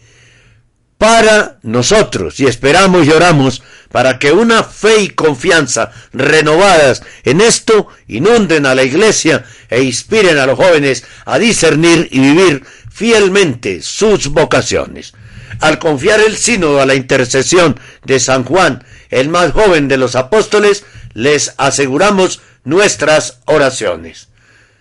para 0.98 1.58
nosotros 1.62 2.40
y 2.40 2.46
esperamos 2.46 3.06
y 3.06 3.10
oramos 3.10 3.62
para 3.90 4.18
que 4.18 4.32
una 4.32 4.64
fe 4.64 5.02
y 5.02 5.08
confianza 5.10 5.92
renovadas 6.12 7.02
en 7.22 7.40
esto 7.40 7.88
inunden 8.08 8.66
a 8.66 8.74
la 8.74 8.82
iglesia 8.82 9.44
e 9.70 9.82
inspiren 9.82 10.38
a 10.38 10.46
los 10.46 10.56
jóvenes 10.56 11.04
a 11.24 11.38
discernir 11.38 12.08
y 12.10 12.18
vivir 12.18 12.64
fielmente 12.90 13.80
sus 13.80 14.28
vocaciones. 14.28 15.14
Al 15.60 15.78
confiar 15.78 16.20
el 16.20 16.36
sínodo 16.36 16.80
a 16.80 16.86
la 16.86 16.94
intercesión 16.94 17.78
de 18.04 18.20
San 18.20 18.44
Juan, 18.44 18.84
el 19.10 19.28
más 19.28 19.52
joven 19.52 19.88
de 19.88 19.96
los 19.96 20.16
apóstoles, 20.16 20.84
les 21.14 21.54
aseguramos 21.56 22.40
nuestras 22.64 23.38
oraciones. 23.46 24.28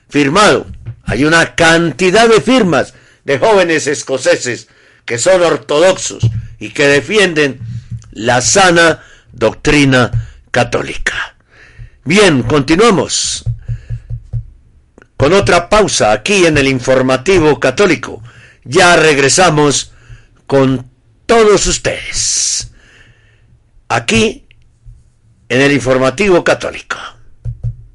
Firmado, 0.10 0.68
hay 1.04 1.26
una 1.26 1.56
cantidad 1.56 2.28
de 2.28 2.42
firmas 2.42 2.94
de 3.24 3.40
jóvenes 3.40 3.88
escoceses 3.88 4.68
que 5.08 5.18
son 5.18 5.42
ortodoxos 5.42 6.30
y 6.60 6.70
que 6.72 6.86
defienden 6.86 7.62
la 8.12 8.42
sana 8.42 9.02
doctrina 9.32 10.12
católica. 10.52 11.38
Bien, 12.04 12.44
continuamos 12.44 13.46
con 15.16 15.32
otra 15.32 15.70
pausa 15.70 16.12
aquí 16.12 16.46
en 16.46 16.58
el 16.58 16.68
informativo 16.68 17.58
católico. 17.60 18.22
Ya 18.66 18.98
regresamos 18.98 19.94
con 20.46 20.92
todos 21.26 21.66
ustedes. 21.68 22.72
Aquí 23.88 24.46
en 25.48 25.62
el 25.62 25.72
informativo 25.72 26.44
católico. 26.44 26.98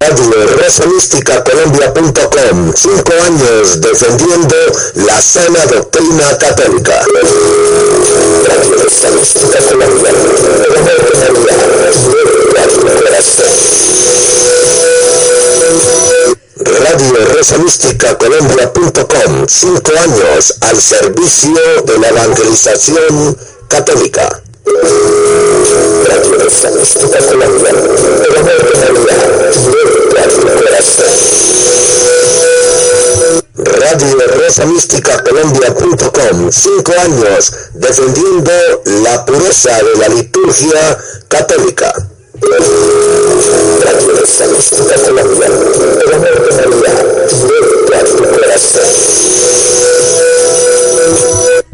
Radio 0.03 0.35
Colombia.com. 1.45 2.73
Cinco 2.75 3.13
años 3.25 3.81
defendiendo 3.81 4.57
la 4.97 5.23
sana 5.23 5.65
doctrina 5.67 6.39
católica. 6.39 7.05
Radio 16.81 17.17
Rosa 17.37 17.57
Colombia.com. 18.19 19.47
Cinco 19.47 19.93
años 20.03 20.57
al 20.63 20.83
servicio 20.83 21.83
de 21.85 21.99
la 21.99 22.09
evangelización 22.09 23.39
católica. 23.69 24.43
Radio 33.55 34.19
Rosa 34.37 34.65
Mística 34.67 35.23
Colombia.com. 35.25 36.51
Cinco 36.53 36.93
años 37.01 37.53
defendiendo 37.75 38.53
la 39.03 39.25
pureza 39.25 39.77
de 39.83 39.97
la 39.99 40.09
liturgia 40.09 40.99
católica. 41.29 41.93
Radio 43.85 44.17
Rosa 44.21 44.47
Mística 44.47 44.95
Colombia. 45.05 45.49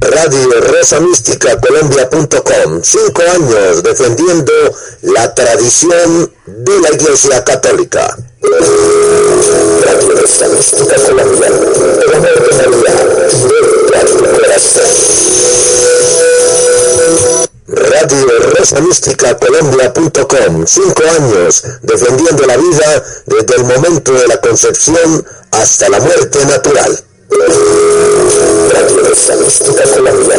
Radio 0.01 0.61
Rosa 0.61 1.01
Mística 1.01 1.59
Colombia.com. 1.61 2.83
Cinco 2.83 3.23
años 3.35 3.83
defendiendo 3.83 4.53
la 5.03 5.35
tradición 5.35 6.33
de 6.47 6.81
la 6.81 6.91
Iglesia 6.91 7.43
Católica. 7.43 8.17
Radio 8.43 10.15
Rosa 10.21 10.49
Mística 10.49 10.97
Colombia. 10.97 11.49
Radio 17.67 18.27
Rosa 18.57 18.81
Mística 18.81 19.37
Colombia.com. 19.37 20.67
Cinco 20.67 21.03
años 21.19 21.65
defendiendo 21.83 22.47
la 22.47 22.57
vida 22.57 23.05
desde 23.27 23.57
el 23.57 23.65
momento 23.65 24.13
de 24.13 24.29
la 24.29 24.41
concepción 24.41 25.27
hasta 25.51 25.89
la 25.89 25.99
muerte 25.99 26.45
natural. 26.47 27.05
Radio 27.31 29.05
Colombia. 29.93 30.39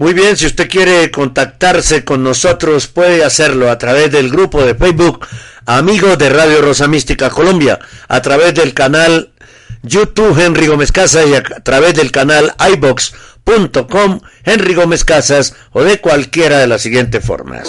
Muy 0.00 0.14
bien, 0.14 0.34
si 0.34 0.46
usted 0.46 0.66
quiere 0.66 1.10
contactarse 1.10 2.06
con 2.06 2.22
nosotros 2.22 2.86
puede 2.86 3.22
hacerlo 3.22 3.70
a 3.70 3.76
través 3.76 4.10
del 4.10 4.30
grupo 4.30 4.64
de 4.64 4.74
Facebook 4.74 5.26
Amigos 5.66 6.16
de 6.16 6.30
Radio 6.30 6.62
Rosa 6.62 6.88
Mística 6.88 7.28
Colombia, 7.28 7.78
a 8.08 8.22
través 8.22 8.54
del 8.54 8.72
canal 8.72 9.34
YouTube 9.82 10.40
Henry 10.40 10.68
Gómez 10.68 10.90
Casas 10.90 11.26
y 11.28 11.34
a 11.34 11.42
través 11.42 11.92
del 11.92 12.12
canal 12.12 12.54
iBox.com 12.72 14.20
Henry 14.42 14.72
Gómez 14.72 15.04
Casas 15.04 15.54
o 15.72 15.82
de 15.82 16.00
cualquiera 16.00 16.60
de 16.60 16.66
las 16.66 16.80
siguientes 16.80 17.22
formas. 17.22 17.68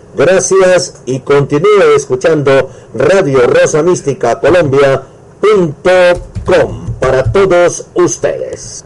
Gracias 0.21 1.01
y 1.07 1.19
continúe 1.21 1.95
escuchando 1.95 2.69
Radio 2.93 3.47
Rosa 3.47 3.81
Mística 3.81 4.39
Colombia.com 4.39 6.93
para 6.99 7.31
todos 7.31 7.87
ustedes. 7.95 8.85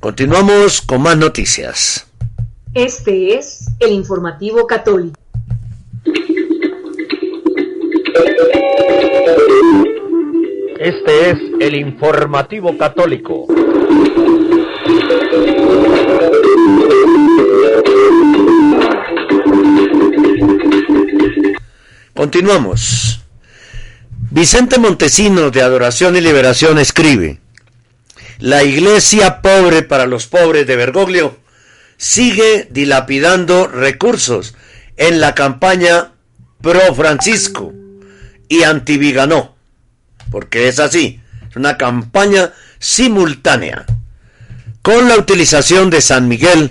Continuamos 0.00 0.80
con 0.80 1.02
más 1.02 1.16
noticias. 1.16 2.08
Este 2.74 3.38
es 3.38 3.68
el 3.78 3.92
informativo 3.92 4.66
católico. 4.66 5.14
Este 10.80 11.30
es 11.30 11.38
el 11.58 11.74
informativo 11.74 12.78
católico. 12.78 13.46
Continuamos. 22.14 23.20
Vicente 24.30 24.78
Montesino 24.78 25.50
de 25.50 25.62
Adoración 25.62 26.14
y 26.14 26.20
Liberación 26.20 26.78
escribe, 26.78 27.40
la 28.38 28.62
iglesia 28.62 29.42
pobre 29.42 29.82
para 29.82 30.06
los 30.06 30.28
pobres 30.28 30.64
de 30.68 30.76
Bergoglio 30.76 31.38
sigue 31.96 32.68
dilapidando 32.70 33.66
recursos 33.66 34.54
en 34.96 35.20
la 35.20 35.34
campaña 35.34 36.12
pro 36.62 36.94
Francisco 36.94 37.72
y 38.48 38.62
anti 38.62 38.96
Viganó, 38.96 39.57
porque 40.30 40.68
es 40.68 40.78
así, 40.78 41.20
es 41.48 41.56
una 41.56 41.76
campaña 41.76 42.52
simultánea, 42.78 43.86
con 44.82 45.08
la 45.08 45.16
utilización 45.16 45.90
de 45.90 46.00
San 46.00 46.28
Miguel, 46.28 46.70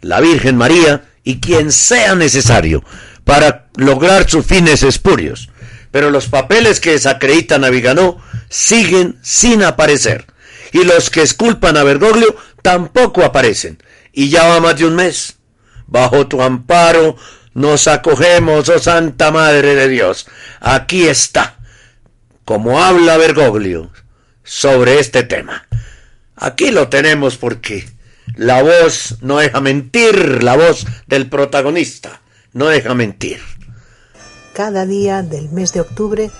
la 0.00 0.20
Virgen 0.20 0.56
María 0.56 1.04
y 1.24 1.40
quien 1.40 1.72
sea 1.72 2.14
necesario 2.14 2.82
para 3.24 3.66
lograr 3.76 4.28
sus 4.28 4.46
fines 4.46 4.82
espurios. 4.82 5.50
Pero 5.90 6.10
los 6.10 6.26
papeles 6.26 6.80
que 6.80 6.92
desacreditan 6.92 7.64
a 7.64 7.70
Viganó 7.70 8.22
siguen 8.48 9.18
sin 9.22 9.62
aparecer. 9.62 10.26
Y 10.72 10.84
los 10.84 11.10
que 11.10 11.22
esculpan 11.22 11.76
a 11.76 11.82
Bergoglio 11.82 12.36
tampoco 12.62 13.24
aparecen. 13.24 13.82
Y 14.12 14.28
ya 14.28 14.46
va 14.46 14.60
más 14.60 14.76
de 14.76 14.86
un 14.86 14.96
mes. 14.96 15.36
Bajo 15.86 16.26
tu 16.26 16.42
amparo 16.42 17.16
nos 17.54 17.88
acogemos, 17.88 18.68
oh 18.68 18.78
Santa 18.78 19.30
Madre 19.30 19.74
de 19.74 19.88
Dios. 19.88 20.26
Aquí 20.60 21.08
está, 21.08 21.57
como 22.48 22.80
habla 22.80 23.18
Bergoglio 23.18 23.90
sobre 24.42 25.00
este 25.00 25.22
tema. 25.22 25.66
Aquí 26.34 26.70
lo 26.70 26.88
tenemos 26.88 27.36
porque 27.36 27.86
la 28.36 28.62
voz 28.62 29.18
no 29.20 29.36
deja 29.36 29.60
mentir, 29.60 30.42
la 30.42 30.56
voz 30.56 30.86
del 31.06 31.28
protagonista 31.28 32.22
no 32.54 32.68
deja 32.68 32.94
mentir. 32.94 33.38
Cada 34.54 34.86
día 34.86 35.22
del 35.22 35.50
mes 35.50 35.74
de 35.74 35.82
octubre, 35.82 36.30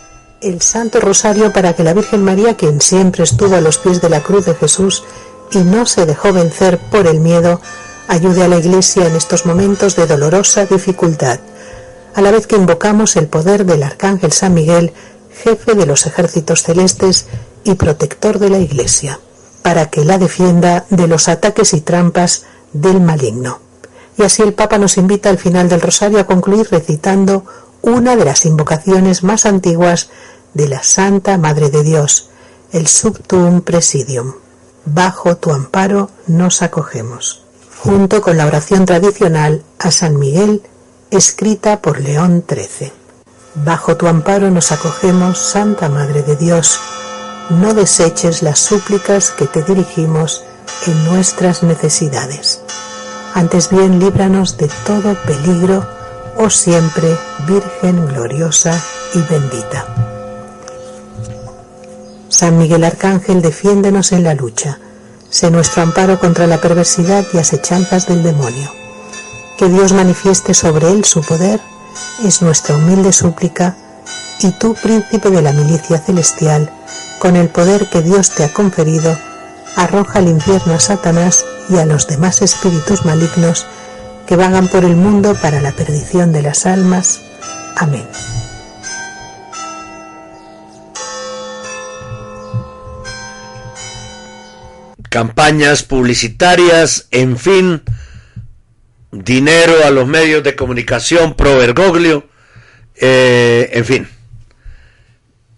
el 0.41 0.63
Santo 0.63 0.99
Rosario 0.99 1.53
para 1.53 1.75
que 1.75 1.85
la 1.85 1.93
Virgen 1.93 2.25
María, 2.25 2.57
quien 2.57 2.81
siempre 2.81 3.25
estuvo 3.25 3.57
a 3.57 3.61
los 3.61 3.77
pies 3.77 4.01
de 4.01 4.09
la 4.09 4.23
cruz 4.23 4.47
de 4.47 4.55
Jesús 4.55 5.05
y 5.53 5.59
no 5.59 5.85
se 5.85 6.07
dejó 6.07 6.33
vencer 6.33 6.79
por 6.91 7.07
el 7.07 7.21
miedo, 7.21 7.61
ayude 8.09 8.45
a 8.45 8.49
la 8.49 8.57
Iglesia 8.57 9.07
en 9.07 9.15
estos 9.15 9.45
momentos 9.45 9.95
de 9.95 10.07
dolorosa 10.07 10.65
dificultad, 10.65 11.39
a 12.15 12.23
la 12.23 12.31
vez 12.31 12.47
que 12.47 12.57
invocamos 12.57 13.17
el 13.17 13.27
poder 13.27 13.67
del 13.67 13.83
Arcángel 13.83 14.33
San 14.33 14.55
Miguel, 14.55 14.95
jefe 15.43 15.75
de 15.75 15.87
los 15.87 16.07
ejércitos 16.07 16.63
celestes 16.63 17.27
y 17.65 17.75
protector 17.75 18.39
de 18.39 18.51
la 18.51 18.59
Iglesia, 18.59 19.21
para 19.63 19.91
que 19.91 20.05
la 20.05 20.19
defienda 20.19 20.87
de 20.91 21.07
los 21.07 21.29
ataques 21.29 21.75
y 21.75 21.81
trampas 21.81 22.45
del 22.73 23.01
maligno. 23.01 23.61
Y 24.17 24.23
así 24.23 24.43
el 24.43 24.55
Papa 24.55 24.79
nos 24.79 24.97
invita 24.97 25.31
al 25.31 25.39
final 25.39 25.69
del 25.69 25.81
rosario 25.81 26.19
a 26.19 26.27
concluir 26.27 26.69
recitando 26.71 27.45
una 27.83 28.17
de 28.17 28.25
las 28.25 28.45
invocaciones 28.45 29.23
más 29.23 29.47
antiguas 29.47 30.11
de 30.55 30.69
la 30.69 30.83
Santa 30.83 31.39
Madre 31.39 31.71
de 31.71 31.83
Dios, 31.83 32.31
el 32.73 32.89
Subtum 32.89 33.61
Presidium. 33.61 34.35
Bajo 34.85 35.37
tu 35.37 35.53
amparo 35.53 36.11
nos 36.27 36.63
acogemos, 36.63 37.43
junto 37.79 38.21
con 38.23 38.37
la 38.37 38.47
oración 38.47 38.87
tradicional 38.87 39.63
a 39.79 39.91
San 39.91 40.19
Miguel, 40.19 40.63
escrita 41.11 41.81
por 41.81 42.01
León 42.01 42.45
XIII. 42.49 42.98
Bajo 43.65 43.97
tu 43.97 44.07
amparo 44.07 44.51
nos 44.51 44.71
acogemos, 44.71 45.39
Santa 45.39 45.89
Madre 45.89 46.23
de 46.23 46.37
Dios. 46.37 46.79
No 47.51 47.75
deseches 47.75 48.43
las 48.43 48.61
súplicas 48.61 49.31
que 49.33 49.47
te 49.47 49.63
dirigimos 49.63 50.45
en 50.87 51.05
nuestras 51.07 51.63
necesidades. 51.63 52.63
Antes 53.35 53.71
bien, 53.71 53.99
líbranos 53.99 54.59
de 54.59 54.71
todo 54.87 55.17
peligro, 55.27 55.87
oh 56.37 56.51
siempre 56.51 57.17
Virgen 57.47 58.07
gloriosa 58.07 58.81
y 59.15 59.21
bendita. 59.23 59.87
San 62.29 62.59
Miguel 62.59 62.85
Arcángel, 62.85 63.43
defiéndenos 63.43 64.13
en 64.13 64.23
la 64.23 64.35
lucha. 64.35 64.79
Sé 65.31 65.51
nuestro 65.51 65.83
amparo 65.83 66.21
contra 66.21 66.47
la 66.47 66.59
perversidad 66.59 67.25
y 67.33 67.39
asechanzas 67.39 68.07
del 68.07 68.23
demonio. 68.23 68.71
Que 69.59 69.69
Dios 69.69 69.93
manifieste 69.93 70.55
sobre 70.55 70.91
él 70.91 71.05
su 71.05 71.23
poder 71.23 71.61
es 72.25 72.43
nuestra 72.43 72.77
humilde 72.77 73.13
súplica, 73.13 73.77
y 74.41 74.53
tú, 74.53 74.75
príncipe 74.75 75.31
de 75.31 75.43
la 75.43 75.53
milicia 75.53 75.99
celestial, 75.99 76.71
con 77.19 77.37
el 77.37 77.49
poder 77.49 77.89
que 77.91 78.03
Dios 78.03 78.31
te 78.31 78.45
ha 78.45 78.53
conferido, 78.53 79.17
arroja 79.77 80.19
al 80.19 80.29
infierno 80.29 80.75
a 80.75 80.81
Satanás 80.81 81.45
y 81.69 81.77
a 81.79 81.87
los 81.87 82.07
demás 82.07 82.43
espíritus 82.43 83.05
malignos 83.05 83.67
que 84.27 84.37
vagan 84.37 84.69
por 84.69 84.85
el 84.85 84.95
mundo 84.95 85.35
para 85.41 85.61
la 85.61 85.73
perdición 85.73 86.33
de 86.33 86.43
las 86.43 86.67
almas. 86.67 87.21
Amén. 87.77 88.07
Campañas 95.09 95.83
publicitarias, 95.83 97.07
en 97.11 97.39
fin, 97.39 97.83
dinero 99.11 99.75
a 99.85 99.91
los 99.91 100.07
medios 100.07 100.43
de 100.43 100.57
comunicación 100.57 101.35
pro 101.35 101.57
Bergoglio, 101.57 102.29
eh, 102.97 103.71
en 103.73 103.85
fin. 103.85 104.09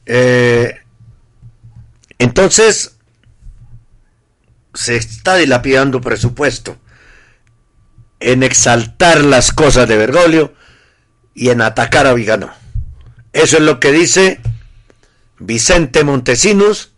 Eh, 0.07 0.81
entonces, 2.19 2.97
se 4.75 4.97
está 4.97 5.37
dilapidando 5.37 6.01
presupuesto 6.01 6.79
en 8.21 8.43
exaltar 8.43 9.25
las 9.25 9.53
cosas 9.53 9.89
de 9.89 9.97
Bergoglio 9.97 10.55
y 11.35 11.51
en 11.51 11.63
atacar 11.63 12.07
a 12.07 12.13
Vigano. 12.13 12.53
Eso 13.33 13.57
es 13.57 13.63
lo 13.63 13.81
que 13.81 13.93
dice 13.93 14.41
Vicente 15.39 16.05
Montesinos 16.05 16.93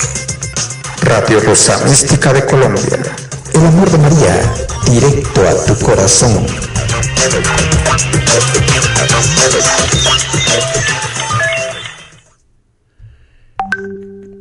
Radio 1.02 1.38
Rosa 1.40 1.78
Mística 1.84 2.32
de 2.32 2.44
Colombia. 2.44 2.98
El 3.54 3.64
amor 3.64 3.88
de 3.90 3.98
María, 3.98 4.52
directo 4.86 5.48
a 5.48 5.64
tu 5.66 5.78
corazón. 5.78 6.44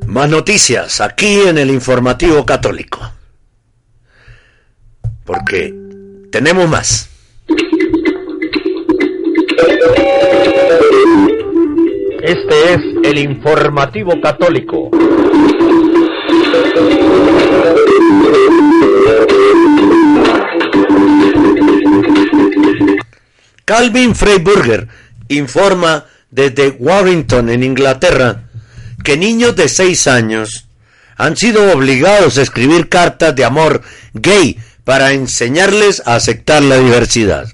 Más 0.07 0.27
noticias 0.27 1.01
aquí 1.01 1.41
en 1.41 1.59
el 1.59 1.69
informativo 1.69 2.47
católico. 2.47 3.18
Porque 5.29 5.71
tenemos 6.31 6.67
más. 6.67 7.07
Este 12.23 12.73
es 12.73 12.81
el 13.03 13.19
informativo 13.19 14.19
católico. 14.19 14.89
Calvin 23.65 24.15
Freiburger 24.15 24.87
informa 25.27 26.05
desde 26.31 26.69
Warrington, 26.69 27.49
en 27.49 27.61
Inglaterra, 27.61 28.45
que 29.03 29.15
niños 29.15 29.55
de 29.55 29.69
6 29.69 30.07
años 30.07 30.65
han 31.17 31.37
sido 31.37 31.71
obligados 31.71 32.39
a 32.39 32.41
escribir 32.41 32.89
cartas 32.89 33.35
de 33.35 33.45
amor 33.45 33.83
gay 34.15 34.57
para 34.89 35.11
enseñarles 35.11 36.01
a 36.07 36.15
aceptar 36.15 36.63
la 36.63 36.77
diversidad. 36.77 37.47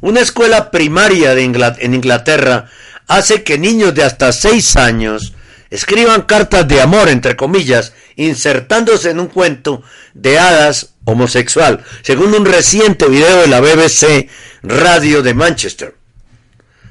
Una 0.00 0.18
escuela 0.18 0.72
primaria 0.72 1.32
en 1.34 1.94
Inglaterra 1.94 2.68
hace 3.06 3.44
que 3.44 3.56
niños 3.56 3.94
de 3.94 4.02
hasta 4.02 4.32
6 4.32 4.74
años 4.74 5.34
escriban 5.70 6.22
cartas 6.22 6.66
de 6.66 6.80
amor, 6.80 7.08
entre 7.08 7.36
comillas, 7.36 7.92
insertándose 8.16 9.10
en 9.10 9.20
un 9.20 9.28
cuento 9.28 9.84
de 10.14 10.40
hadas 10.40 10.94
homosexual, 11.04 11.84
según 12.02 12.34
un 12.34 12.44
reciente 12.44 13.06
video 13.06 13.42
de 13.42 13.46
la 13.46 13.60
BBC 13.60 14.28
Radio 14.64 15.22
de 15.22 15.34
Manchester. 15.34 15.94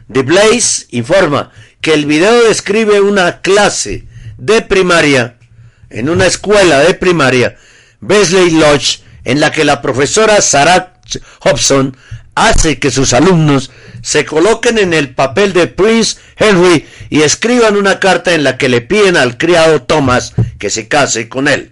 The 0.10 0.22
Blaze 0.22 0.86
informa 0.92 1.52
que 1.82 1.94
el 1.94 2.06
video 2.06 2.46
describe 2.46 3.02
una 3.02 3.42
clase 3.42 4.08
de 4.38 4.62
primaria 4.62 5.38
en 5.90 6.08
una 6.08 6.28
escuela 6.28 6.80
de 6.80 6.94
primaria, 6.94 7.58
Besley 8.00 8.52
Lodge, 8.52 9.09
en 9.30 9.40
la 9.40 9.52
que 9.52 9.64
la 9.64 9.80
profesora 9.80 10.42
Sarah 10.42 10.94
Hobson 11.42 11.96
hace 12.34 12.80
que 12.80 12.90
sus 12.90 13.14
alumnos 13.14 13.70
se 14.02 14.26
coloquen 14.26 14.80
en 14.80 14.92
el 14.92 15.14
papel 15.14 15.54
de 15.54 15.68
Prince 15.68 16.18
Henry 16.36 16.88
y 17.12 17.22
escriban 17.22 17.78
una 17.78 18.00
carta 18.00 18.34
en 18.34 18.44
la 18.44 18.58
que 18.58 18.70
le 18.70 18.82
piden 18.82 19.18
al 19.18 19.38
criado 19.38 19.84
Thomas 19.84 20.34
que 20.58 20.72
se 20.72 20.88
case 20.88 21.30
con 21.30 21.48
él. 21.48 21.70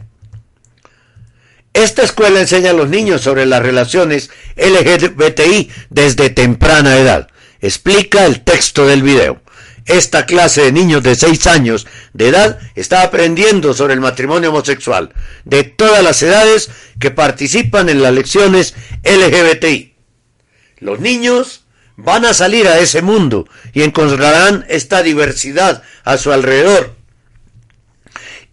Esta 1.73 2.03
escuela 2.03 2.39
enseña 2.39 2.69
a 2.69 2.73
los 2.73 2.89
niños 2.89 3.21
sobre 3.21 3.47
las 3.47 3.63
relaciones 3.63 4.29
LGBTI 4.55 5.71
desde 5.89 6.29
temprana 6.29 6.95
edad. 6.97 7.27
Explica 7.59 8.27
el 8.27 8.41
texto 8.41 8.85
del 8.85 9.01
video. 9.01 9.41
Esta 9.87 10.25
clase 10.25 10.63
de 10.63 10.71
niños 10.73 11.01
de 11.01 11.15
6 11.15 11.47
años 11.47 11.87
de 12.13 12.27
edad 12.27 12.59
está 12.75 13.03
aprendiendo 13.03 13.73
sobre 13.73 13.93
el 13.93 14.01
matrimonio 14.01 14.49
homosexual 14.49 15.13
de 15.45 15.63
todas 15.63 16.03
las 16.03 16.21
edades 16.21 16.69
que 16.99 17.09
participan 17.09 17.87
en 17.87 18.01
las 18.01 18.13
lecciones 18.13 18.75
LGBTI. 19.03 19.95
Los 20.79 20.99
niños 20.99 21.63
van 21.95 22.25
a 22.25 22.33
salir 22.33 22.67
a 22.67 22.79
ese 22.79 23.01
mundo 23.01 23.47
y 23.73 23.83
encontrarán 23.83 24.65
esta 24.67 25.01
diversidad 25.01 25.83
a 26.03 26.17
su 26.17 26.33
alrededor. 26.33 26.95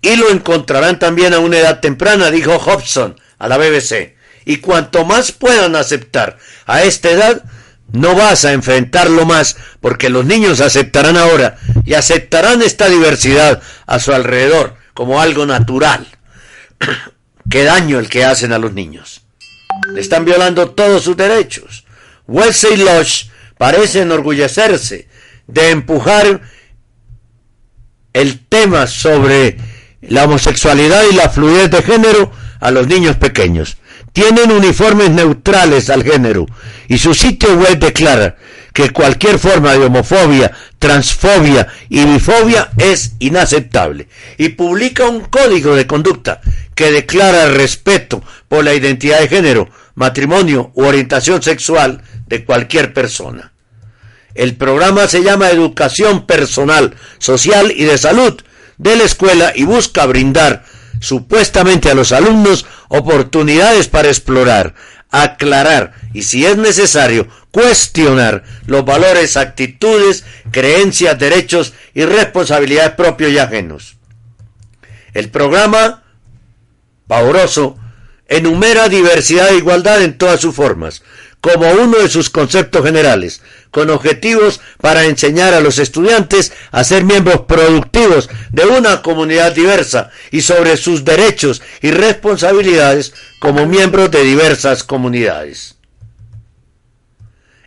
Y 0.00 0.16
lo 0.16 0.30
encontrarán 0.30 1.00
también 1.00 1.34
a 1.34 1.40
una 1.40 1.58
edad 1.58 1.80
temprana, 1.80 2.30
dijo 2.30 2.58
Hobson 2.58 3.20
a 3.38 3.48
la 3.48 3.58
BBC. 3.58 4.14
Y 4.44 4.58
cuanto 4.58 5.04
más 5.04 5.32
puedan 5.32 5.74
aceptar 5.74 6.38
a 6.66 6.84
esta 6.84 7.10
edad, 7.10 7.42
no 7.92 8.14
vas 8.14 8.44
a 8.44 8.52
enfrentarlo 8.52 9.24
más 9.24 9.56
porque 9.80 10.10
los 10.10 10.24
niños 10.24 10.60
aceptarán 10.60 11.16
ahora 11.16 11.58
y 11.84 11.94
aceptarán 11.94 12.62
esta 12.62 12.88
diversidad 12.88 13.62
a 13.86 13.98
su 14.00 14.12
alrededor 14.12 14.76
como 14.94 15.20
algo 15.20 15.46
natural. 15.46 16.06
Qué 17.50 17.64
daño 17.64 17.98
el 17.98 18.08
que 18.08 18.24
hacen 18.24 18.52
a 18.52 18.58
los 18.58 18.72
niños. 18.72 19.22
Le 19.92 20.00
están 20.00 20.24
violando 20.24 20.70
todos 20.70 21.04
sus 21.04 21.16
derechos. 21.16 21.84
Wesley 22.26 22.78
Lodge 22.78 23.30
parece 23.58 24.00
enorgullecerse 24.00 25.08
de 25.46 25.70
empujar 25.70 26.40
el 28.12 28.46
tema 28.46 28.86
sobre 28.86 29.58
la 30.00 30.24
homosexualidad 30.24 31.02
y 31.10 31.14
la 31.14 31.28
fluidez 31.28 31.70
de 31.70 31.82
género 31.82 32.32
a 32.60 32.70
los 32.70 32.86
niños 32.86 33.16
pequeños 33.16 33.76
tienen 34.14 34.52
uniformes 34.52 35.10
neutrales 35.10 35.90
al 35.90 36.04
género 36.04 36.46
y 36.88 36.98
su 36.98 37.14
sitio 37.14 37.56
web 37.56 37.80
declara 37.80 38.36
que 38.72 38.90
cualquier 38.90 39.40
forma 39.40 39.72
de 39.72 39.84
homofobia, 39.84 40.52
transfobia 40.78 41.66
y 41.88 42.04
bifobia 42.04 42.70
es 42.78 43.14
inaceptable 43.18 44.06
y 44.38 44.50
publica 44.50 45.08
un 45.08 45.22
código 45.22 45.74
de 45.74 45.88
conducta 45.88 46.40
que 46.76 46.92
declara 46.92 47.50
respeto 47.50 48.22
por 48.48 48.64
la 48.64 48.72
identidad 48.72 49.18
de 49.18 49.28
género, 49.28 49.68
matrimonio 49.96 50.70
u 50.74 50.84
orientación 50.84 51.42
sexual 51.42 52.02
de 52.28 52.44
cualquier 52.44 52.94
persona. 52.94 53.52
El 54.36 54.54
programa 54.54 55.08
se 55.08 55.24
llama 55.24 55.50
Educación 55.50 56.24
Personal, 56.24 56.94
Social 57.18 57.72
y 57.76 57.84
de 57.84 57.98
Salud 57.98 58.40
de 58.78 58.96
la 58.96 59.04
escuela 59.04 59.52
y 59.54 59.64
busca 59.64 60.06
brindar 60.06 60.64
supuestamente 61.00 61.90
a 61.90 61.94
los 61.94 62.12
alumnos 62.12 62.66
oportunidades 62.88 63.88
para 63.88 64.08
explorar, 64.08 64.74
aclarar 65.10 65.94
y 66.12 66.22
si 66.22 66.44
es 66.44 66.56
necesario 66.56 67.28
cuestionar 67.50 68.42
los 68.66 68.84
valores, 68.84 69.36
actitudes, 69.36 70.24
creencias, 70.50 71.18
derechos 71.18 71.72
y 71.94 72.04
responsabilidades 72.04 72.92
propios 72.92 73.32
y 73.32 73.38
ajenos. 73.38 73.96
El 75.12 75.30
programa 75.30 76.02
Pauroso 77.06 77.78
enumera 78.26 78.88
diversidad 78.88 79.50
e 79.50 79.58
igualdad 79.58 80.02
en 80.02 80.18
todas 80.18 80.40
sus 80.40 80.54
formas, 80.54 81.02
como 81.40 81.70
uno 81.70 81.98
de 81.98 82.08
sus 82.08 82.30
conceptos 82.30 82.84
generales, 82.84 83.42
con 83.74 83.90
objetivos 83.90 84.60
para 84.80 85.02
enseñar 85.02 85.52
a 85.52 85.60
los 85.60 85.80
estudiantes 85.80 86.52
a 86.70 86.84
ser 86.84 87.02
miembros 87.02 87.40
productivos 87.48 88.30
de 88.50 88.66
una 88.66 89.02
comunidad 89.02 89.52
diversa 89.52 90.10
y 90.30 90.42
sobre 90.42 90.76
sus 90.76 91.04
derechos 91.04 91.60
y 91.82 91.90
responsabilidades 91.90 93.12
como 93.40 93.66
miembros 93.66 94.12
de 94.12 94.22
diversas 94.22 94.84
comunidades. 94.84 95.74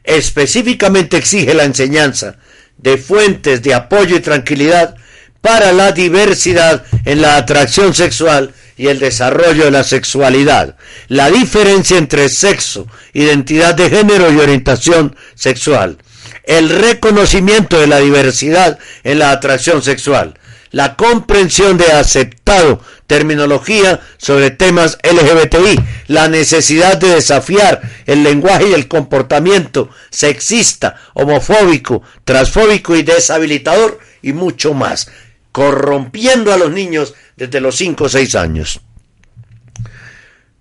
Específicamente 0.05 1.17
exige 1.17 1.53
la 1.53 1.65
enseñanza 1.65 2.37
de 2.77 2.97
fuentes 2.97 3.61
de 3.61 3.73
apoyo 3.73 4.15
y 4.15 4.21
tranquilidad 4.21 4.95
para 5.41 5.73
la 5.73 5.91
diversidad 5.91 6.85
en 7.03 7.21
la 7.21 7.35
atracción 7.35 7.93
sexual 7.93 8.53
y 8.77 8.87
el 8.87 8.99
desarrollo 8.99 9.65
de 9.65 9.71
la 9.71 9.83
sexualidad, 9.83 10.75
la 11.07 11.29
diferencia 11.31 11.97
entre 11.97 12.29
sexo, 12.29 12.87
identidad 13.13 13.75
de 13.75 13.89
género 13.89 14.31
y 14.31 14.37
orientación 14.37 15.15
sexual, 15.35 15.97
el 16.43 16.69
reconocimiento 16.69 17.79
de 17.79 17.87
la 17.87 17.99
diversidad 17.99 18.79
en 19.03 19.19
la 19.19 19.31
atracción 19.31 19.81
sexual, 19.81 20.35
la 20.71 20.95
comprensión 20.95 21.77
de 21.77 21.91
aceptado 21.91 22.81
terminología 23.07 24.01
sobre 24.17 24.51
temas 24.51 24.97
LGBTI, 25.01 25.79
la 26.07 26.27
necesidad 26.27 26.97
de 26.97 27.15
desafiar 27.15 27.81
el 28.05 28.23
lenguaje 28.23 28.69
y 28.69 28.73
el 28.73 28.87
comportamiento 28.87 29.89
sexista, 30.09 30.97
homofóbico, 31.13 32.03
transfóbico 32.25 32.95
y 32.95 33.03
deshabilitador 33.03 33.99
y 34.21 34.33
mucho 34.33 34.73
más, 34.73 35.09
corrompiendo 35.51 36.53
a 36.53 36.57
los 36.57 36.71
niños 36.71 37.13
desde 37.37 37.61
los 37.61 37.77
5 37.77 38.03
o 38.03 38.09
6 38.09 38.35
años. 38.35 38.81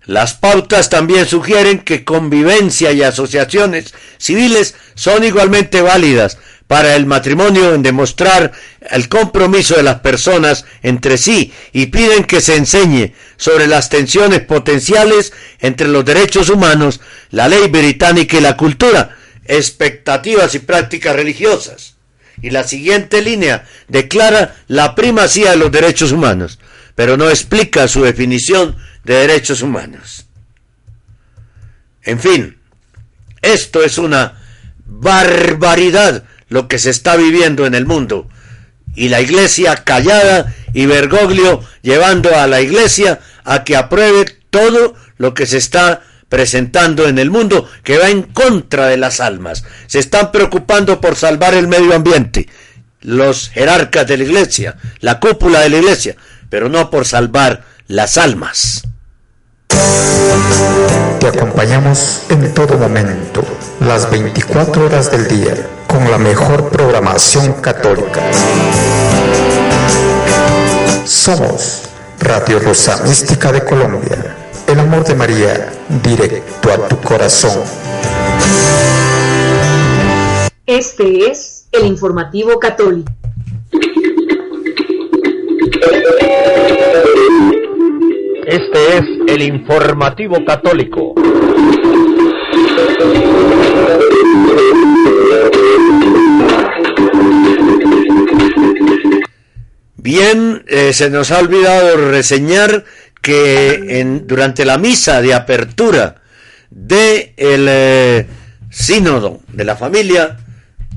Las 0.05 0.35
pautas 0.35 0.89
también 0.89 1.27
sugieren 1.27 1.79
que 1.79 2.05
convivencia 2.05 2.93
y 2.93 3.03
asociaciones 3.03 3.93
civiles 4.17 4.75
son 4.95 5.25
igualmente 5.25 5.81
válidas 5.81 6.37
para 6.67 6.95
el 6.95 7.05
matrimonio 7.05 7.73
en 7.73 7.81
demostrar 7.81 8.51
el 8.89 9.09
compromiso 9.09 9.75
de 9.75 9.83
las 9.83 9.99
personas 9.99 10.65
entre 10.81 11.17
sí 11.17 11.53
y 11.73 11.87
piden 11.87 12.23
que 12.23 12.39
se 12.39 12.55
enseñe 12.55 13.13
sobre 13.35 13.67
las 13.67 13.89
tensiones 13.89 14.41
potenciales 14.41 15.33
entre 15.59 15.89
los 15.89 16.05
derechos 16.05 16.49
humanos, 16.49 17.01
la 17.31 17.49
ley 17.49 17.67
británica 17.67 18.37
y 18.37 18.41
la 18.41 18.55
cultura, 18.55 19.17
expectativas 19.45 20.55
y 20.55 20.59
prácticas 20.59 21.15
religiosas. 21.15 21.95
Y 22.41 22.51
la 22.51 22.63
siguiente 22.63 23.21
línea 23.21 23.65
declara 23.87 24.55
la 24.67 24.93
primacía 24.93 25.51
de 25.51 25.57
los 25.57 25.71
derechos 25.71 26.11
humanos, 26.11 26.59
pero 26.97 27.15
no 27.15 27.29
explica 27.29 27.87
su 27.87 28.01
definición 28.01 28.75
de 29.03 29.13
derechos 29.13 29.61
humanos. 29.61 30.25
En 32.01 32.19
fin, 32.19 32.57
esto 33.43 33.83
es 33.83 33.99
una 33.99 34.41
barbaridad 34.87 36.23
lo 36.49 36.67
que 36.67 36.79
se 36.79 36.89
está 36.89 37.15
viviendo 37.15 37.67
en 37.67 37.75
el 37.75 37.85
mundo. 37.85 38.27
Y 38.95 39.09
la 39.09 39.21
iglesia 39.21 39.75
callada 39.75 40.55
y 40.73 40.87
Bergoglio 40.87 41.63
llevando 41.83 42.35
a 42.35 42.47
la 42.47 42.61
iglesia 42.61 43.19
a 43.43 43.63
que 43.63 43.75
apruebe 43.75 44.25
todo 44.49 44.95
lo 45.19 45.35
que 45.35 45.45
se 45.45 45.57
está 45.57 46.01
presentando 46.29 47.07
en 47.07 47.19
el 47.19 47.29
mundo 47.29 47.69
que 47.83 47.99
va 47.99 48.09
en 48.09 48.23
contra 48.23 48.87
de 48.87 48.97
las 48.97 49.19
almas. 49.19 49.65
Se 49.85 49.99
están 49.99 50.31
preocupando 50.31 50.99
por 50.99 51.15
salvar 51.15 51.53
el 51.53 51.67
medio 51.67 51.93
ambiente, 51.93 52.49
los 53.01 53.49
jerarcas 53.49 54.07
de 54.07 54.17
la 54.17 54.23
iglesia, 54.23 54.77
la 55.01 55.19
cúpula 55.19 55.59
de 55.59 55.69
la 55.69 55.77
iglesia, 55.77 56.15
pero 56.49 56.69
no 56.69 56.89
por 56.89 57.05
salvar 57.05 57.63
las 57.87 58.17
almas. 58.17 58.83
Te 61.19 61.27
acompañamos 61.27 62.23
en 62.29 62.53
todo 62.53 62.77
momento, 62.77 63.43
las 63.81 64.09
24 64.09 64.85
horas 64.85 65.11
del 65.11 65.27
día, 65.27 65.55
con 65.87 66.09
la 66.09 66.17
mejor 66.17 66.69
programación 66.69 67.53
católica. 67.53 68.21
Somos 71.05 71.83
Radio 72.19 72.59
Rosa 72.59 73.03
Mística 73.03 73.51
de 73.51 73.63
Colombia 73.63 74.37
el 74.67 74.79
amor 74.81 75.05
de 75.05 75.15
María 75.15 75.71
directo 76.03 76.71
a 76.71 76.87
tu 76.89 76.97
corazón. 76.97 77.63
Este 80.65 81.29
es 81.29 81.67
el 81.71 81.85
informativo 81.85 82.59
católico. 82.59 83.11
Este 88.47 88.97
es 88.97 89.03
el 89.27 89.41
informativo 89.41 90.45
católico. 90.45 91.13
Bien, 99.97 100.63
eh, 100.65 100.93
se 100.93 101.09
nos 101.09 101.31
ha 101.31 101.39
olvidado 101.39 102.09
reseñar 102.09 102.85
que 103.21 103.99
en, 103.99 104.25
durante 104.27 104.63
la 104.63 104.77
misa 104.77 105.21
de 105.21 105.33
apertura 105.33 106.15
del 106.69 107.65
de 107.65 108.19
eh, 108.19 108.27
sínodo 108.69 109.41
de 109.51 109.65
la 109.65 109.75
familia, 109.75 110.37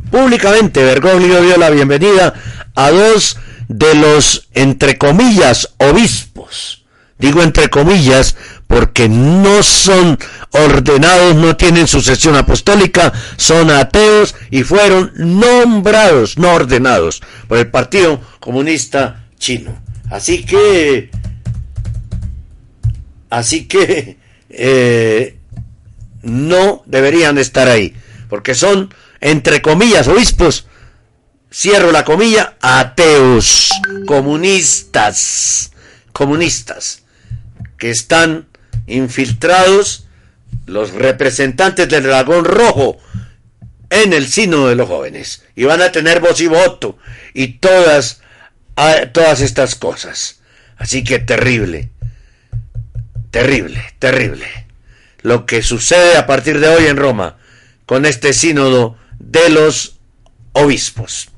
públicamente 0.08 0.84
Bergoglio 0.84 1.42
dio 1.42 1.56
la 1.56 1.70
bienvenida 1.70 2.32
a 2.76 2.90
dos 2.92 3.36
de 3.66 3.96
los, 3.96 4.48
entre 4.54 4.98
comillas, 4.98 5.74
obispos. 5.78 6.79
Digo 7.20 7.42
entre 7.42 7.68
comillas 7.68 8.36
porque 8.66 9.08
no 9.08 9.62
son 9.62 10.18
ordenados, 10.52 11.34
no 11.36 11.56
tienen 11.56 11.86
sucesión 11.86 12.36
apostólica, 12.36 13.12
son 13.36 13.70
ateos 13.70 14.34
y 14.50 14.62
fueron 14.62 15.12
nombrados, 15.16 16.38
no 16.38 16.54
ordenados, 16.54 17.22
por 17.48 17.58
el 17.58 17.68
Partido 17.68 18.20
Comunista 18.38 19.26
Chino. 19.38 19.82
Así 20.08 20.44
que, 20.44 21.10
así 23.28 23.66
que, 23.66 24.18
eh, 24.48 25.36
no 26.22 26.82
deberían 26.86 27.38
estar 27.38 27.68
ahí, 27.68 27.94
porque 28.28 28.54
son, 28.54 28.94
entre 29.20 29.62
comillas, 29.62 30.08
obispos, 30.08 30.66
cierro 31.52 31.92
la 31.92 32.04
comilla, 32.04 32.56
ateos, 32.60 33.70
comunistas, 34.06 35.72
comunistas, 36.12 36.99
que 37.80 37.90
están 37.90 38.46
infiltrados 38.86 40.06
los 40.66 40.92
representantes 40.92 41.88
del 41.88 42.04
dragón 42.04 42.44
rojo 42.44 42.98
en 43.88 44.12
el 44.12 44.28
sino 44.28 44.68
de 44.68 44.76
los 44.76 44.86
jóvenes 44.86 45.42
y 45.56 45.64
van 45.64 45.82
a 45.82 45.90
tener 45.90 46.20
voz 46.20 46.40
y 46.40 46.46
voto 46.46 46.98
y 47.34 47.54
todas 47.54 48.20
todas 49.12 49.40
estas 49.40 49.74
cosas. 49.74 50.40
Así 50.76 51.02
que 51.04 51.18
terrible. 51.18 51.90
Terrible, 53.30 53.82
terrible. 53.98 54.46
Lo 55.22 55.44
que 55.46 55.62
sucede 55.62 56.16
a 56.16 56.26
partir 56.26 56.60
de 56.60 56.68
hoy 56.68 56.86
en 56.86 56.96
Roma 56.96 57.36
con 57.86 58.06
este 58.06 58.32
sínodo 58.32 58.96
de 59.18 59.50
los 59.50 59.98
obispos. 60.52 61.28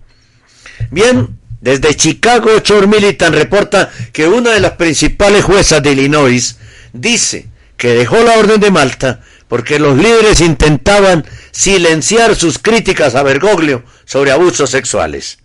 Bien, 0.90 1.38
desde 1.62 1.94
Chicago, 1.94 2.58
Chor 2.58 2.88
Militan 2.88 3.32
reporta 3.32 3.88
que 4.12 4.26
una 4.26 4.50
de 4.50 4.58
las 4.58 4.72
principales 4.72 5.44
juezas 5.44 5.80
de 5.80 5.92
Illinois 5.92 6.56
dice 6.92 7.46
que 7.76 7.94
dejó 7.94 8.20
la 8.20 8.36
orden 8.36 8.60
de 8.60 8.72
Malta 8.72 9.20
porque 9.46 9.78
los 9.78 9.96
líderes 9.96 10.40
intentaban 10.40 11.24
silenciar 11.52 12.34
sus 12.34 12.58
críticas 12.58 13.14
a 13.14 13.22
Bergoglio 13.22 13.84
sobre 14.04 14.32
abusos 14.32 14.70
sexuales. 14.70 15.38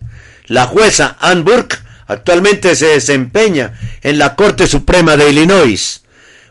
La 0.46 0.66
jueza 0.66 1.16
Ann 1.20 1.44
Burke 1.44 1.78
actualmente 2.08 2.74
se 2.74 2.86
desempeña 2.86 3.78
en 4.02 4.18
la 4.18 4.34
Corte 4.34 4.66
Suprema 4.66 5.16
de 5.16 5.30
Illinois. 5.30 6.02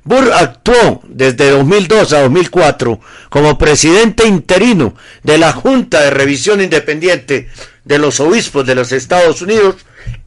Burke 0.08 0.32
actuó 0.34 1.02
desde 1.10 1.50
2002 1.50 2.14
a 2.14 2.22
2004 2.22 3.02
como 3.30 3.58
presidente 3.58 4.26
interino 4.26 4.96
de 5.24 5.38
la 5.38 5.52
Junta 5.52 6.00
de 6.02 6.12
Revisión 6.12 6.62
Independiente 6.62 7.50
de 7.84 7.98
los 7.98 8.22
Obispos 8.22 8.66
de 8.66 8.76
los 8.76 8.94
Estados 8.94 9.42
Unidos, 9.42 9.76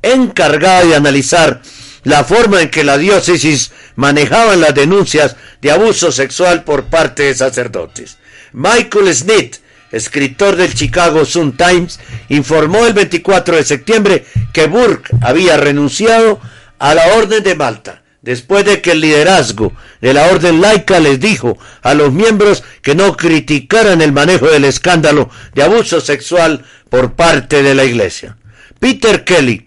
encargada 0.02 0.84
de 0.84 0.96
analizar 0.96 1.62
la 2.04 2.24
forma 2.24 2.60
en 2.60 2.68
que 2.68 2.84
la 2.84 2.98
diócesis 2.98 3.72
manejaba 3.96 4.54
las 4.56 4.74
denuncias 4.74 5.36
de 5.62 5.70
abuso 5.70 6.12
sexual 6.12 6.62
por 6.64 6.84
parte 6.84 7.22
de 7.22 7.34
sacerdotes. 7.34 8.18
Michael 8.52 9.14
Smith, 9.14 9.56
escritor 9.92 10.56
del 10.56 10.74
Chicago 10.74 11.24
Sun 11.24 11.56
Times, 11.56 12.00
informó 12.28 12.86
el 12.86 12.92
24 12.92 13.56
de 13.56 13.64
septiembre 13.64 14.26
que 14.52 14.66
Burke 14.66 15.16
había 15.22 15.56
renunciado 15.56 16.38
a 16.78 16.94
la 16.94 17.14
Orden 17.14 17.42
de 17.42 17.54
Malta 17.54 18.00
después 18.22 18.64
de 18.64 18.80
que 18.80 18.92
el 18.92 19.00
liderazgo 19.00 19.72
de 20.00 20.12
la 20.12 20.26
orden 20.26 20.60
laica 20.60 21.00
les 21.00 21.20
dijo 21.20 21.58
a 21.82 21.94
los 21.94 22.12
miembros 22.12 22.62
que 22.82 22.94
no 22.94 23.16
criticaran 23.16 24.02
el 24.02 24.12
manejo 24.12 24.46
del 24.46 24.64
escándalo 24.64 25.30
de 25.54 25.62
abuso 25.62 26.00
sexual 26.00 26.64
por 26.88 27.14
parte 27.14 27.62
de 27.62 27.74
la 27.74 27.84
iglesia. 27.84 28.36
Peter 28.78 29.24
Kelly, 29.24 29.66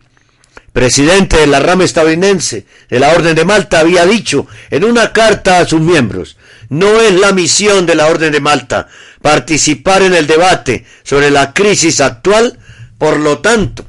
presidente 0.71 1.38
de 1.38 1.47
la 1.47 1.59
rama 1.59 1.84
estadounidense 1.84 2.65
de 2.89 2.99
la 2.99 3.09
Orden 3.09 3.35
de 3.35 3.45
Malta, 3.45 3.80
había 3.80 4.05
dicho 4.05 4.47
en 4.69 4.84
una 4.84 5.13
carta 5.13 5.59
a 5.59 5.65
sus 5.65 5.81
miembros, 5.81 6.38
no 6.69 6.99
es 7.01 7.13
la 7.13 7.31
misión 7.31 7.85
de 7.85 7.95
la 7.95 8.07
Orden 8.07 8.31
de 8.31 8.39
Malta 8.39 8.88
participar 9.21 10.01
en 10.01 10.13
el 10.13 10.27
debate 10.27 10.85
sobre 11.03 11.31
la 11.31 11.53
crisis 11.53 12.01
actual, 12.01 12.59
por 12.97 13.19
lo 13.19 13.39
tanto, 13.39 13.85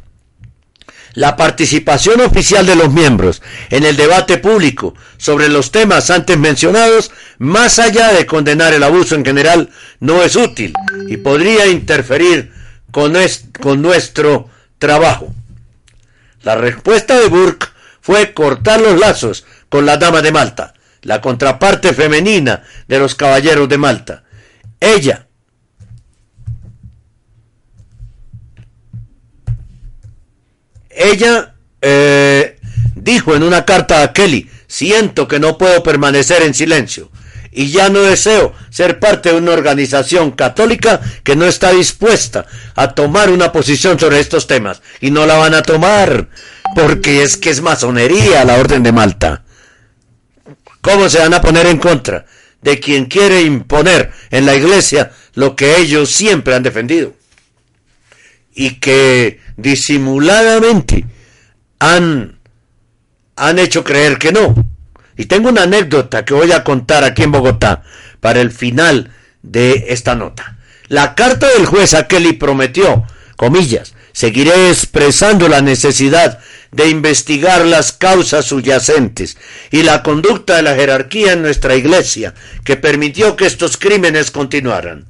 la 1.15 1.36
participación 1.36 2.20
oficial 2.20 2.66
de 2.66 2.77
los 2.77 2.93
miembros 2.93 3.41
en 3.70 3.85
el 3.85 3.97
debate 3.97 4.39
público 4.39 4.95
sobre 5.16 5.49
los 5.49 5.70
temas 5.70 6.11
antes 6.11 6.36
mencionados, 6.36 7.12
más 7.39 7.78
allá 7.78 8.12
de 8.12 8.27
condenar 8.27 8.74
el 8.74 8.82
abuso 8.82 9.15
en 9.15 9.24
general, 9.24 9.70
no 10.01 10.23
es 10.23 10.36
útil 10.36 10.74
y 11.09 11.16
podría 11.16 11.66
interferir 11.66 12.53
con, 12.91 13.15
con 13.61 13.81
nuestro 13.81 14.49
trabajo. 14.78 15.32
La 16.43 16.57
respuesta 16.57 17.19
de 17.19 17.28
Burke 17.28 17.69
fue 18.01 18.35
cortar 18.35 18.81
los 18.81 18.99
lazos 18.99 19.47
con 19.69 19.86
la 19.86 19.97
dama 19.97 20.20
de 20.20 20.32
Malta, 20.32 20.74
la 21.03 21.20
contraparte 21.20 21.95
femenina 21.95 22.65
de 22.86 22.99
los 22.99 23.15
caballeros 23.15 23.69
de 23.69 23.78
Malta. 23.78 24.24
Ella, 24.81 25.27
ella 30.97 31.55
eh, 31.83 32.59
dijo 32.95 33.35
en 33.35 33.43
una 33.43 33.65
carta 33.65 34.03
a 34.03 34.12
Kelly, 34.12 34.51
siento 34.66 35.29
que 35.29 35.39
no 35.39 35.59
puedo 35.59 35.83
permanecer 35.83 36.43
en 36.43 36.55
silencio 36.55 37.11
y 37.55 37.71
ya 37.71 37.89
no 37.89 38.03
deseo 38.03 38.53
ser 38.69 38.99
parte 38.99 39.31
de 39.31 39.37
una 39.37 39.53
organización 39.53 40.33
católica 40.33 41.01
que 41.23 41.37
no 41.37 41.47
está 41.47 41.71
dispuesta 41.71 42.47
a 42.75 42.95
tomar 42.95 43.31
una 43.31 43.53
posición 43.53 43.99
sobre 43.99 44.19
estos 44.19 44.49
temas. 44.49 44.83
Y 45.01 45.12
no 45.12 45.25
la 45.25 45.37
van 45.37 45.55
a 45.55 45.62
tomar 45.62 46.29
porque 46.75 47.23
es 47.23 47.37
que 47.37 47.51
es 47.51 47.62
masonería 47.62 48.45
la 48.45 48.59
Orden 48.59 48.83
de 48.83 48.93
Malta. 48.93 49.45
¿Cómo 50.81 51.09
se 51.09 51.21
van 51.21 51.33
a 51.33 51.41
poner 51.41 51.66
en 51.66 51.79
contra 51.79 52.27
de 52.61 52.81
quien 52.81 53.07
quiere 53.07 53.43
imponer 53.43 54.11
en 54.31 54.47
la 54.47 54.57
iglesia 54.57 55.12
lo 55.35 55.55
que 55.55 55.77
ellos 55.77 56.11
siempre 56.11 56.57
han 56.57 56.65
defendido? 56.65 57.15
Y 58.55 58.79
que 58.81 59.41
disimuladamente 59.57 61.05
han, 61.79 62.39
han 63.37 63.59
hecho 63.59 63.85
creer 63.85 64.19
que 64.19 64.33
no. 64.33 64.55
Y 65.17 65.27
tengo 65.27 65.49
una 65.49 65.63
anécdota 65.63 66.25
que 66.25 66.35
voy 66.35 66.53
a 66.53 66.65
contar 66.65 67.05
aquí 67.05 67.23
en 67.23 67.33
Bogotá 67.33 67.83
para 68.21 68.41
el 68.41 68.51
final 68.51 69.13
de 69.43 69.87
esta 69.89 70.15
nota. 70.15 70.59
La 70.89 71.15
carta 71.15 71.49
del 71.49 71.67
juez 71.67 71.95
a 71.95 72.09
prometió, 72.39 73.05
comillas, 73.37 73.95
seguiré 74.13 74.71
expresando 74.71 75.49
la 75.49 75.61
necesidad 75.61 76.41
de 76.73 76.89
investigar 76.89 77.65
las 77.65 77.93
causas 77.93 78.47
subyacentes 78.47 79.37
y 79.71 79.83
la 79.83 80.03
conducta 80.03 80.57
de 80.57 80.63
la 80.63 80.75
jerarquía 80.75 81.33
en 81.33 81.43
nuestra 81.43 81.77
iglesia 81.77 82.35
que 82.65 82.77
permitió 82.77 83.37
que 83.37 83.47
estos 83.47 83.77
crímenes 83.77 84.31
continuaran. 84.31 85.07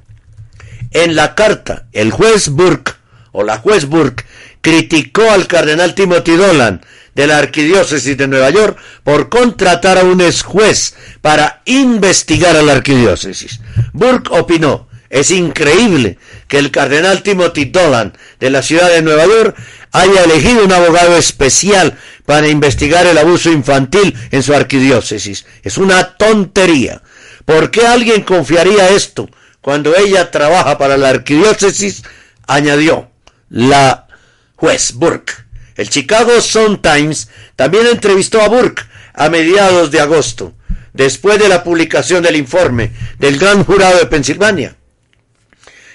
En 0.91 1.15
la 1.15 1.35
carta, 1.35 1.87
el 1.91 2.11
juez 2.11 2.49
Burke, 2.49 2.93
o 3.35 3.43
la 3.43 3.61
Burke, 3.87 4.23
criticó 4.61 5.29
al 5.29 5.45
cardenal 5.45 5.93
Timothy 5.93 6.35
Dolan, 6.35 6.81
de 7.13 7.27
la 7.27 7.37
Arquidiócesis 7.37 8.17
de 8.17 8.27
Nueva 8.27 8.49
York 8.49 8.77
por 9.03 9.29
contratar 9.29 9.97
a 9.97 10.03
un 10.03 10.19
ex 10.21 10.43
juez 10.43 10.95
para 11.21 11.61
investigar 11.65 12.55
a 12.55 12.61
la 12.61 12.73
Arquidiócesis. 12.73 13.61
Burke 13.93 14.29
opinó, 14.31 14.89
es 15.09 15.31
increíble 15.31 16.17
que 16.47 16.57
el 16.57 16.71
cardenal 16.71 17.23
Timothy 17.23 17.65
Dolan 17.65 18.17
de 18.39 18.49
la 18.49 18.61
ciudad 18.61 18.89
de 18.89 19.01
Nueva 19.01 19.25
York 19.25 19.55
haya 19.91 20.23
elegido 20.23 20.65
un 20.65 20.73
abogado 20.73 21.15
especial 21.15 21.97
para 22.25 22.49
investigar 22.49 23.05
el 23.07 23.17
abuso 23.17 23.49
infantil 23.49 24.13
en 24.31 24.43
su 24.43 24.53
arquidiócesis. 24.53 25.45
Es 25.63 25.77
una 25.77 26.17
tontería. 26.17 27.01
¿Por 27.45 27.71
qué 27.71 27.87
alguien 27.87 28.23
confiaría 28.23 28.89
esto 28.89 29.29
cuando 29.61 29.95
ella 29.95 30.31
trabaja 30.31 30.77
para 30.77 30.97
la 30.97 31.09
arquidiócesis? 31.09 32.03
añadió 32.47 33.09
la 33.49 34.07
juez 34.55 34.93
Burke. 34.93 35.33
El 35.75 35.89
Chicago 35.89 36.39
Sun-Times 36.39 37.29
también 37.55 37.87
entrevistó 37.87 38.41
a 38.41 38.47
Burke 38.47 38.83
a 39.13 39.29
mediados 39.29 39.91
de 39.91 39.99
agosto, 39.99 40.53
después 40.93 41.39
de 41.39 41.49
la 41.49 41.63
publicación 41.63 42.23
del 42.23 42.35
informe 42.35 42.91
del 43.19 43.37
Gran 43.37 43.63
Jurado 43.63 43.99
de 43.99 44.05
Pensilvania. 44.05 44.75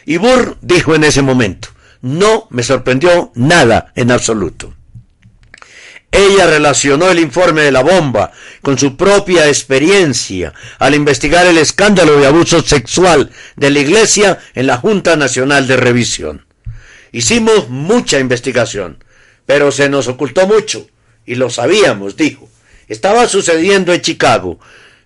Y 0.04 0.16
Burke 0.16 0.58
dijo 0.60 0.94
en 0.94 1.04
ese 1.04 1.22
momento, 1.22 1.68
no 2.02 2.46
me 2.50 2.62
sorprendió 2.62 3.32
nada 3.34 3.92
en 3.94 4.10
absoluto. 4.10 4.74
Ella 6.12 6.46
relacionó 6.46 7.08
el 7.08 7.20
informe 7.20 7.62
de 7.62 7.70
la 7.70 7.82
bomba 7.82 8.32
con 8.62 8.76
su 8.76 8.96
propia 8.96 9.46
experiencia 9.46 10.52
al 10.78 10.94
investigar 10.94 11.46
el 11.46 11.56
escándalo 11.58 12.18
de 12.18 12.26
abuso 12.26 12.62
sexual 12.62 13.30
de 13.54 13.70
la 13.70 13.78
Iglesia 13.78 14.38
en 14.54 14.66
la 14.66 14.76
Junta 14.76 15.14
Nacional 15.14 15.68
de 15.68 15.76
Revisión. 15.76 16.46
Hicimos 17.12 17.68
mucha 17.68 18.18
investigación, 18.18 19.02
pero 19.46 19.72
se 19.72 19.88
nos 19.88 20.08
ocultó 20.08 20.46
mucho, 20.46 20.86
y 21.26 21.34
lo 21.34 21.50
sabíamos, 21.50 22.16
dijo. 22.16 22.48
Estaba 22.88 23.28
sucediendo 23.28 23.92
en 23.92 24.00
Chicago, 24.00 24.58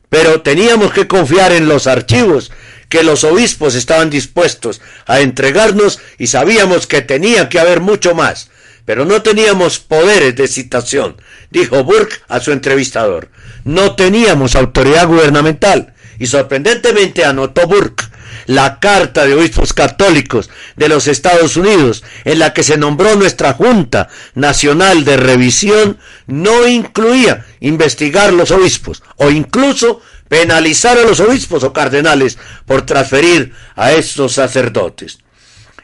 pero 0.09 0.43
teníamos 0.43 0.93
que 0.93 1.09
confiar 1.09 1.53
en 1.53 1.69
los 1.69 1.87
archivos 1.87 2.51
que 2.89 3.03
los 3.03 3.25
obispos 3.25 3.75
estaban 3.75 4.11
dispuestos 4.11 4.81
a 5.07 5.21
entregarnos 5.21 5.99
y 6.19 6.29
sabíamos 6.29 6.87
que 6.87 7.03
tenía 7.03 7.49
que 7.49 7.59
haber 7.59 7.81
mucho 7.81 8.15
más, 8.15 8.51
pero 8.85 9.05
no 9.05 9.23
teníamos 9.23 9.79
poderes 9.79 10.37
de 10.37 10.47
citación, 10.47 11.17
dijo 11.51 11.83
Burke 11.85 12.17
a 12.29 12.41
su 12.41 12.53
entrevistador. 12.53 13.31
No 13.65 13.97
teníamos 13.97 14.55
autoridad 14.57 15.09
gubernamental 15.09 15.95
y 16.19 16.27
sorprendentemente 16.27 17.25
anotó 17.25 17.67
Burke 17.67 18.05
la 18.47 18.79
Carta 18.81 19.27
de 19.27 19.35
Obispos 19.35 19.73
Católicos 19.73 20.51
de 20.77 20.89
los 20.89 21.07
Estados 21.07 21.57
Unidos, 21.57 22.05
en 22.25 22.39
la 22.39 22.53
que 22.53 22.63
se 22.63 22.77
nombró 22.77 23.17
nuestra 23.17 23.55
Junta 23.55 24.09
Nacional 24.35 25.05
de 25.05 25.17
Revisión, 25.17 25.99
no 26.27 26.67
incluía 26.67 27.47
investigar 27.61 28.33
los 28.33 28.51
obispos 28.51 29.03
o 29.17 29.31
incluso 29.31 30.01
penalizar 30.29 30.99
a 30.99 31.03
los 31.03 31.21
obispos 31.21 31.65
o 31.65 31.73
cardenales 31.73 32.39
por 32.67 32.83
transferir 32.83 33.53
a 33.77 33.93
estos 33.93 34.33
sacerdotes. 34.33 35.19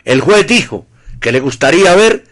El 0.05 0.21
juez 0.21 0.47
dijo 0.47 0.87
que 1.21 1.33
le 1.33 1.41
gustaría 1.41 1.95
ver 1.95 2.25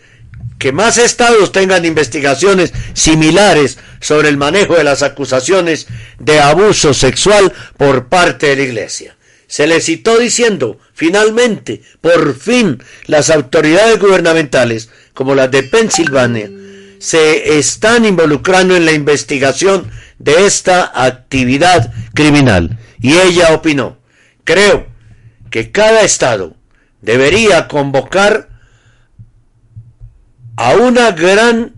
que 0.59 0.73
más 0.73 0.99
estados 0.99 1.53
tengan 1.53 1.85
investigaciones 1.85 2.73
similares 2.95 3.79
sobre 4.01 4.29
el 4.29 4.37
manejo 4.37 4.75
de 4.75 4.85
las 4.85 5.03
acusaciones 5.03 5.87
de 6.19 6.41
abuso 6.41 6.95
sexual 6.95 7.53
por 7.77 8.09
parte 8.09 8.49
de 8.49 8.57
la 8.57 8.63
Iglesia 8.63 9.18
se 9.49 9.67
le 9.67 9.81
citó 9.81 10.19
diciendo, 10.19 10.79
finalmente, 10.93 11.83
por 12.03 12.39
fin, 12.39 12.83
las 13.07 13.31
autoridades 13.31 13.99
gubernamentales, 13.99 14.91
como 15.15 15.35
las 15.35 15.51
de 15.51 15.63
Pensilvania, 15.63 16.51
se 16.99 17.59
están 17.59 18.05
involucrando 18.05 18.77
en 18.77 18.85
la 18.85 18.93
investigación 18.93 19.91
de 20.19 20.47
esta 20.47 20.93
actividad 20.95 21.93
criminal. 22.15 22.79
Y 23.01 23.15
ella 23.17 23.55
opinó, 23.55 23.97
creo 24.45 24.87
que 25.51 25.73
cada 25.73 26.03
estado 26.03 26.55
debería 27.01 27.69
convocar 27.69 28.51
a 30.57 30.75
una 30.75 31.13
gran 31.13 31.75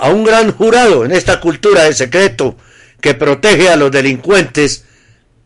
a 0.00 0.10
un 0.10 0.24
gran 0.24 0.50
jurado 0.52 1.04
en 1.04 1.12
esta 1.12 1.40
cultura 1.40 1.84
de 1.84 1.94
secreto 1.94 2.56
que 3.00 3.14
protege 3.14 3.68
a 3.68 3.76
los 3.76 3.92
delincuentes 3.92 4.84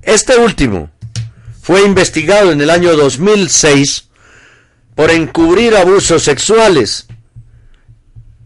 Este 0.01 0.35
último 0.37 0.89
fue 1.61 1.83
investigado 1.83 2.51
en 2.51 2.59
el 2.59 2.71
año 2.71 2.95
2006 2.95 4.09
por 4.95 5.11
encubrir 5.11 5.75
abusos 5.75 6.23
sexuales 6.23 7.05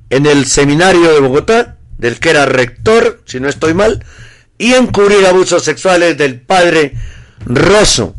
en 0.10 0.26
el 0.26 0.46
seminario 0.46 1.14
de 1.14 1.22
Bogotá, 1.22 1.78
del 1.98 2.20
que 2.20 2.32
era 2.32 2.46
rector, 2.46 3.22
si 3.24 3.40
no 3.40 3.48
estoy 3.48 3.74
mal, 3.74 4.04
y 4.58 4.74
encubrir 4.74 5.26
abusos 5.26 5.64
sexuales 5.64 6.18
del 6.18 6.42
padre 6.42 6.96
Rosso, 7.46 8.18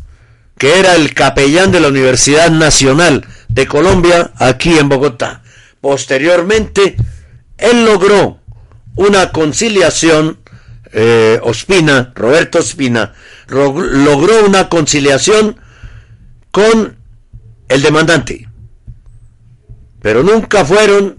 que 0.60 0.78
era 0.78 0.94
el 0.94 1.14
capellán 1.14 1.72
de 1.72 1.80
la 1.80 1.88
Universidad 1.88 2.50
Nacional 2.50 3.24
de 3.48 3.66
Colombia 3.66 4.32
aquí 4.36 4.76
en 4.78 4.90
Bogotá. 4.90 5.42
Posteriormente, 5.80 6.96
él 7.56 7.86
logró 7.86 8.40
una 8.94 9.32
conciliación, 9.32 10.38
eh, 10.92 11.40
Ospina, 11.42 12.12
Roberto 12.14 12.58
Ospina, 12.58 13.14
logró 13.48 14.44
una 14.44 14.68
conciliación 14.68 15.58
con 16.50 16.98
el 17.70 17.80
demandante, 17.80 18.46
pero 20.02 20.22
nunca 20.22 20.66
fueron 20.66 21.16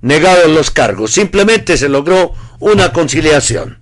negados 0.00 0.50
los 0.50 0.70
cargos, 0.70 1.12
simplemente 1.12 1.76
se 1.76 1.90
logró 1.90 2.32
una 2.58 2.94
conciliación. 2.94 3.80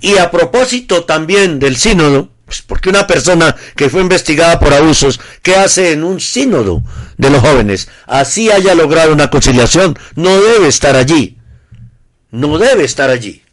Y 0.00 0.16
a 0.16 0.32
propósito 0.32 1.04
también 1.04 1.60
del 1.60 1.76
sínodo, 1.76 2.30
pues 2.50 2.62
porque 2.62 2.88
una 2.88 3.06
persona 3.06 3.54
que 3.76 3.88
fue 3.88 4.00
investigada 4.00 4.58
por 4.58 4.74
abusos, 4.74 5.20
¿qué 5.40 5.54
hace 5.54 5.92
en 5.92 6.02
un 6.02 6.18
sínodo 6.18 6.82
de 7.16 7.30
los 7.30 7.42
jóvenes? 7.42 7.88
Así 8.08 8.50
haya 8.50 8.74
logrado 8.74 9.12
una 9.12 9.30
conciliación, 9.30 9.96
no 10.16 10.40
debe 10.40 10.66
estar 10.66 10.96
allí. 10.96 11.38
No 12.32 12.58
debe 12.58 12.82
estar 12.82 13.08
allí. 13.08 13.44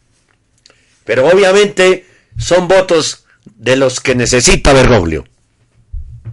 Pero 1.04 1.28
obviamente 1.28 2.08
son 2.36 2.66
votos 2.66 3.24
de 3.44 3.76
los 3.76 4.00
que 4.00 4.16
necesita 4.16 4.72
Bergoglio. 4.72 5.28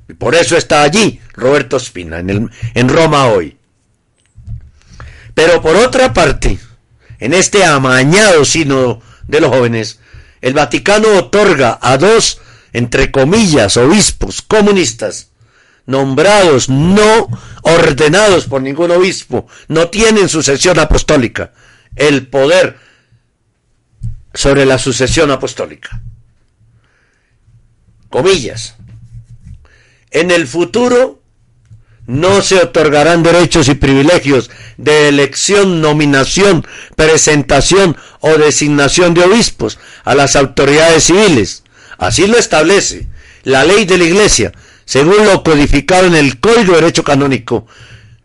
Y 0.09 0.13
por 0.13 0.33
eso 0.33 0.57
está 0.57 0.81
allí 0.81 1.21
Roberto 1.35 1.79
Spina, 1.79 2.17
en, 2.17 2.29
el, 2.31 2.49
en 2.73 2.89
Roma 2.89 3.27
hoy. 3.27 3.57
Pero 5.35 5.61
por 5.61 5.75
otra 5.75 6.13
parte, 6.13 6.57
en 7.19 7.35
este 7.35 7.63
amañado 7.63 8.43
sínodo 8.43 9.03
de 9.27 9.39
los 9.39 9.51
jóvenes, 9.51 9.99
el 10.41 10.53
Vaticano 10.53 11.09
otorga 11.17 11.77
a 11.79 11.97
dos, 11.97 12.41
entre 12.75 13.09
comillas, 13.09 13.77
obispos 13.77 14.41
comunistas, 14.41 15.29
nombrados, 15.85 16.67
no 16.67 17.29
ordenados 17.61 18.47
por 18.47 18.61
ningún 18.61 18.91
obispo, 18.91 19.47
no 19.69 19.87
tienen 19.87 20.27
sucesión 20.27 20.77
apostólica, 20.77 21.53
el 21.95 22.27
poder 22.27 22.77
sobre 24.33 24.65
la 24.65 24.77
sucesión 24.77 25.31
apostólica. 25.31 26.01
Comillas. 28.09 28.75
En 30.11 30.29
el 30.29 30.45
futuro 30.45 31.21
no 32.07 32.41
se 32.41 32.57
otorgarán 32.57 33.23
derechos 33.23 33.69
y 33.69 33.75
privilegios 33.75 34.51
de 34.75 35.07
elección, 35.07 35.79
nominación, 35.79 36.67
presentación 36.97 37.95
o 38.19 38.31
designación 38.31 39.13
de 39.13 39.23
obispos 39.23 39.79
a 40.03 40.13
las 40.13 40.35
autoridades 40.35 41.05
civiles. 41.05 41.64
Así 41.97 42.27
lo 42.27 42.37
establece 42.37 43.07
la 43.43 43.63
ley 43.63 43.85
de 43.85 43.97
la 43.97 44.03
Iglesia, 44.03 44.51
según 44.85 45.25
lo 45.25 45.43
codificado 45.43 46.07
en 46.07 46.15
el 46.15 46.39
Código 46.39 46.73
de 46.73 46.81
Derecho 46.81 47.03
Canónico, 47.03 47.67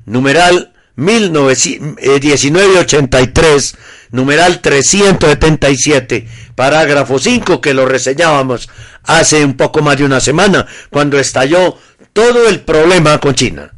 numeral 0.06 0.72
1983, 0.96 3.76
numeral 4.10 4.60
377, 4.60 6.26
parágrafo 6.54 7.18
5, 7.18 7.60
que 7.60 7.74
lo 7.74 7.84
reseñábamos 7.86 8.70
hace 9.04 9.44
un 9.44 9.56
poco 9.56 9.82
más 9.82 9.98
de 9.98 10.04
una 10.04 10.20
semana, 10.20 10.66
cuando 10.90 11.18
estalló 11.18 11.76
todo 12.12 12.48
el 12.48 12.60
problema 12.60 13.18
con 13.18 13.34
China. 13.34 13.72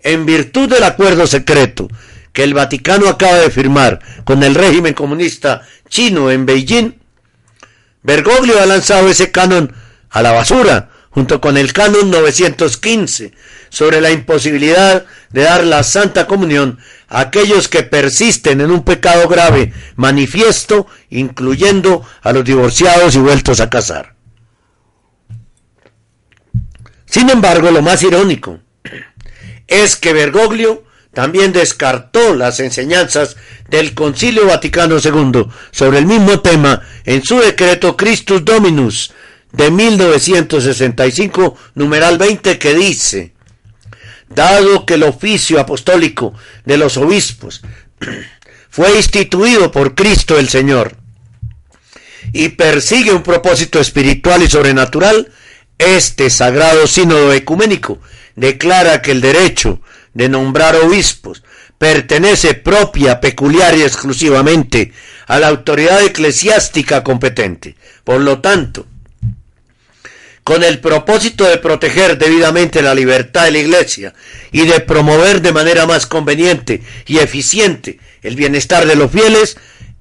En 0.00 0.26
virtud 0.26 0.68
del 0.68 0.82
acuerdo 0.84 1.26
secreto 1.26 1.88
que 2.32 2.44
el 2.44 2.54
Vaticano 2.54 3.08
acaba 3.08 3.38
de 3.38 3.50
firmar 3.50 4.00
con 4.24 4.42
el 4.42 4.54
régimen 4.54 4.94
comunista 4.94 5.62
chino 5.88 6.30
en 6.30 6.46
Beijing, 6.46 6.94
Bergoglio 8.04 8.60
ha 8.60 8.66
lanzado 8.66 9.08
ese 9.08 9.32
canon 9.32 9.74
a 10.10 10.22
la 10.22 10.30
basura, 10.30 10.90
junto 11.08 11.40
con 11.40 11.56
el 11.56 11.72
canon 11.72 12.10
915, 12.10 13.32
sobre 13.70 14.00
la 14.02 14.10
imposibilidad 14.10 15.06
de 15.30 15.42
dar 15.42 15.64
la 15.64 15.82
Santa 15.82 16.26
Comunión 16.26 16.78
a 17.08 17.20
aquellos 17.20 17.68
que 17.68 17.82
persisten 17.82 18.60
en 18.60 18.70
un 18.70 18.84
pecado 18.84 19.26
grave, 19.26 19.72
manifiesto, 19.96 20.86
incluyendo 21.08 22.06
a 22.20 22.32
los 22.32 22.44
divorciados 22.44 23.16
y 23.16 23.20
vueltos 23.20 23.60
a 23.60 23.70
casar. 23.70 24.14
Sin 27.06 27.30
embargo, 27.30 27.70
lo 27.70 27.80
más 27.80 28.02
irónico 28.02 28.60
es 29.66 29.96
que 29.96 30.12
Bergoglio 30.12 30.84
también 31.14 31.52
descartó 31.52 32.34
las 32.34 32.60
enseñanzas 32.60 33.36
del 33.68 33.94
Concilio 33.94 34.46
Vaticano 34.46 34.96
II 34.98 35.46
sobre 35.70 35.98
el 35.98 36.06
mismo 36.06 36.40
tema 36.40 36.82
en 37.04 37.24
su 37.24 37.38
decreto 37.38 37.96
Christus 37.96 38.44
Dominus 38.44 39.12
de 39.52 39.70
1965, 39.70 41.56
numeral 41.74 42.18
20, 42.18 42.58
que 42.58 42.74
dice, 42.74 43.32
dado 44.28 44.84
que 44.84 44.94
el 44.94 45.04
oficio 45.04 45.60
apostólico 45.60 46.34
de 46.64 46.76
los 46.76 46.96
obispos 46.96 47.62
fue 48.68 48.96
instituido 48.96 49.70
por 49.70 49.94
Cristo 49.94 50.38
el 50.38 50.48
Señor 50.48 50.96
y 52.32 52.48
persigue 52.50 53.12
un 53.12 53.22
propósito 53.22 53.78
espiritual 53.78 54.42
y 54.42 54.48
sobrenatural, 54.48 55.30
este 55.78 56.30
sagrado 56.30 56.86
sínodo 56.86 57.32
ecuménico 57.32 58.00
declara 58.34 59.02
que 59.02 59.12
el 59.12 59.20
derecho 59.20 59.80
de 60.14 60.28
nombrar 60.28 60.76
obispos 60.76 61.42
pertenece 61.78 62.54
propia, 62.54 63.20
peculiar 63.20 63.76
y 63.76 63.82
exclusivamente 63.82 64.92
a 65.26 65.38
la 65.38 65.48
autoridad 65.48 66.02
eclesiástica 66.02 67.02
competente. 67.02 67.74
Por 68.04 68.20
lo 68.20 68.40
tanto, 68.40 68.86
con 70.44 70.62
el 70.62 70.78
propósito 70.78 71.44
de 71.44 71.58
proteger 71.58 72.18
debidamente 72.18 72.82
la 72.82 72.94
libertad 72.94 73.44
de 73.44 73.52
la 73.52 73.58
Iglesia 73.58 74.14
y 74.52 74.66
de 74.66 74.80
promover 74.80 75.40
de 75.40 75.52
manera 75.52 75.86
más 75.86 76.06
conveniente 76.06 76.82
y 77.06 77.18
eficiente 77.18 77.98
el 78.22 78.36
bienestar 78.36 78.86
de 78.86 78.94
los 78.94 79.10
fieles, 79.10 79.56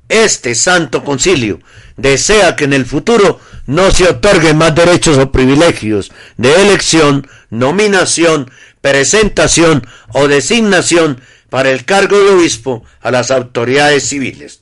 este 0.10 0.54
Santo 0.54 1.04
Concilio 1.04 1.60
desea 1.98 2.56
que 2.56 2.66
en 2.66 2.74
el 2.74 2.86
futuro 2.86 3.40
no 3.66 3.92
se 3.92 4.06
otorguen 4.08 4.58
más 4.58 4.76
derechos 4.76 5.18
o 5.18 5.32
privilegios 5.32 6.12
de 6.38 6.62
elección, 6.62 7.28
nominación, 7.50 8.52
presentación 8.84 9.88
o 10.10 10.28
designación 10.28 11.22
para 11.50 11.72
el 11.72 11.86
cargo 11.86 12.20
de 12.20 12.32
obispo 12.32 12.84
a 13.00 13.12
las 13.12 13.32
autoridades 13.32 14.10
civiles. 14.10 14.60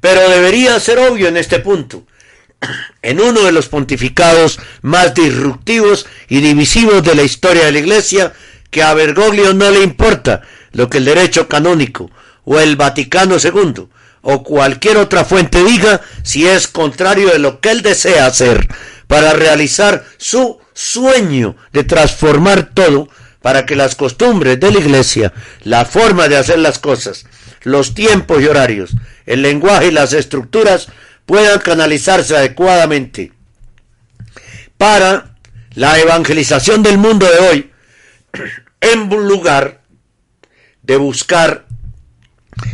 Pero 0.00 0.26
debería 0.30 0.80
ser 0.80 0.98
obvio 0.98 1.28
en 1.28 1.36
este 1.36 1.58
punto 1.58 2.06
en 3.02 3.20
uno 3.20 3.42
de 3.42 3.52
los 3.52 3.68
pontificados 3.68 4.58
más 4.80 5.12
disruptivos 5.12 6.06
y 6.30 6.40
divisivos 6.40 7.04
de 7.04 7.14
la 7.14 7.24
historia 7.24 7.66
de 7.66 7.72
la 7.72 7.78
Iglesia, 7.80 8.32
que 8.70 8.82
a 8.82 8.94
Bergoglio 8.94 9.52
no 9.52 9.70
le 9.70 9.82
importa 9.82 10.40
lo 10.72 10.88
que 10.88 10.96
el 10.96 11.04
derecho 11.04 11.46
canónico 11.46 12.10
o 12.44 12.58
el 12.58 12.76
Vaticano 12.76 13.36
II 13.36 13.88
o 14.22 14.42
cualquier 14.42 14.96
otra 14.96 15.26
fuente 15.26 15.62
diga 15.62 16.00
si 16.22 16.46
es 16.46 16.68
contrario 16.68 17.28
de 17.28 17.38
lo 17.38 17.60
que 17.60 17.70
él 17.70 17.82
desea 17.82 18.24
hacer 18.24 18.66
para 19.06 19.34
realizar 19.34 20.06
su 20.16 20.63
sueño 20.74 21.56
de 21.72 21.84
transformar 21.84 22.70
todo 22.74 23.08
para 23.40 23.64
que 23.64 23.76
las 23.76 23.94
costumbres 23.94 24.58
de 24.60 24.70
la 24.70 24.78
Iglesia, 24.78 25.32
la 25.62 25.84
forma 25.84 26.28
de 26.28 26.36
hacer 26.36 26.58
las 26.58 26.78
cosas, 26.78 27.26
los 27.62 27.94
tiempos 27.94 28.42
y 28.42 28.46
horarios, 28.46 28.94
el 29.26 29.42
lenguaje 29.42 29.88
y 29.88 29.90
las 29.90 30.12
estructuras 30.12 30.88
puedan 31.26 31.60
canalizarse 31.60 32.36
adecuadamente 32.36 33.32
para 34.76 35.36
la 35.74 35.98
evangelización 35.98 36.82
del 36.82 36.98
mundo 36.98 37.26
de 37.26 37.38
hoy 37.38 37.70
en 38.80 39.08
lugar 39.08 39.82
de 40.82 40.96
buscar 40.96 41.66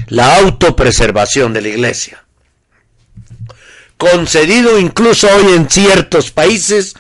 la 0.09 0.36
autopreservación 0.36 1.52
de 1.52 1.62
la 1.62 1.68
iglesia. 1.68 2.24
Concedido 3.97 4.78
incluso 4.78 5.28
hoy 5.28 5.55
en 5.55 5.68
ciertos 5.68 6.31
países 6.31 6.94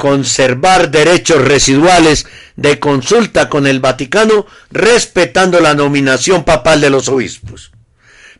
conservar 0.00 0.90
derechos 0.90 1.44
residuales 1.44 2.26
de 2.56 2.78
consulta 2.78 3.50
con 3.50 3.66
el 3.66 3.80
Vaticano 3.80 4.46
respetando 4.70 5.60
la 5.60 5.74
nominación 5.74 6.42
papal 6.44 6.80
de 6.80 6.88
los 6.88 7.08
obispos. 7.08 7.70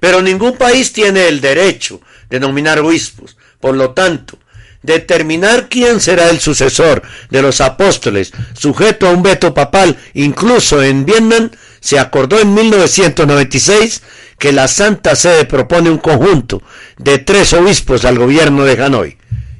Pero 0.01 0.23
ningún 0.23 0.57
país 0.57 0.95
tiene 0.95 1.29
el 1.29 1.43
derecho 1.43 2.01
de 2.31 2.41
nominar 2.41 2.81
obispos. 2.81 3.37
Por 3.61 3.77
lo 3.77 3.91
tanto, 3.91 4.39
determinar 4.83 5.69
quién 5.69 6.01
será 6.01 6.31
el 6.31 6.41
sucesor 6.41 7.03
de 7.29 7.43
los 7.43 7.61
apóstoles, 7.61 8.33
sujeto 8.59 9.07
a 9.07 9.11
un 9.11 9.23
veto 9.23 9.53
papal, 9.53 9.99
incluso 10.15 10.83
en 10.83 11.05
Vietnam, 11.05 11.51
se 11.81 11.99
acordó 11.99 12.41
en 12.41 12.55
1996 12.55 14.01
que 14.39 14.53
la 14.53 14.67
Santa 14.67 15.15
Sede 15.15 15.45
propone 15.45 15.91
un 15.91 15.99
conjunto 15.99 16.63
de 16.97 17.19
tres 17.19 17.53
obispos 17.53 18.07
al 18.07 18.19
gobierno 18.19 18.65
de 18.65 18.83
Hanoi. 18.83 19.19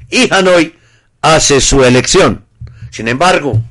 Y 0.09 0.33
Hanoi 0.33 0.80
hace 1.21 1.61
su 1.61 1.83
elección. 1.83 2.45
Sin 2.89 3.07
embargo, 3.07 3.61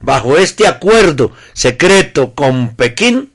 bajo 0.00 0.36
este 0.36 0.66
acuerdo 0.66 1.32
secreto 1.52 2.34
con 2.34 2.76
Pekín, 2.76 3.32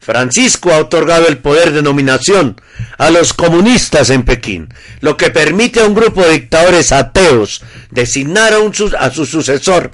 Francisco 0.00 0.72
ha 0.72 0.78
otorgado 0.78 1.26
el 1.26 1.38
poder 1.38 1.72
de 1.72 1.82
nominación 1.82 2.60
a 2.98 3.10
los 3.10 3.34
comunistas 3.34 4.10
en 4.10 4.22
Pekín, 4.22 4.72
lo 5.00 5.16
que 5.16 5.30
permite 5.30 5.80
a 5.80 5.86
un 5.86 5.94
grupo 5.94 6.22
de 6.22 6.32
dictadores 6.32 6.92
ateos 6.92 7.62
designar 7.90 8.52
a, 8.52 8.60
un, 8.60 8.72
a 8.98 9.10
su 9.10 9.26
sucesor 9.26 9.90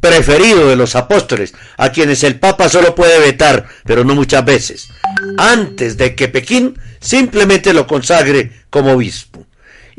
preferido 0.00 0.68
de 0.68 0.76
los 0.76 0.96
apóstoles, 0.96 1.52
a 1.76 1.90
quienes 1.90 2.24
el 2.24 2.38
Papa 2.38 2.68
solo 2.68 2.94
puede 2.94 3.18
vetar, 3.20 3.66
pero 3.84 4.04
no 4.04 4.14
muchas 4.14 4.44
veces, 4.44 4.88
antes 5.36 5.96
de 5.96 6.14
que 6.14 6.28
Pekín 6.28 6.78
simplemente 7.00 7.74
lo 7.74 7.86
consagre 7.86 8.64
como 8.70 8.92
obispo. 8.92 9.46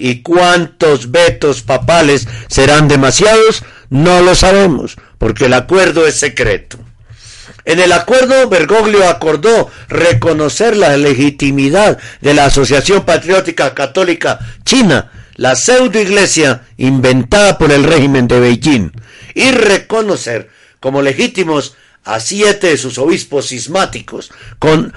¿Y 0.03 0.23
cuántos 0.23 1.11
vetos 1.11 1.61
papales 1.61 2.27
serán 2.47 2.87
demasiados? 2.87 3.63
No 3.91 4.21
lo 4.21 4.33
sabemos, 4.33 4.95
porque 5.19 5.45
el 5.45 5.53
acuerdo 5.53 6.07
es 6.07 6.15
secreto. 6.15 6.79
En 7.65 7.79
el 7.79 7.91
acuerdo, 7.91 8.49
Bergoglio 8.49 9.07
acordó 9.07 9.69
reconocer 9.89 10.75
la 10.75 10.97
legitimidad 10.97 11.99
de 12.19 12.33
la 12.33 12.45
Asociación 12.45 13.05
Patriótica 13.05 13.75
Católica 13.75 14.39
China, 14.65 15.11
la 15.35 15.55
pseudo 15.55 15.99
iglesia 15.99 16.63
inventada 16.77 17.59
por 17.59 17.71
el 17.71 17.83
régimen 17.83 18.27
de 18.27 18.39
Beijing, 18.39 18.91
y 19.35 19.51
reconocer 19.51 20.49
como 20.79 21.03
legítimos 21.03 21.75
a 22.05 22.19
siete 22.19 22.67
de 22.67 22.77
sus 22.77 22.97
obispos 22.97 23.49
cismáticos, 23.49 24.31
con 24.57 24.95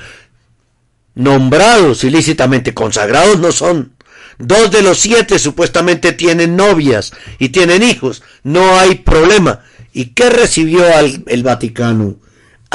nombrados 1.15 2.05
ilícitamente 2.05 2.73
consagrados 2.73 3.39
no 3.39 3.53
son. 3.53 3.93
Dos 4.39 4.71
de 4.71 4.83
los 4.83 4.99
siete 4.99 5.39
supuestamente 5.39 6.13
tienen 6.13 6.57
novias 6.57 7.13
y 7.39 7.51
tienen 7.51 7.83
hijos. 7.83 8.23
No 8.43 8.79
hay 8.79 8.97
problema. 8.97 9.61
¿Y 9.93 10.07
qué 10.07 10.31
recibió 10.31 10.85
el 10.99 11.43
Vaticano? 11.43 12.17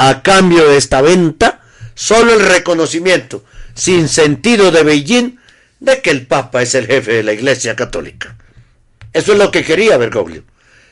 a 0.00 0.22
cambio 0.22 0.66
de 0.66 0.78
esta 0.78 1.02
venta 1.02 1.60
solo 1.94 2.32
el 2.32 2.40
reconocimiento 2.40 3.44
sin 3.74 4.08
sentido 4.08 4.70
de 4.70 4.82
Beijing 4.82 5.36
de 5.78 6.00
que 6.00 6.08
el 6.08 6.26
Papa 6.26 6.62
es 6.62 6.74
el 6.74 6.86
jefe 6.86 7.12
de 7.12 7.22
la 7.22 7.34
Iglesia 7.34 7.76
Católica. 7.76 8.34
Eso 9.12 9.32
es 9.32 9.38
lo 9.38 9.50
que 9.50 9.62
quería 9.62 9.98
Bergoglio. 9.98 10.44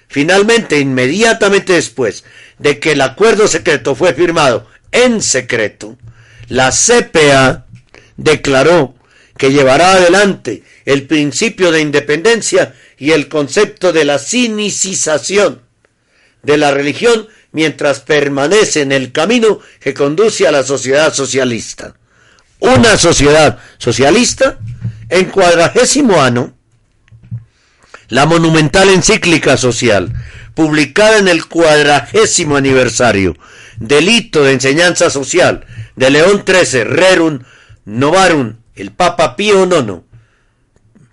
Finalmente, 0.09 0.79
inmediatamente 0.79 1.73
después 1.73 2.25
de 2.59 2.79
que 2.79 2.93
el 2.93 3.01
acuerdo 3.01 3.49
secreto 3.49 3.95
fue 3.95 4.13
firmado 4.13 4.67
en 4.93 5.23
secreto, 5.23 5.97
la 6.49 6.71
CPA 6.71 7.65
declaró 8.19 8.95
que 9.39 9.53
llevará 9.53 9.93
adelante 9.93 10.63
el 10.85 11.07
principio 11.07 11.71
de 11.71 11.81
independencia 11.81 12.75
y 12.99 13.13
el 13.13 13.29
concepto 13.29 13.93
de 13.93 14.05
la 14.05 14.19
cinicización 14.19 15.63
de 16.43 16.59
la 16.59 16.73
religión 16.73 17.29
mientras 17.53 18.01
permanece 18.01 18.83
en 18.83 18.93
el 18.93 19.13
camino 19.13 19.61
que 19.81 19.95
conduce 19.95 20.47
a 20.47 20.53
la 20.53 20.63
sociedad 20.63 21.15
socialista. 21.15 21.95
Una 22.61 22.99
sociedad 22.99 23.59
socialista 23.79 24.59
en 25.09 25.27
cuadragésimo 25.27 26.21
año, 26.21 26.55
la 28.09 28.27
monumental 28.27 28.89
encíclica 28.89 29.57
social, 29.57 30.13
publicada 30.55 31.19
en 31.19 31.29
el 31.29 31.47
cuadragésimo 31.47 32.57
aniversario 32.57 33.37
del 33.79 34.09
hito 34.09 34.43
de 34.43 34.53
enseñanza 34.53 35.09
social 35.11 35.65
de 35.95 36.11
León 36.11 36.45
XIII, 36.45 36.85
Rerum 36.85 37.41
Novarum, 37.85 38.57
el 38.83 38.93
Papa 38.93 39.37
Pío 39.37 39.65
IX, 39.65 40.03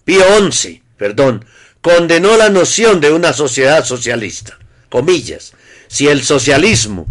Pío 0.03 0.23
XI, 0.51 0.83
perdón, 0.97 1.45
condenó 1.81 2.37
la 2.37 2.49
noción 2.49 2.99
de 3.01 3.11
una 3.11 3.33
sociedad 3.33 3.83
socialista. 3.85 4.57
Comillas, 4.89 5.53
si 5.87 6.07
el 6.07 6.23
socialismo, 6.23 7.07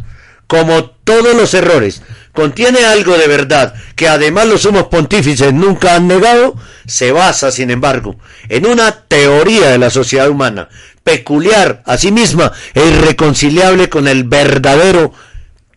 como 0.47 0.91
todos 0.91 1.35
los 1.35 1.55
errores, 1.55 2.03
contiene 2.33 2.85
algo 2.85 3.17
de 3.17 3.29
verdad 3.29 3.75
que 3.97 4.09
además 4.09 4.47
los 4.47 4.63
sumos 4.63 4.85
pontífices 4.85 5.53
nunca 5.53 5.95
han 5.95 6.09
negado, 6.09 6.57
se 6.87 7.13
basa, 7.13 7.51
sin 7.51 7.71
embargo, 7.71 8.19
en 8.49 8.67
una 8.67 8.93
teoría 8.93 9.71
de 9.71 9.79
la 9.79 9.91
sociedad 9.91 10.29
humana, 10.29 10.69
peculiar 11.03 11.83
a 11.87 11.97
sí 11.97 12.11
misma 12.11 12.53
e 12.75 12.85
irreconciliable 12.85 13.89
con 13.89 14.09
el 14.09 14.25
verdadero 14.25 15.13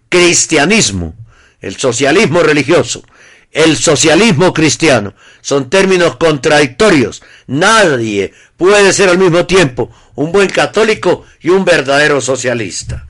cristianismo, 0.09 1.15
el 1.61 1.75
socialismo 1.77 2.41
religioso, 2.41 3.03
el 3.57 3.75
socialismo 3.75 4.53
cristiano. 4.53 5.15
Son 5.41 5.67
términos 5.67 6.17
contradictorios. 6.17 7.23
Nadie 7.47 8.31
puede 8.55 8.93
ser 8.93 9.09
al 9.09 9.17
mismo 9.17 9.47
tiempo 9.47 9.91
un 10.13 10.31
buen 10.31 10.47
católico 10.47 11.25
y 11.41 11.49
un 11.49 11.65
verdadero 11.65 12.21
socialista. 12.21 13.07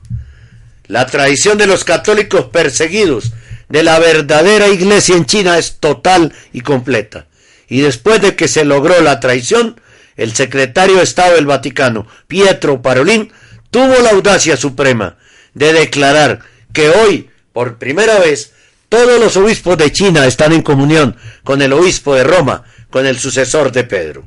La 0.86 1.04
tradición 1.04 1.58
de 1.58 1.66
los 1.66 1.84
católicos 1.84 2.46
perseguidos 2.46 3.32
de 3.68 3.82
la 3.82 3.98
verdadera 3.98 4.68
iglesia 4.68 5.16
en 5.16 5.26
China 5.26 5.58
es 5.58 5.76
total 5.80 6.32
y 6.54 6.62
completa. 6.62 7.26
Y 7.68 7.82
después 7.82 8.22
de 8.22 8.34
que 8.34 8.48
se 8.48 8.64
logró 8.64 9.02
la 9.02 9.20
traición, 9.20 9.78
el 10.16 10.32
secretario 10.34 10.96
de 10.96 11.02
Estado 11.02 11.34
del 11.34 11.44
Vaticano, 11.44 12.06
Pietro 12.26 12.80
Parolin, 12.80 13.30
tuvo 13.70 13.98
la 14.00 14.10
audacia 14.10 14.56
suprema 14.56 15.18
de 15.52 15.74
declarar 15.74 16.40
que 16.72 16.88
hoy, 16.88 17.28
por 17.52 17.76
primera 17.76 18.18
vez, 18.18 18.54
todos 18.88 19.20
los 19.20 19.36
obispos 19.36 19.76
de 19.76 19.92
China 19.92 20.26
están 20.26 20.52
en 20.52 20.62
comunión 20.62 21.16
con 21.44 21.62
el 21.62 21.72
obispo 21.72 22.14
de 22.14 22.24
Roma, 22.24 22.64
con 22.90 23.06
el 23.06 23.18
sucesor 23.18 23.72
de 23.72 23.84
Pedro. 23.84 24.24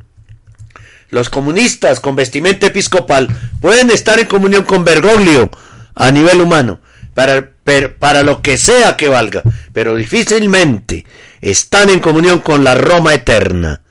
Los 1.09 1.29
comunistas 1.29 1.99
con 1.99 2.15
vestimenta 2.15 2.67
episcopal 2.67 3.27
pueden 3.59 3.89
estar 3.89 4.19
en 4.19 4.27
comunión 4.27 4.63
con 4.63 4.85
Bergoglio 4.85 5.49
a 5.95 6.11
nivel 6.11 6.39
humano, 6.41 6.79
para, 7.13 7.51
para 7.99 8.23
lo 8.23 8.41
que 8.41 8.57
sea 8.57 8.95
que 8.95 9.09
valga, 9.09 9.43
pero 9.73 9.95
difícilmente 9.95 11.05
están 11.41 11.89
en 11.89 11.99
comunión 11.99 12.39
con 12.39 12.63
la 12.63 12.75
Roma 12.75 13.13
eterna. 13.13 13.81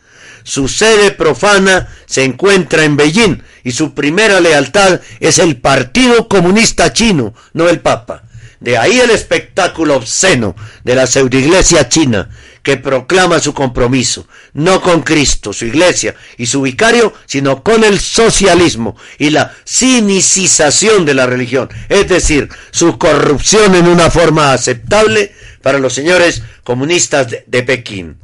Su 0.43 0.69
sede 0.69 1.11
profana 1.11 1.89
se 2.07 2.25
encuentra 2.25 2.85
en 2.85 2.97
Beijing 2.97 3.43
y 3.63 3.73
su 3.73 3.93
primera 3.93 4.41
lealtad 4.41 5.01
es 5.21 5.39
el 5.39 5.59
Partido 5.59 6.29
Comunista 6.29 6.93
Chino, 6.93 7.35
no 7.53 7.69
el 7.69 7.81
Papa. 7.81 8.23
De 8.61 8.77
ahí 8.77 9.01
el 9.01 9.11
espectáculo 9.11 9.97
obsceno 9.97 10.55
de 10.85 10.95
la 10.95 11.07
pseudoiglesia 11.07 11.89
china, 11.89 12.29
que 12.63 12.77
proclama 12.77 13.41
su 13.41 13.55
compromiso, 13.55 14.27
no 14.53 14.83
con 14.83 15.03
Cristo, 15.03 15.55
su 15.55 15.65
iglesia 15.65 16.15
y 16.37 16.45
su 16.45 16.61
vicario, 16.61 17.15
sino 17.25 17.63
con 17.63 17.85
el 17.85 17.99
socialismo 17.99 18.97
y 19.19 19.31
la 19.31 19.55
cinicización 19.65 21.07
de 21.07 21.15
la 21.15 21.25
religión, 21.25 21.71
es 21.89 22.07
decir, 22.09 22.51
su 22.71 22.99
corrupción 22.99 23.75
en 23.75 23.89
una 23.89 24.11
forma 24.11 24.53
aceptable 24.53 25.35
para 25.63 25.79
los 25.79 25.95
señores 25.95 26.43
comunistas 26.63 27.31
de, 27.31 27.45
de 27.47 27.63
Pekín. 27.63 28.19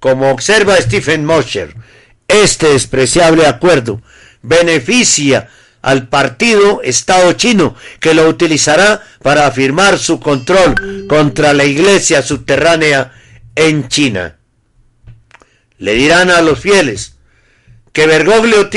Como 0.00 0.30
observa 0.30 0.76
Stephen 0.76 1.24
Mosher, 1.24 1.74
este 2.28 2.68
despreciable 2.68 3.46
acuerdo 3.46 4.02
beneficia 4.42 5.48
al 5.82 6.08
partido 6.08 6.80
Estado 6.82 7.32
chino, 7.32 7.74
que 8.00 8.14
lo 8.14 8.28
utilizará 8.28 9.02
para 9.22 9.46
afirmar 9.46 9.98
su 9.98 10.20
control 10.20 11.06
contra 11.08 11.52
la 11.52 11.64
iglesia 11.64 12.22
subterránea 12.22 13.12
en 13.54 13.88
China. 13.88 14.36
Le 15.78 15.94
dirán 15.94 16.30
a 16.30 16.40
los 16.40 16.60
fieles 16.60 17.16
que 17.92 18.06
Bergoglio 18.06 18.70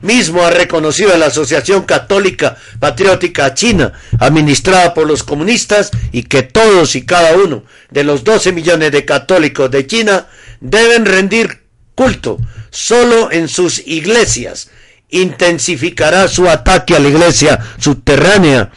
mismo 0.00 0.42
ha 0.42 0.50
reconocido 0.50 1.14
a 1.14 1.18
la 1.18 1.26
Asociación 1.26 1.84
Católica 1.84 2.56
Patriótica 2.78 3.54
China, 3.54 3.92
administrada 4.18 4.94
por 4.94 5.06
los 5.06 5.22
comunistas, 5.22 5.90
y 6.12 6.24
que 6.24 6.42
todos 6.42 6.96
y 6.96 7.04
cada 7.04 7.36
uno 7.36 7.64
de 7.90 8.04
los 8.04 8.24
12 8.24 8.52
millones 8.52 8.92
de 8.92 9.04
católicos 9.04 9.70
de 9.70 9.86
China 9.86 10.26
deben 10.60 11.06
rendir 11.06 11.62
culto 11.94 12.38
solo 12.70 13.30
en 13.30 13.48
sus 13.48 13.86
iglesias, 13.86 14.70
intensificará 15.10 16.28
su 16.28 16.48
ataque 16.48 16.96
a 16.96 17.00
la 17.00 17.08
iglesia 17.08 17.58
subterránea, 17.78 18.70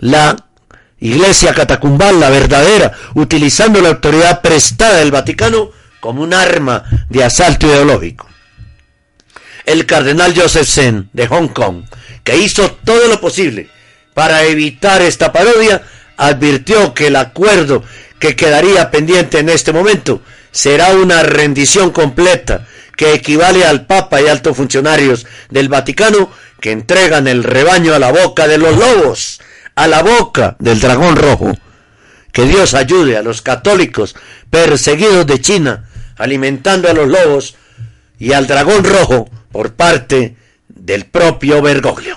la 0.00 0.36
iglesia 1.00 1.52
catacumbal, 1.52 2.18
la 2.18 2.30
verdadera, 2.30 2.92
utilizando 3.14 3.80
la 3.80 3.90
autoridad 3.90 4.40
prestada 4.40 4.98
del 4.98 5.10
Vaticano 5.10 5.70
como 6.00 6.22
un 6.22 6.34
arma 6.34 6.84
de 7.08 7.24
asalto 7.24 7.66
ideológico. 7.66 8.28
El 9.66 9.86
cardenal 9.86 10.34
Joseph 10.36 10.68
Zen 10.68 11.08
de 11.12 11.26
Hong 11.26 11.48
Kong, 11.48 11.84
que 12.22 12.36
hizo 12.36 12.70
todo 12.84 13.08
lo 13.08 13.20
posible 13.20 13.68
para 14.12 14.44
evitar 14.44 15.02
esta 15.02 15.32
parodia, 15.32 15.82
advirtió 16.16 16.94
que 16.94 17.08
el 17.08 17.16
acuerdo 17.16 17.82
que 18.18 18.36
quedaría 18.36 18.90
pendiente 18.90 19.38
en 19.38 19.48
este 19.48 19.72
momento 19.72 20.22
será 20.50 20.90
una 20.90 21.22
rendición 21.22 21.90
completa 21.90 22.66
que 22.96 23.14
equivale 23.14 23.64
al 23.64 23.86
Papa 23.86 24.20
y 24.20 24.26
altos 24.26 24.56
funcionarios 24.56 25.26
del 25.50 25.68
Vaticano 25.68 26.30
que 26.60 26.72
entregan 26.72 27.26
el 27.26 27.44
rebaño 27.44 27.94
a 27.94 27.98
la 27.98 28.12
boca 28.12 28.46
de 28.46 28.58
los 28.58 28.76
lobos, 28.76 29.40
a 29.74 29.86
la 29.86 30.02
boca 30.02 30.56
del 30.58 30.80
dragón 30.80 31.16
rojo. 31.16 31.52
Que 32.32 32.44
Dios 32.44 32.74
ayude 32.74 33.16
a 33.16 33.22
los 33.22 33.42
católicos 33.42 34.16
perseguidos 34.50 35.26
de 35.26 35.40
China, 35.40 35.88
alimentando 36.16 36.88
a 36.88 36.94
los 36.94 37.08
lobos 37.08 37.56
y 38.18 38.32
al 38.32 38.46
dragón 38.46 38.84
rojo 38.84 39.28
por 39.52 39.74
parte 39.74 40.36
del 40.68 41.04
propio 41.04 41.62
Bergoglio. 41.62 42.16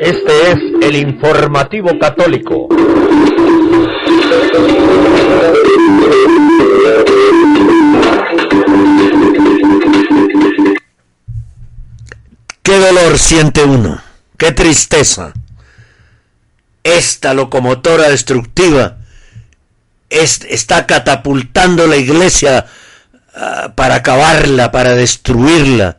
Este 0.00 0.50
es 0.50 0.58
el 0.82 0.96
informativo 0.96 1.96
católico. 1.98 2.68
Qué 12.62 12.78
dolor 12.78 13.18
siente 13.18 13.64
uno, 13.64 14.00
qué 14.38 14.52
tristeza. 14.52 15.32
Esta 16.84 17.34
locomotora 17.34 18.08
destructiva 18.08 18.96
está 20.08 20.86
catapultando 20.86 21.86
la 21.86 21.96
iglesia 21.96 22.66
uh, 23.34 23.72
para 23.74 23.96
acabarla, 23.96 24.70
para 24.72 24.94
destruirla. 24.94 25.98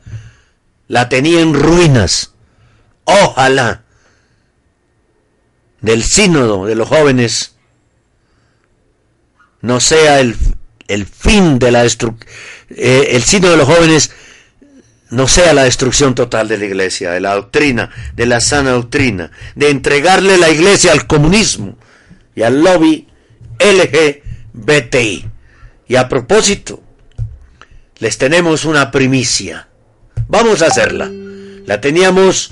La 0.87 1.09
tenía 1.09 1.41
en 1.41 1.53
ruinas. 1.53 2.33
Ojalá 3.03 3.83
del 5.81 6.03
sínodo 6.03 6.65
de 6.65 6.75
los 6.75 6.87
jóvenes 6.87 7.52
no 9.63 9.79
sea 9.79 10.19
el, 10.19 10.35
el 10.87 11.05
fin 11.07 11.57
de 11.57 11.71
la 11.71 11.83
destrucción, 11.83 12.29
eh, 12.69 13.07
el 13.11 13.23
sínodo 13.23 13.51
de 13.51 13.57
los 13.57 13.67
jóvenes 13.67 14.11
no 15.09 15.27
sea 15.27 15.53
la 15.53 15.63
destrucción 15.63 16.15
total 16.15 16.49
de 16.49 16.57
la 16.57 16.65
iglesia, 16.65 17.11
de 17.11 17.21
la 17.21 17.35
doctrina, 17.35 17.89
de 18.13 18.25
la 18.25 18.41
sana 18.41 18.71
doctrina, 18.71 19.31
de 19.55 19.69
entregarle 19.69 20.37
la 20.37 20.49
iglesia 20.49 20.91
al 20.91 21.07
comunismo 21.07 21.77
y 22.35 22.43
al 22.43 22.61
lobby 22.61 23.07
LGBTI. 23.59 25.25
Y 25.87 25.95
a 25.95 26.09
propósito, 26.09 26.83
les 27.99 28.17
tenemos 28.17 28.65
una 28.65 28.91
primicia. 28.91 29.69
Vamos 30.27 30.61
a 30.61 30.67
hacerla. 30.67 31.09
La 31.65 31.79
teníamos 31.79 32.51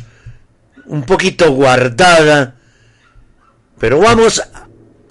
un 0.86 1.04
poquito 1.04 1.52
guardada, 1.52 2.56
pero 3.80 4.00
vamos 4.00 4.42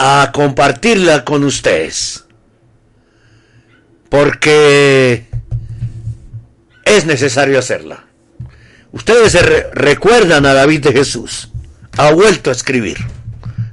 a 0.02 0.32
compartirla 0.32 1.26
con 1.26 1.44
ustedes. 1.44 2.24
Porque 4.08 5.26
es 6.86 7.04
necesario 7.04 7.58
hacerla. 7.58 8.06
Ustedes 8.92 9.32
se 9.32 9.42
re 9.42 9.70
recuerdan 9.74 10.46
a 10.46 10.54
David 10.54 10.84
de 10.84 10.92
Jesús. 10.92 11.50
Ha 11.98 12.12
vuelto 12.12 12.48
a 12.48 12.54
escribir. 12.54 12.96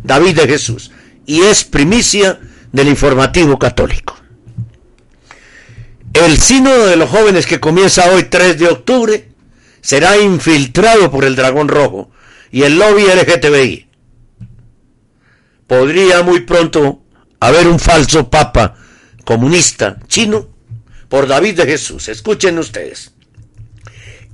David 0.04 0.36
de 0.36 0.48
Jesús. 0.50 0.92
Y 1.26 1.44
es 1.44 1.64
primicia 1.64 2.42
del 2.74 2.90
informativo 2.90 3.58
católico. 3.58 4.18
El 6.12 6.38
sínodo 6.38 6.88
de 6.88 6.98
los 6.98 7.10
jóvenes 7.10 7.46
que 7.46 7.62
comienza 7.62 8.12
hoy 8.12 8.24
3 8.24 8.60
de 8.60 8.68
octubre 8.68 9.30
será 9.80 10.18
infiltrado 10.18 11.10
por 11.10 11.24
el 11.24 11.38
dragón 11.38 11.70
rojo 11.70 12.12
y 12.52 12.64
el 12.64 12.78
lobby 12.78 13.04
LGTBI. 13.04 13.87
Podría 15.68 16.24
muy 16.24 16.42
pronto 16.42 17.02
haber 17.40 17.68
un 17.68 17.80
falso 17.80 18.30
papa 18.30 18.76
comunista 19.26 19.98
chino 20.08 20.48
por 21.10 21.28
David 21.28 21.58
de 21.58 21.66
Jesús. 21.66 22.08
Escuchen 22.08 22.58
ustedes. 22.58 23.12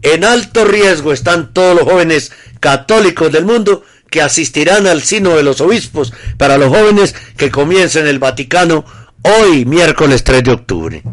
En 0.04 0.24
alto 0.24 0.66
riesgo 0.66 1.12
están 1.12 1.54
todos 1.54 1.76
los 1.76 1.86
jóvenes 1.86 2.32
católicos 2.60 3.32
del 3.32 3.46
mundo 3.46 3.84
que 4.10 4.22
asistirán 4.22 4.86
al 4.86 5.02
sino 5.02 5.36
de 5.36 5.44
los 5.44 5.60
obispos 5.60 6.14
para 6.38 6.58
los 6.58 6.70
jóvenes 6.70 7.16
que 7.36 7.50
comiencen 7.50 8.06
el 8.06 8.20
Vaticano 8.20 8.86
hoy, 9.24 9.66
miércoles 9.66 10.24
3 10.24 10.44
de 10.44 10.52
octubre. 10.52 11.04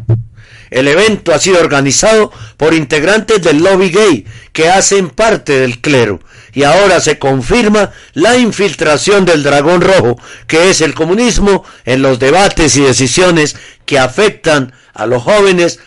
El 0.69 0.87
evento 0.87 1.33
ha 1.33 1.39
sido 1.39 1.59
organizado 1.59 2.31
por 2.57 2.73
integrantes 2.73 3.41
del 3.41 3.63
lobby 3.63 3.89
gay 3.89 4.25
que 4.53 4.69
hacen 4.69 5.09
parte 5.09 5.53
del 5.53 5.81
clero 5.81 6.19
y 6.53 6.63
ahora 6.63 6.99
se 6.99 7.17
confirma 7.19 7.91
la 8.13 8.37
infiltración 8.37 9.25
del 9.25 9.43
dragón 9.43 9.81
rojo, 9.81 10.19
que 10.47 10.69
es 10.69 10.81
el 10.81 10.93
comunismo, 10.93 11.63
en 11.85 12.01
los 12.01 12.19
debates 12.19 12.75
y 12.75 12.81
decisiones 12.81 13.55
que 13.85 13.99
afectan 13.99 14.73
a 14.93 15.05
los 15.05 15.23
jóvenes, 15.23 15.79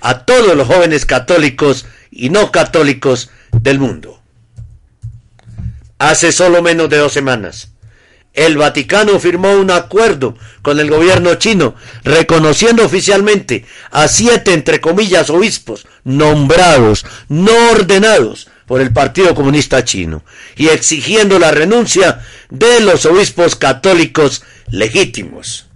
a 0.00 0.24
todos 0.24 0.54
los 0.56 0.66
jóvenes 0.66 1.06
católicos 1.06 1.86
y 2.10 2.30
no 2.30 2.52
católicos 2.52 3.30
del 3.52 3.78
mundo. 3.78 4.20
Hace 5.98 6.32
solo 6.32 6.62
menos 6.62 6.88
de 6.88 6.98
dos 6.98 7.12
semanas, 7.12 7.72
el 8.32 8.56
Vaticano 8.56 9.18
firmó 9.18 9.52
un 9.54 9.70
acuerdo 9.70 10.36
con 10.62 10.78
el 10.78 10.88
gobierno 10.88 11.34
chino, 11.34 11.74
reconociendo 12.04 12.84
oficialmente 12.84 13.64
a 13.90 14.06
siete, 14.08 14.52
entre 14.52 14.80
comillas, 14.80 15.30
obispos 15.30 15.86
nombrados, 16.04 17.04
no 17.28 17.52
ordenados 17.72 18.48
por 18.70 18.80
el 18.80 18.92
Partido 18.92 19.34
Comunista 19.34 19.84
Chino, 19.84 20.22
y 20.54 20.68
exigiendo 20.68 21.40
la 21.40 21.50
renuncia 21.50 22.20
de 22.50 22.78
los 22.78 23.04
obispos 23.04 23.56
católicos 23.56 24.44
legítimos, 24.68 25.66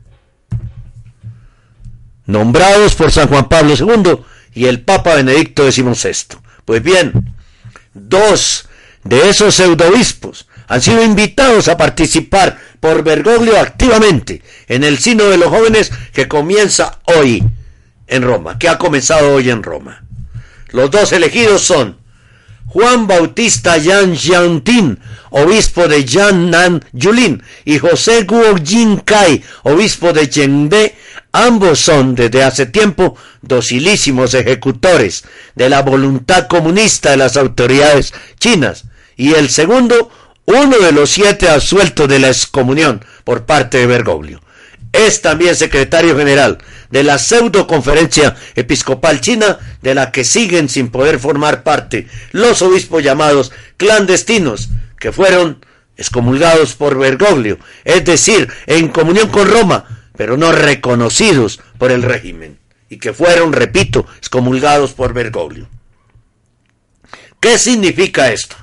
nombrados 2.24 2.94
por 2.94 3.10
San 3.10 3.26
Juan 3.26 3.48
Pablo 3.48 3.74
II 3.76 4.18
y 4.54 4.66
el 4.66 4.80
Papa 4.82 5.16
Benedicto 5.16 5.68
XVI. 5.68 6.38
Pues 6.64 6.84
bien, 6.84 7.34
dos 7.94 8.68
de 9.02 9.28
esos 9.28 9.56
pseudobispos 9.56 10.46
han 10.68 10.80
sido 10.80 11.02
invitados 11.02 11.66
a 11.66 11.76
participar 11.76 12.60
por 12.78 13.02
Bergoglio 13.02 13.58
activamente 13.58 14.40
en 14.68 14.84
el 14.84 14.98
Sino 14.98 15.24
de 15.24 15.38
los 15.38 15.48
Jóvenes 15.48 15.90
que 16.12 16.28
comienza 16.28 17.00
hoy 17.06 17.42
en 18.06 18.22
Roma, 18.22 18.56
que 18.56 18.68
ha 18.68 18.78
comenzado 18.78 19.34
hoy 19.34 19.50
en 19.50 19.64
Roma. 19.64 20.04
Los 20.68 20.92
dos 20.92 21.10
elegidos 21.10 21.62
son 21.62 22.03
Juan 22.74 23.06
Bautista 23.06 23.76
Yan 23.78 24.16
Jiantin, 24.16 24.98
obispo 25.30 25.86
de 25.86 26.04
Yan'an 26.04 26.84
Yulin, 26.92 27.40
y 27.64 27.78
José 27.78 28.24
Guo 28.24 28.56
Jin 28.56 28.96
Kai, 28.96 29.44
obispo 29.62 30.12
de 30.12 30.28
Chengde, 30.28 30.96
ambos 31.30 31.78
son 31.78 32.16
desde 32.16 32.42
hace 32.42 32.66
tiempo 32.66 33.16
docilísimos 33.42 34.34
ejecutores 34.34 35.22
de 35.54 35.68
la 35.68 35.82
voluntad 35.82 36.48
comunista 36.48 37.12
de 37.12 37.18
las 37.18 37.36
autoridades 37.36 38.12
chinas, 38.40 38.86
y 39.16 39.34
el 39.34 39.50
segundo, 39.50 40.10
uno 40.44 40.76
de 40.76 40.90
los 40.90 41.10
siete 41.10 41.48
absueltos 41.48 42.08
de 42.08 42.18
la 42.18 42.26
excomunión 42.26 43.04
por 43.22 43.46
parte 43.46 43.78
de 43.78 43.86
Bergoglio. 43.86 44.43
Es 44.94 45.22
también 45.22 45.56
secretario 45.56 46.16
general 46.16 46.58
de 46.88 47.02
la 47.02 47.18
pseudo 47.18 47.66
conferencia 47.66 48.36
episcopal 48.54 49.20
china 49.20 49.58
de 49.82 49.92
la 49.92 50.12
que 50.12 50.22
siguen 50.22 50.68
sin 50.68 50.88
poder 50.88 51.18
formar 51.18 51.64
parte 51.64 52.06
los 52.30 52.62
obispos 52.62 53.02
llamados 53.02 53.50
clandestinos 53.76 54.68
que 55.00 55.10
fueron 55.10 55.66
excomulgados 55.96 56.76
por 56.76 56.96
Bergoglio, 56.96 57.58
es 57.82 58.04
decir, 58.04 58.48
en 58.66 58.86
comunión 58.86 59.30
con 59.30 59.50
Roma, 59.50 60.06
pero 60.16 60.36
no 60.36 60.52
reconocidos 60.52 61.60
por 61.76 61.90
el 61.90 62.04
régimen, 62.04 62.60
y 62.88 62.98
que 62.98 63.12
fueron, 63.12 63.52
repito, 63.52 64.06
excomulgados 64.18 64.92
por 64.92 65.12
Bergoglio. 65.12 65.68
¿Qué 67.40 67.58
significa 67.58 68.30
esto? 68.30 68.54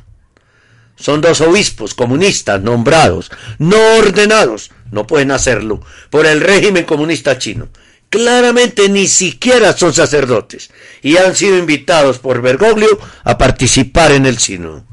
Son 0.95 1.19
dos 1.19 1.41
obispos 1.41 1.93
comunistas 1.93 2.61
nombrados, 2.61 3.31
no 3.57 3.77
ordenados, 3.97 4.71
no 4.91 5.07
pueden 5.07 5.31
hacerlo 5.31 5.81
por 6.09 6.25
el 6.25 6.41
régimen 6.41 6.85
comunista 6.85 7.37
chino. 7.37 7.69
Claramente 8.09 8.89
ni 8.89 9.07
siquiera 9.07 9.71
son 9.71 9.93
sacerdotes 9.93 10.69
y 11.01 11.17
han 11.17 11.35
sido 11.35 11.57
invitados 11.57 12.19
por 12.19 12.41
Bergoglio 12.41 12.99
a 13.23 13.37
participar 13.37 14.11
en 14.11 14.25
el 14.25 14.37
sínodo. 14.37 14.85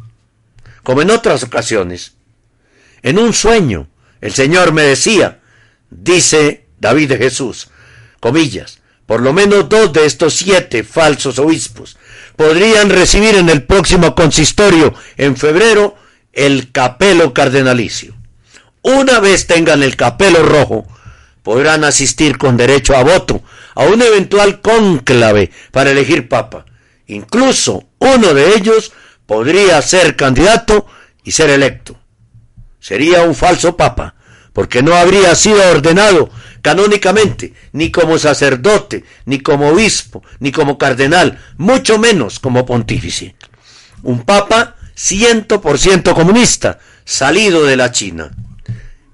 Como 0.84 1.02
en 1.02 1.10
otras 1.10 1.42
ocasiones, 1.42 2.14
en 3.02 3.18
un 3.18 3.32
sueño, 3.32 3.88
el 4.20 4.32
Señor 4.32 4.72
me 4.72 4.82
decía, 4.82 5.40
dice 5.90 6.66
David 6.78 7.10
de 7.10 7.18
Jesús, 7.18 7.68
comillas, 8.20 8.78
por 9.06 9.22
lo 9.22 9.32
menos 9.32 9.68
dos 9.68 9.92
de 9.92 10.04
estos 10.04 10.34
siete 10.34 10.84
falsos 10.84 11.38
obispos 11.38 11.96
podrían 12.36 12.90
recibir 12.90 13.34
en 13.34 13.48
el 13.48 13.64
próximo 13.64 14.14
consistorio 14.14 14.94
en 15.16 15.36
febrero 15.36 15.96
el 16.32 16.70
capelo 16.70 17.34
cardenalicio. 17.34 18.17
Una 18.88 19.20
vez 19.20 19.46
tengan 19.46 19.82
el 19.82 19.96
capelo 19.96 20.42
rojo, 20.42 20.86
podrán 21.42 21.84
asistir 21.84 22.38
con 22.38 22.56
derecho 22.56 22.96
a 22.96 23.02
voto 23.02 23.42
a 23.74 23.84
un 23.84 24.00
eventual 24.00 24.62
cónclave 24.62 25.50
para 25.72 25.90
elegir 25.90 26.26
papa. 26.26 26.64
Incluso 27.06 27.84
uno 27.98 28.32
de 28.32 28.54
ellos 28.54 28.92
podría 29.26 29.82
ser 29.82 30.16
candidato 30.16 30.86
y 31.22 31.32
ser 31.32 31.50
electo. 31.50 31.98
Sería 32.80 33.24
un 33.24 33.34
falso 33.34 33.76
papa, 33.76 34.14
porque 34.54 34.82
no 34.82 34.94
habría 34.94 35.34
sido 35.34 35.70
ordenado 35.70 36.30
canónicamente, 36.62 37.52
ni 37.72 37.90
como 37.90 38.18
sacerdote, 38.18 39.04
ni 39.26 39.40
como 39.40 39.68
obispo, 39.68 40.22
ni 40.38 40.50
como 40.50 40.78
cardenal, 40.78 41.38
mucho 41.58 41.98
menos 41.98 42.38
como 42.38 42.64
pontífice. 42.64 43.36
Un 44.02 44.22
papa 44.22 44.76
ciento 44.94 45.60
por 45.60 45.78
ciento 45.78 46.14
comunista, 46.14 46.78
salido 47.04 47.64
de 47.66 47.76
la 47.76 47.92
China. 47.92 48.30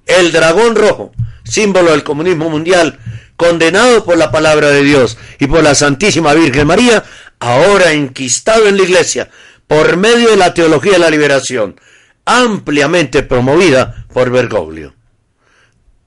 El 0.07 0.33
dragón 0.33 0.77
rojo, 0.77 1.13
símbolo 1.45 1.91
del 1.93 2.05
comunismo 2.05 2.51
mundial, 2.51 2.99
condenado 3.37 4.05
por 4.05 4.17
la 4.17 4.31
palabra 4.31 4.71
de 4.71 4.83
Dios 4.83 5.19
y 5.39 5.47
por 5.47 5.63
la 5.63 5.75
Santísima 5.75 6.35
Virgen 6.35 6.67
María, 6.67 7.05
ahora 7.41 7.93
enquistado 7.93 8.69
en 8.69 8.77
la 8.77 8.83
Iglesia 8.85 9.31
por 9.67 9.97
medio 9.97 10.31
de 10.31 10.37
la 10.37 10.55
teología 10.55 10.93
de 10.93 10.99
la 10.99 11.11
liberación, 11.11 11.81
ampliamente 12.25 13.23
promovida 13.23 14.07
por 14.13 14.31
Bergoglio. 14.31 14.95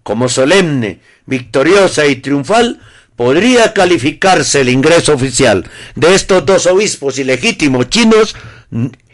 Como 0.04 0.30
solemne, 0.30 1.02
victoriosa 1.26 2.06
y 2.06 2.18
triunfal, 2.18 2.80
podría 3.16 3.74
calificarse 3.74 4.62
el 4.62 4.70
ingreso 4.70 5.14
oficial 5.14 5.70
de 5.96 6.14
estos 6.16 6.46
dos 6.46 6.66
obispos 6.68 7.18
ilegítimos 7.18 7.90
chinos 7.90 8.36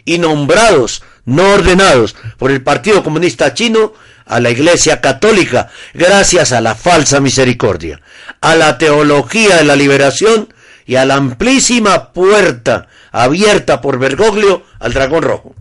y 0.05 0.17
nombrados, 0.19 1.03
no 1.25 1.53
ordenados 1.53 2.15
por 2.37 2.51
el 2.51 2.61
Partido 2.61 3.03
Comunista 3.03 3.53
Chino 3.53 3.93
a 4.25 4.39
la 4.39 4.49
Iglesia 4.49 5.01
Católica 5.01 5.69
gracias 5.93 6.51
a 6.51 6.61
la 6.61 6.75
falsa 6.75 7.19
misericordia, 7.19 8.01
a 8.41 8.55
la 8.55 8.77
teología 8.77 9.57
de 9.57 9.63
la 9.63 9.75
liberación 9.75 10.53
y 10.85 10.95
a 10.95 11.05
la 11.05 11.15
amplísima 11.15 12.13
puerta 12.13 12.87
abierta 13.11 13.81
por 13.81 13.99
Bergoglio 13.99 14.63
al 14.79 14.93
dragón 14.93 15.23
rojo. 15.23 15.55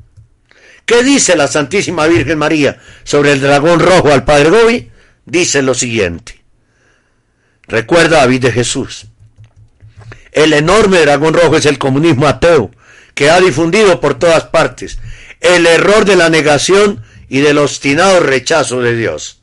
¿Qué 0.85 1.03
dice 1.03 1.37
la 1.37 1.47
Santísima 1.47 2.07
Virgen 2.07 2.39
María 2.39 2.79
sobre 3.05 3.33
el 3.33 3.41
dragón 3.41 3.81
rojo 3.81 4.13
al 4.13 4.25
Padre 4.25 4.51
Gobi? 4.51 4.91
dice 5.25 5.63
lo 5.63 5.75
siguiente. 5.75 6.43
Recuerda 7.69 8.19
a 8.19 8.21
David 8.23 8.43
de 8.43 8.53
Jesús. 8.53 9.07
El 10.33 10.53
enorme 10.53 10.99
dragón 11.01 11.35
rojo 11.35 11.57
es 11.57 11.67
el 11.67 11.79
comunismo 11.79 12.27
ateo, 12.27 12.71
que 13.15 13.31
ha 13.31 13.41
difundido 13.41 14.01
por 14.01 14.19
todas 14.19 14.45
partes 14.45 14.99
el 15.43 15.67
error 15.67 16.05
de 16.05 16.17
la 16.17 16.31
negación 16.31 17.03
y 17.33 17.41
del 17.41 17.57
obstinado 17.57 18.21
rechazo 18.21 18.83
de 18.83 18.95
Dios. 18.95 19.41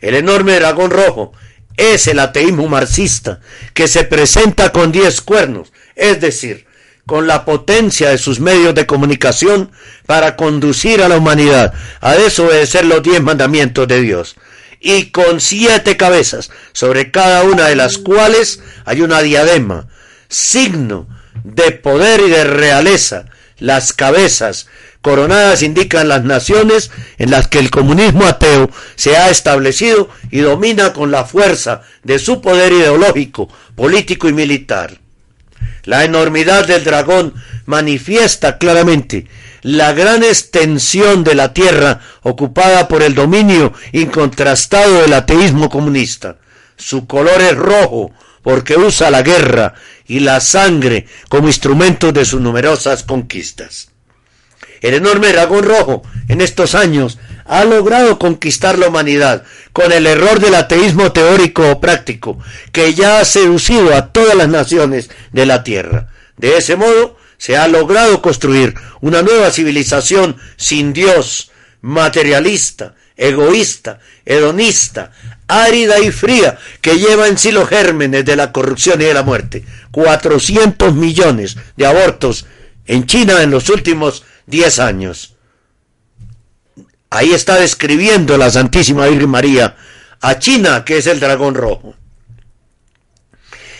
El 0.00 0.14
enorme 0.14 0.54
dragón 0.54 0.92
rojo 0.92 1.32
es 1.76 2.06
el 2.06 2.20
ateísmo 2.20 2.68
marxista, 2.68 3.40
que 3.74 3.88
se 3.88 4.04
presenta 4.04 4.70
con 4.70 4.92
diez 4.92 5.20
cuernos, 5.20 5.72
es 5.96 6.20
decir, 6.20 6.66
con 7.04 7.26
la 7.26 7.44
potencia 7.44 8.10
de 8.10 8.18
sus 8.18 8.38
medios 8.38 8.76
de 8.76 8.86
comunicación 8.86 9.72
para 10.06 10.36
conducir 10.36 11.02
a 11.02 11.08
la 11.08 11.16
humanidad 11.16 11.74
a 12.00 12.12
desobedecer 12.12 12.84
los 12.84 13.02
diez 13.02 13.20
mandamientos 13.20 13.88
de 13.88 14.00
Dios 14.00 14.36
y 14.78 15.06
con 15.06 15.40
siete 15.40 15.96
cabezas, 15.96 16.48
sobre 16.72 17.10
cada 17.10 17.42
una 17.42 17.66
de 17.66 17.74
las 17.74 17.98
cuales 17.98 18.60
hay 18.84 19.02
una 19.02 19.20
diadema, 19.20 19.88
signo 20.28 21.08
de 21.42 21.72
poder 21.72 22.20
y 22.20 22.30
de 22.30 22.44
realeza. 22.44 23.24
Las 23.62 23.92
cabezas 23.92 24.66
coronadas 25.02 25.62
indican 25.62 26.08
las 26.08 26.24
naciones 26.24 26.90
en 27.18 27.30
las 27.30 27.46
que 27.46 27.60
el 27.60 27.70
comunismo 27.70 28.24
ateo 28.24 28.68
se 28.96 29.16
ha 29.16 29.30
establecido 29.30 30.08
y 30.32 30.40
domina 30.40 30.92
con 30.92 31.12
la 31.12 31.24
fuerza 31.24 31.82
de 32.02 32.18
su 32.18 32.40
poder 32.40 32.72
ideológico, 32.72 33.48
político 33.76 34.28
y 34.28 34.32
militar. 34.32 34.98
La 35.84 36.02
enormidad 36.02 36.66
del 36.66 36.82
dragón 36.82 37.34
manifiesta 37.64 38.58
claramente 38.58 39.28
la 39.60 39.92
gran 39.92 40.24
extensión 40.24 41.22
de 41.22 41.36
la 41.36 41.52
tierra 41.52 42.00
ocupada 42.22 42.88
por 42.88 43.04
el 43.04 43.14
dominio 43.14 43.72
incontrastado 43.92 45.02
del 45.02 45.12
ateísmo 45.12 45.70
comunista. 45.70 46.38
Su 46.76 47.06
color 47.06 47.40
es 47.40 47.54
rojo 47.54 48.10
porque 48.42 48.76
usa 48.76 49.10
la 49.10 49.22
guerra 49.22 49.74
y 50.06 50.20
la 50.20 50.40
sangre 50.40 51.06
como 51.28 51.48
instrumentos 51.48 52.12
de 52.12 52.24
sus 52.24 52.40
numerosas 52.40 53.02
conquistas. 53.04 53.88
El 54.80 54.94
enorme 54.94 55.32
dragón 55.32 55.64
rojo 55.64 56.02
en 56.28 56.40
estos 56.40 56.74
años 56.74 57.18
ha 57.44 57.64
logrado 57.64 58.18
conquistar 58.18 58.78
la 58.78 58.88
humanidad 58.88 59.44
con 59.72 59.92
el 59.92 60.06
error 60.06 60.40
del 60.40 60.54
ateísmo 60.54 61.12
teórico 61.12 61.70
o 61.70 61.80
práctico 61.80 62.38
que 62.72 62.92
ya 62.94 63.20
ha 63.20 63.24
seducido 63.24 63.94
a 63.94 64.12
todas 64.12 64.34
las 64.34 64.48
naciones 64.48 65.10
de 65.32 65.46
la 65.46 65.62
Tierra. 65.62 66.08
De 66.36 66.56
ese 66.56 66.76
modo 66.76 67.16
se 67.38 67.56
ha 67.56 67.68
logrado 67.68 68.22
construir 68.22 68.74
una 69.00 69.22
nueva 69.22 69.50
civilización 69.50 70.36
sin 70.56 70.92
Dios, 70.92 71.50
materialista, 71.80 72.94
egoísta, 73.16 74.00
hedonista, 74.24 75.12
árida 75.48 75.98
y 76.00 76.10
fría, 76.10 76.58
que 76.80 76.98
lleva 76.98 77.28
en 77.28 77.38
sí 77.38 77.52
los 77.52 77.68
gérmenes 77.68 78.24
de 78.24 78.36
la 78.36 78.52
corrupción 78.52 79.00
y 79.00 79.04
de 79.04 79.14
la 79.14 79.22
muerte. 79.22 79.64
400 79.90 80.94
millones 80.94 81.56
de 81.76 81.86
abortos 81.86 82.46
en 82.86 83.06
China 83.06 83.42
en 83.42 83.50
los 83.50 83.68
últimos 83.68 84.24
10 84.46 84.78
años. 84.80 85.36
Ahí 87.10 87.32
está 87.32 87.56
describiendo 87.56 88.38
la 88.38 88.50
Santísima 88.50 89.06
Virgen 89.06 89.28
María 89.28 89.76
a 90.20 90.38
China, 90.38 90.84
que 90.84 90.98
es 90.98 91.06
el 91.06 91.20
dragón 91.20 91.54
rojo. 91.54 91.94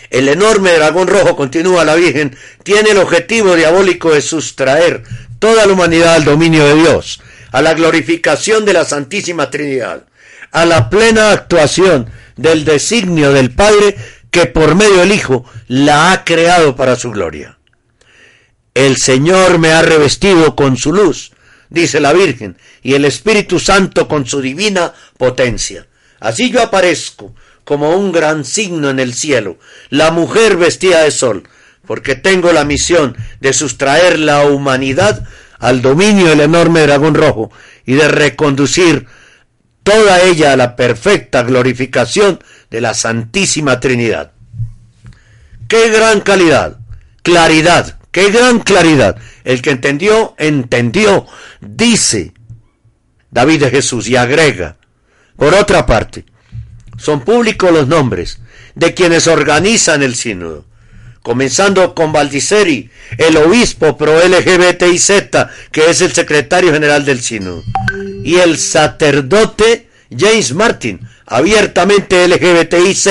El 0.09 0.29
enorme 0.29 0.71
dragón 0.73 1.07
rojo, 1.07 1.35
continúa 1.35 1.83
la 1.83 1.95
Virgen, 1.95 2.37
tiene 2.61 2.91
el 2.91 2.99
objetivo 2.99 3.55
diabólico 3.55 4.13
de 4.13 4.21
sustraer 4.21 5.03
toda 5.39 5.65
la 5.65 5.73
humanidad 5.73 6.13
al 6.13 6.25
dominio 6.25 6.63
de 6.67 6.75
Dios, 6.75 7.19
a 7.51 7.63
la 7.63 7.73
glorificación 7.73 8.65
de 8.65 8.73
la 8.73 8.85
Santísima 8.85 9.49
Trinidad, 9.49 10.05
a 10.53 10.65
la 10.65 10.89
plena 10.89 11.31
actuación 11.31 12.09
del 12.37 12.63
designio 12.63 13.33
del 13.33 13.51
Padre 13.51 13.97
que 14.31 14.45
por 14.45 14.75
medio 14.75 14.97
del 14.97 15.11
Hijo 15.11 15.43
la 15.67 16.11
ha 16.11 16.23
creado 16.23 16.75
para 16.75 16.95
su 16.95 17.11
gloria. 17.11 17.57
El 18.73 18.97
Señor 18.97 19.57
me 19.59 19.71
ha 19.71 19.81
revestido 19.81 20.55
con 20.55 20.77
su 20.77 20.93
luz, 20.93 21.31
dice 21.69 21.99
la 21.99 22.13
Virgen, 22.13 22.57
y 22.81 22.93
el 22.93 23.05
Espíritu 23.05 23.59
Santo 23.59 24.07
con 24.07 24.25
su 24.25 24.41
divina 24.41 24.93
potencia. 25.17 25.87
Así 26.19 26.49
yo 26.51 26.61
aparezco 26.61 27.35
como 27.63 27.95
un 27.95 28.11
gran 28.11 28.45
signo 28.45 28.89
en 28.89 28.99
el 28.99 29.13
cielo, 29.13 29.57
la 29.89 30.11
mujer 30.11 30.57
vestida 30.57 31.01
de 31.01 31.11
sol, 31.11 31.43
porque 31.85 32.15
tengo 32.15 32.51
la 32.53 32.63
misión 32.63 33.17
de 33.39 33.53
sustraer 33.53 34.19
la 34.19 34.45
humanidad 34.45 35.27
al 35.59 35.81
dominio 35.81 36.27
del 36.27 36.41
enorme 36.41 36.81
dragón 36.81 37.15
rojo 37.15 37.51
y 37.85 37.93
de 37.93 38.07
reconducir 38.07 39.07
toda 39.83 40.21
ella 40.21 40.53
a 40.53 40.57
la 40.57 40.75
perfecta 40.75 41.43
glorificación 41.43 42.39
de 42.71 42.81
la 42.81 42.93
Santísima 42.93 43.79
Trinidad. 43.79 44.31
¡Qué 45.67 45.89
gran 45.89 46.21
calidad! 46.21 46.79
Claridad, 47.21 47.99
qué 48.11 48.31
gran 48.31 48.59
claridad. 48.59 49.17
El 49.45 49.61
que 49.61 49.71
entendió, 49.71 50.35
entendió, 50.37 51.25
dice 51.61 52.33
David 53.31 53.61
de 53.61 53.69
Jesús 53.69 54.07
y 54.09 54.17
agrega, 54.17 54.75
por 55.37 55.53
otra 55.53 55.85
parte, 55.85 56.25
son 56.97 57.21
públicos 57.21 57.71
los 57.71 57.87
nombres 57.87 58.39
de 58.75 58.93
quienes 58.93 59.27
organizan 59.27 60.03
el 60.03 60.15
sínodo, 60.15 60.65
comenzando 61.23 61.95
con 61.95 62.11
Valdiceri, 62.11 62.91
el 63.17 63.37
obispo 63.37 63.97
pro 63.97 64.19
LGBTIZ, 64.19 65.11
que 65.71 65.89
es 65.89 66.01
el 66.01 66.11
secretario 66.11 66.71
general 66.71 67.05
del 67.05 67.21
sínodo, 67.21 67.63
y 68.23 68.35
el 68.35 68.57
sacerdote 68.57 69.87
James 70.15 70.53
Martin, 70.53 70.99
abiertamente 71.25 72.27
LGBTIZ, 72.27 73.07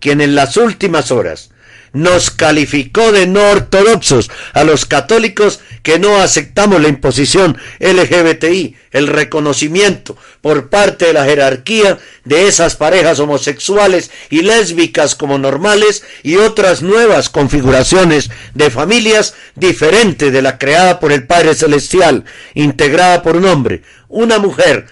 quien 0.00 0.20
en 0.20 0.34
las 0.34 0.56
últimas 0.56 1.10
horas 1.10 1.50
nos 1.96 2.30
calificó 2.30 3.10
de 3.10 3.26
no 3.26 3.50
ortodoxos 3.50 4.30
a 4.52 4.64
los 4.64 4.84
católicos 4.84 5.60
que 5.82 5.98
no 5.98 6.18
aceptamos 6.18 6.82
la 6.82 6.88
imposición 6.88 7.56
LGBTI, 7.80 8.76
el 8.90 9.06
reconocimiento 9.06 10.16
por 10.42 10.68
parte 10.68 11.06
de 11.06 11.14
la 11.14 11.24
jerarquía 11.24 11.98
de 12.24 12.48
esas 12.48 12.76
parejas 12.76 13.18
homosexuales 13.18 14.10
y 14.28 14.42
lésbicas 14.42 15.14
como 15.14 15.38
normales 15.38 16.04
y 16.22 16.36
otras 16.36 16.82
nuevas 16.82 17.30
configuraciones 17.30 18.30
de 18.52 18.68
familias 18.68 19.32
diferentes 19.54 20.30
de 20.30 20.42
la 20.42 20.58
creada 20.58 21.00
por 21.00 21.12
el 21.12 21.26
Padre 21.26 21.54
Celestial, 21.54 22.24
integrada 22.52 23.22
por 23.22 23.36
un 23.36 23.46
hombre, 23.46 23.82
una 24.08 24.38
mujer, 24.38 24.86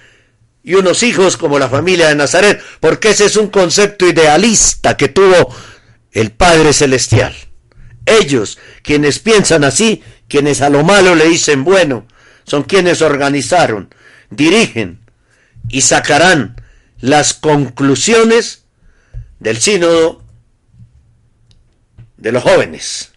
y 0.67 0.77
unos 0.77 1.03
hijos 1.03 1.37
como 1.37 1.59
la 1.59 1.69
familia 1.69 2.09
de 2.09 2.15
Nazaret, 2.15 2.63
porque 2.81 3.11
ese 3.11 3.27
es 3.27 3.37
un 3.37 3.49
concepto 3.49 4.07
idealista 4.07 4.97
que 4.97 5.09
tuvo 5.09 5.55
el 6.15 6.31
Padre 6.31 6.73
Celestial. 6.73 7.35
Ellos, 8.07 8.59
quienes 8.83 9.19
piensan 9.19 9.65
así, 9.65 10.03
quienes 10.29 10.63
a 10.63 10.71
lo 10.71 10.85
malo 10.85 11.15
le 11.15 11.29
dicen 11.29 11.65
bueno, 11.65 12.07
son 12.45 12.63
quienes 12.63 13.03
organizaron, 13.03 13.93
dirigen 14.31 15.01
y 15.69 15.83
sacarán 15.83 16.57
las 17.01 17.35
conclusiones 17.35 18.65
del 19.41 19.59
sínodo 19.59 20.23
de 22.17 22.33
los 22.33 22.43
jóvenes. 22.43 23.13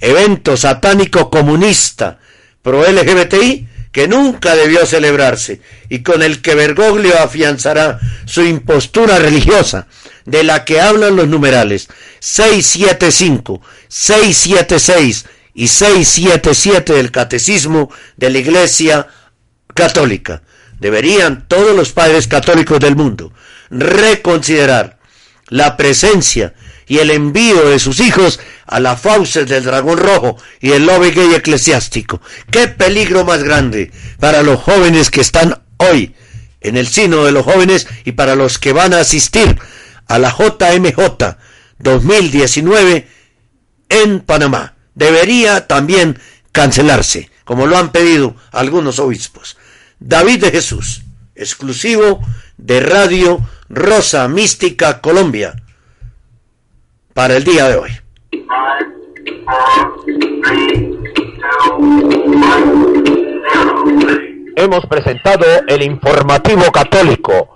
Evento 0.00 0.56
satánico 0.56 1.30
comunista 1.30 2.18
pro 2.62 2.84
LGBTI 2.90 3.68
que 3.92 4.08
nunca 4.08 4.54
debió 4.54 4.84
celebrarse 4.84 5.60
y 5.88 6.02
con 6.02 6.22
el 6.22 6.42
que 6.42 6.54
Bergoglio 6.54 7.18
afianzará 7.18 7.98
su 8.26 8.42
impostura 8.42 9.18
religiosa 9.18 9.86
de 10.26 10.44
la 10.44 10.64
que 10.64 10.80
hablan 10.80 11.16
los 11.16 11.28
numerales 11.28 11.88
675, 12.20 13.62
676 13.88 15.26
y 15.54 15.68
677 15.68 16.92
del 16.92 17.10
Catecismo 17.10 17.90
de 18.16 18.30
la 18.30 18.38
Iglesia 18.38 19.06
Católica. 19.74 20.42
Deberían 20.78 21.48
todos 21.48 21.74
los 21.74 21.92
padres 21.92 22.26
católicos 22.28 22.78
del 22.80 22.96
mundo 22.96 23.32
reconsiderar 23.70 24.98
la 25.48 25.76
presencia 25.76 26.54
y 26.86 26.98
el 26.98 27.10
envío 27.10 27.68
de 27.68 27.78
sus 27.78 28.00
hijos 28.00 28.38
a 28.66 28.78
la 28.80 28.96
fauces 28.96 29.48
del 29.48 29.64
dragón 29.64 29.98
rojo 29.98 30.36
y 30.60 30.72
el 30.72 30.86
lobe 30.86 31.10
gay 31.10 31.34
eclesiástico. 31.34 32.20
¡Qué 32.50 32.68
peligro 32.68 33.24
más 33.24 33.42
grande 33.42 33.90
para 34.20 34.42
los 34.42 34.60
jóvenes 34.60 35.10
que 35.10 35.20
están 35.20 35.60
hoy 35.78 36.14
en 36.60 36.76
el 36.76 36.86
sino 36.86 37.24
de 37.24 37.32
los 37.32 37.44
jóvenes 37.44 37.86
y 38.04 38.12
para 38.12 38.34
los 38.34 38.58
que 38.58 38.72
van 38.72 38.94
a 38.94 39.00
asistir 39.00 39.58
a 40.08 40.18
la 40.18 40.30
JMJ 40.30 41.36
2019 41.78 43.08
en 43.88 44.20
Panamá. 44.20 44.74
Debería 44.94 45.66
también 45.66 46.18
cancelarse, 46.52 47.30
como 47.44 47.66
lo 47.66 47.76
han 47.76 47.92
pedido 47.92 48.34
algunos 48.50 48.98
obispos. 48.98 49.56
David 49.98 50.40
de 50.40 50.50
Jesús, 50.50 51.02
exclusivo 51.34 52.20
de 52.56 52.80
Radio 52.80 53.40
Rosa 53.68 54.28
Mística 54.28 55.00
Colombia, 55.00 55.62
para 57.12 57.36
el 57.36 57.44
día 57.44 57.68
de 57.68 57.76
hoy. 57.76 57.90
Hemos 64.56 64.86
presentado 64.86 65.44
el 65.68 65.82
informativo 65.82 66.72
católico 66.72 67.55